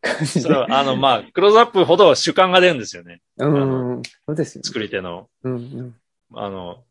[0.00, 0.24] 感あ。
[0.24, 0.54] じでそれ。
[0.54, 3.20] は、あの、まあ、クローズアップほど主観が出るんですよね。
[3.38, 4.62] うん、そうですよね。
[4.64, 5.28] 作り手の。
[5.42, 5.96] うん、うん。
[6.34, 6.84] あの、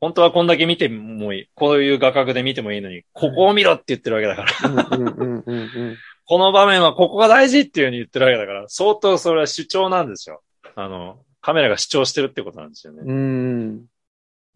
[0.00, 1.48] 本当はこんだけ見てもいい。
[1.54, 4.94] こういう画角で見てもいいのに、ここを見ろって言ってるわけだから。
[4.96, 5.96] うん、うん、うん、うんうん。
[6.26, 10.42] この場面はここが大事っていうふうに言ってるわけだから、相当それは主張なんですよ。
[10.74, 13.02] あの、カメラが主張してるってことなんですよね。
[13.06, 13.86] うん。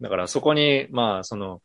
[0.01, 1.61] だからそこに、まあ、その、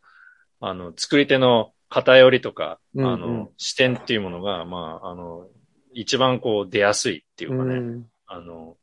[0.60, 5.48] あの、作り手の偏りとか、うんうんあの、視点っていうものが、まあ、あの、
[5.92, 7.74] 一番こう出やすいっていうかね。
[7.74, 8.76] うんあの、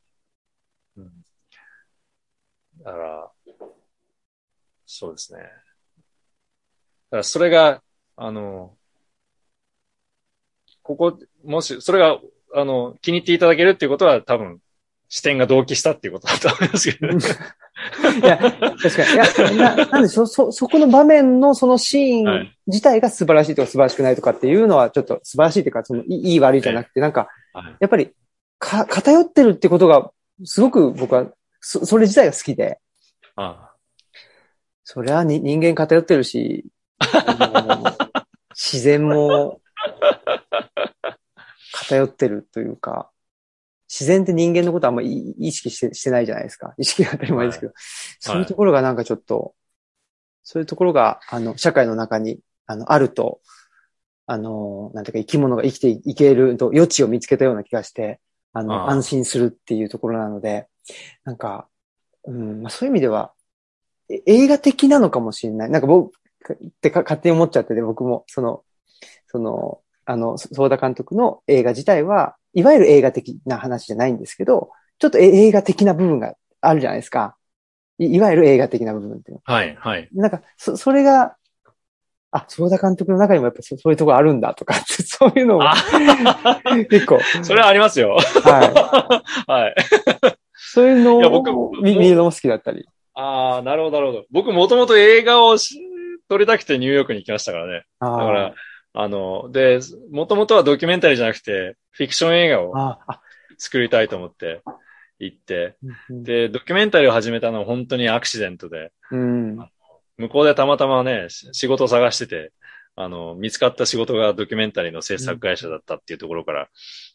[0.98, 1.10] うん。
[2.80, 3.30] だから、
[4.84, 5.38] そうですね。
[5.40, 5.50] だか
[7.16, 7.82] らそれが、
[8.16, 8.76] あの、
[10.82, 12.18] ここ、もし、それが、
[12.54, 14.60] あの、気に入っていただけるっていうことは多分、
[15.14, 17.18] 視点が同期したっていうことだと思いますけどね。
[18.20, 19.56] いや、確かに。
[19.56, 27.76] いや、ななんで、そ、そ、そこの場面のそのシーンはい自体が素晴らしいとか素晴らしくないとかっていうのは、ちょっと素晴らしいというか、その、いい悪いじゃなくて、なんか、はい。
[27.78, 28.10] やっぱり、
[28.58, 30.10] か、偏ってるってことが、
[30.42, 31.26] すごく僕は、
[31.60, 32.80] そ、それ自体が好きで、
[33.36, 33.70] あ
[34.82, 36.66] それはに人間偏ってるし、
[38.50, 39.60] 自然も
[41.72, 43.12] 偏ってるというか、
[43.94, 46.74] 自然って人間のことあんまり意識してしてないじゃないですか。
[46.78, 47.72] 意識が当たり前ですけど。
[48.18, 49.54] そういうところがなんかちょっと、
[50.42, 53.40] そういうところが、あの、社会の中に、あの、あると、
[54.26, 58.20] あの、なんていうか生き物が生きていけると余地を見つけたような気がして、
[58.52, 60.66] あの、ああ安心するっていうところなので、
[61.22, 61.68] なんか、
[62.24, 63.32] うん、まあ、そういう意味では、
[64.08, 65.70] え映画的なのかもしれない。
[65.70, 66.12] なんか僕、
[66.52, 68.64] ってか勝手に思っちゃってて、僕も、その、
[69.28, 77.36] その、あの、そソーダ監督の映画自体は、いわゆる映画的な話じゃないんですけど、ちょっとえ映画的な部分があるじゃないですか。
[77.98, 80.08] いいわゆる映画的な部分っていうのはい、はい。
[80.12, 81.36] なんか、そ、それが、
[82.32, 84.74] あ、ソーダ監督の中にもやっぱそそういうところあるんだとか
[85.06, 85.74] そういうのをあ
[86.90, 88.16] 結構、それはありますよ。
[88.16, 89.46] はい。
[89.50, 89.74] はい。
[90.56, 92.84] そういうのいや僕を見見るのも好きだったり。
[93.14, 94.24] ああ、なるほど、なるほど。
[94.32, 95.78] 僕もともと映画をし
[96.28, 97.84] 撮りたくてニューヨークに行きましたからね。
[98.00, 98.54] だだから、
[98.94, 99.80] あの、で、
[100.10, 102.74] もともとはドキュメンタリーじゃなくて、フィクション映画を
[103.58, 104.62] 作りたいと思って
[105.18, 105.76] 行って、
[106.08, 109.56] うんで、ドキュメンタリーを始めたのは本当にアクシデントで、うん。
[110.16, 112.52] 向こうでたまたまね、し仕事を探してて、
[112.94, 116.68] あの、見つかった仕事がドキュメンタリーの制作会社だったっていうところから、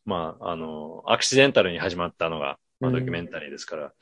[0.06, 3.00] まあ、あの、アクシデンタルに始まったのが、まあ、うん。
[3.00, 3.94] ドキュメンタリーですから、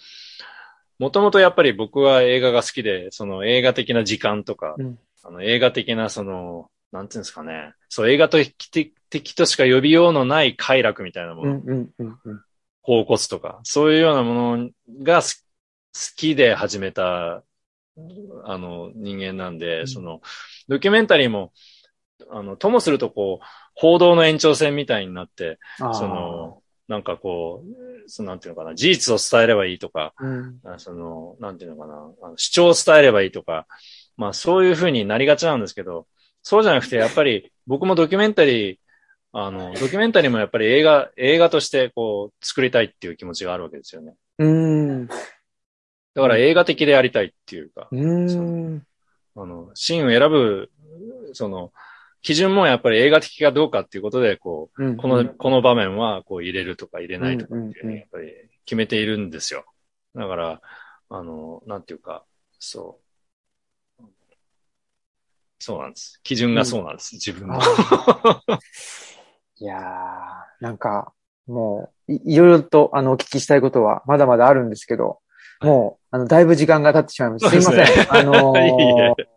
[0.98, 5.00] もともとやっぱり僕は映画が好きで、その映画的な時間とか、うん。
[5.24, 12.42] あの映画的なその、なんていうんですかね、そう映画と的的としか呼びようのない快楽みたいなもの、うん、うん、うん、うん。
[12.84, 14.70] 恍惚とか、そういうようなもの
[15.04, 15.46] がす
[15.94, 17.44] 好きで始めた、
[18.46, 19.88] あの、人間なんで、うん。
[19.88, 20.22] その、
[20.68, 21.52] ドキュメンタリーも、
[22.30, 33.68] あの、ともするとこう、報道の延長線みたいになって、その、なんかこう、そのなんていうのかな、事実を伝えればいいとか、うん、あその、なんていうのかな、あの主張を伝えればいいとか、
[34.16, 36.08] まあそういうふうになりがちなんですけど、
[36.50, 38.78] そうじゃなくて、やっぱり僕もドキュメンタリー、
[39.34, 44.16] あの、ドキュメンタリーもやっぱり映画、映画としてこう、作りたいっていう気持ちがあるわけですよね。
[44.38, 45.14] うん、だ
[46.16, 48.82] から映画的でやりたいっていうか、うん、
[49.36, 50.72] あの、シーンを選ぶ、
[51.34, 51.74] その、
[52.22, 54.96] 基準もやっぱり映画的かどうかっていうことで、こう、うん。
[54.96, 58.34] この、この場面はこう入れるとか入れないとかっていううんうんうんね、やっぱり
[58.64, 59.66] 決めているんですよ。
[60.16, 60.62] だから、
[61.10, 62.24] あの、なんていうか、
[62.58, 63.07] そう。
[65.60, 66.20] そうなんです。
[66.24, 67.60] 基準がそうなんです、自分の。
[67.60, 68.42] あ
[69.60, 71.14] いやー、なんか、
[71.48, 75.20] もう、いいろいろと、あの、お聞きしたいことは、まだまだあるんですけど、
[75.62, 77.50] もう、あの、だいぶ時間が経ってしまいました。
[77.50, 78.12] すいません。
[78.12, 79.28] あのーいえいえ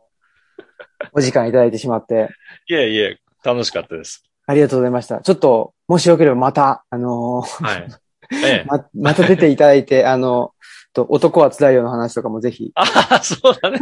[1.13, 2.29] お時間いただいてしまって、
[2.69, 4.23] いえいえ、楽しかったです。
[4.47, 5.21] ありがとうございました。
[5.21, 7.89] ちょっと、もしよければまた、あのーはい。
[8.45, 8.65] ええ。
[8.67, 10.53] ま、また出ていただいて、あの、
[10.93, 13.79] と男は辛いよの話とかもぜひああ、そうだね。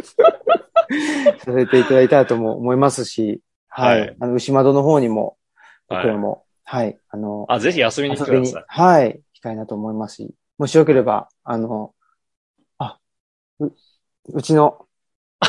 [1.38, 4.00] させていただいたらとも思いますし、はい。
[4.00, 5.36] はいあの、牛窓の方にも、はい
[5.88, 11.92] 僕らも、はい、あの、あ、ぜひ遊びに来てください。、はい、行きたいなと思いますし、もしよければ、あの、
[12.78, 12.98] あ、
[13.60, 13.70] う、
[14.32, 14.86] うちの、
[15.40, 15.46] あ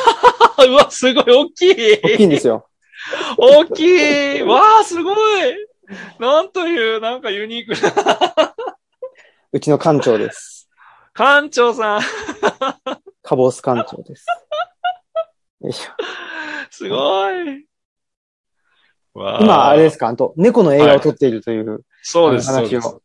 [0.68, 2.68] うわ、すごい、大きい大きいんですよ。
[3.38, 5.15] 大きいわあ、すごい
[6.20, 8.53] なんという、なんかユニークな。
[9.52, 10.70] うちの館長です。
[11.14, 12.02] 館長さん、
[13.34, 14.28] カボス館長です。
[15.62, 15.92] よいしょ
[16.70, 16.96] すご
[17.32, 17.66] い。
[19.16, 22.98] わ今、あれですか、あと、猫の映画を撮っているという、そうです、そうです。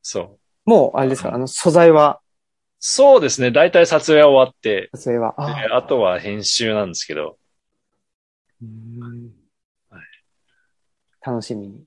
[0.00, 0.38] そう。
[0.64, 2.20] もう、あれですか、あの、素材は、
[2.78, 3.50] そうですね。
[3.50, 7.36] 大体撮影は終わって、撮影は、あであとは編集なんですけど。
[8.62, 9.30] うん
[9.90, 10.02] はい
[11.22, 11.84] 楽しみに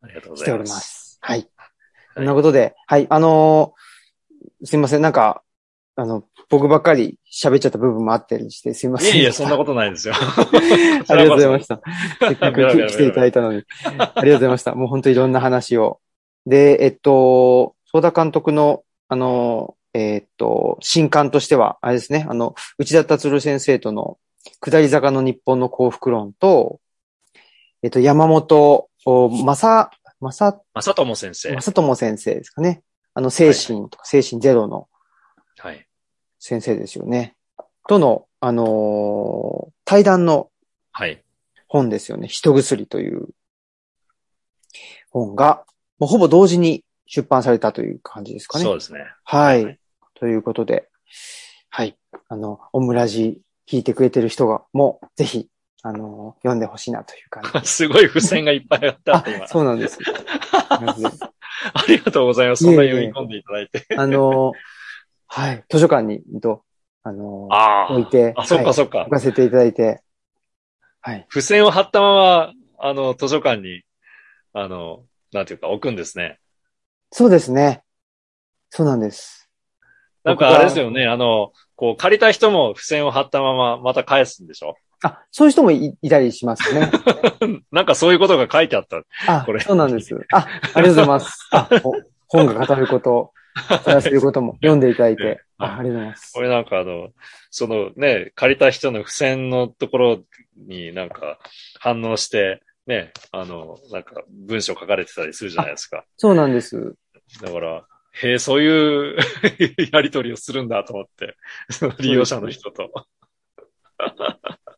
[0.00, 0.74] ありがとうごしておりざいま。
[0.74, 1.18] ますす。
[1.20, 1.48] はい。
[2.14, 3.85] そんなことで、はい、あのー
[4.66, 5.42] すいません、なんか、
[5.98, 9.16] あの、僕ばっかり喋っちゃった部分もあったりして、すいません。
[9.16, 10.14] いえいえ、そんなことないですよ。
[11.08, 11.80] ありがとうございました。
[12.20, 13.62] せっかく来ていただいたのに。
[13.86, 14.74] ありがとうございました。
[14.74, 16.00] もう本当いろんな話を。
[16.44, 24.18] で、えっと、ソーダ監督の、あの、えっと、新刊としては、あれですね、あの、内田達先生との
[24.60, 26.78] 下り坂の日本の幸福論と、
[27.82, 29.90] えっと、山本、おまさ、
[30.20, 31.62] まさ、正友先生ま。
[31.62, 32.82] さとも先生ですかね。
[33.16, 34.88] あの、精神とか、精神ゼロの
[35.58, 35.86] はい。
[36.38, 37.34] 先生ですよね。
[37.88, 40.50] との、あのー対談の
[40.92, 41.24] はい。
[41.66, 42.28] 本ですよね。
[42.28, 43.28] 人薬という
[45.10, 45.64] 本が、
[45.98, 48.64] もうほぼ同時に出版されたという感じですかね。
[48.64, 49.00] そうですね。
[49.24, 49.78] はい。
[50.14, 50.90] ということで、
[51.70, 51.96] はい。
[52.28, 55.48] あの、オムラジ聞いてくれてる人が、もうぜひ、
[55.82, 57.76] あの、読んでほしいなという感じです。
[57.86, 59.24] すごい付箋がいっぱいあった。
[59.48, 59.98] そうなんです。
[61.74, 62.64] ありがとうございます。
[62.64, 63.86] そんな読み込んでいただいて。
[63.96, 64.52] あの、
[65.26, 65.64] はい。
[65.68, 66.64] 図書館に、と、
[67.02, 68.42] あの、あ置いて、あ。
[68.42, 69.10] あ、そっはいかそっか置。
[69.10, 70.02] かせていただいて、
[71.00, 71.26] はい。
[71.30, 73.82] 付箋を貼ったまま、あの、図書館に、
[74.52, 76.38] あの、なんていうか置くんですね。
[77.10, 77.82] そうですね。
[78.70, 79.48] そうなんです。
[80.24, 84.74] なんかあれですよね、あの、こう、借りた人も付箋を貼ったまままた返すんでしょ？
[85.02, 86.90] あ、そういう人もいいたりしますね。
[87.70, 89.02] なんかそういうことが書いてあった。
[89.26, 90.14] あこれ、そうなんです。
[90.32, 91.48] あ、ありがとうございます。
[91.52, 91.92] あ、ほ
[92.28, 93.32] 本が語ること、
[93.84, 96.42] そういうことも 読んでいただいて、あありがとうございますこ。
[96.42, 97.10] れなんかあの、
[97.50, 100.24] そのね、借りた人の付箋のところ
[100.56, 101.38] になんか
[101.78, 106.04] 反応して、ね、あの、なんか文章書かれてたりするじゃないですか。
[106.16, 106.94] そうなんです。
[107.42, 109.16] だから、へえ、そういう
[109.92, 111.36] やりとりをするんだと思って、
[111.70, 112.90] その利用者の人と。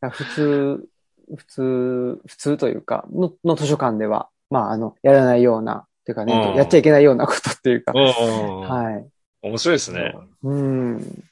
[0.01, 0.89] 普通、
[1.37, 9.07] 普通、普通というか、のの図書館では、まあ、あの、やらないような、というかね、うんやっちゃいけないようなことっていうか、うんはい。
[9.43, 10.15] 面白いですね。
[10.43, 11.25] うん。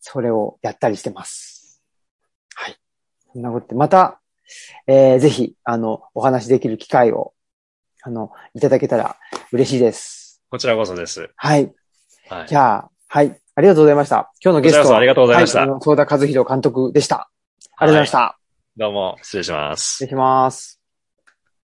[0.00, 1.80] それをやったりしてます。
[2.54, 2.76] はい。
[3.32, 4.20] そんなことで、また、
[4.86, 7.32] えー、ぜひ、あの、お話しできる機会を、
[8.02, 9.16] あの、いただけたら
[9.52, 10.42] 嬉しいです。
[10.50, 11.30] こちらこそです。
[11.36, 11.72] はい。
[12.28, 12.48] はい。
[12.48, 13.40] じゃあ、はい。
[13.54, 14.32] ありがとうございました。
[14.44, 17.30] 今日のゲストは、ありがとうございましたはい、あの、相田和弘監督でした。
[17.76, 18.38] ありがとうございました。
[18.76, 20.08] どうも、失礼します失礼。
[20.10, 20.83] します。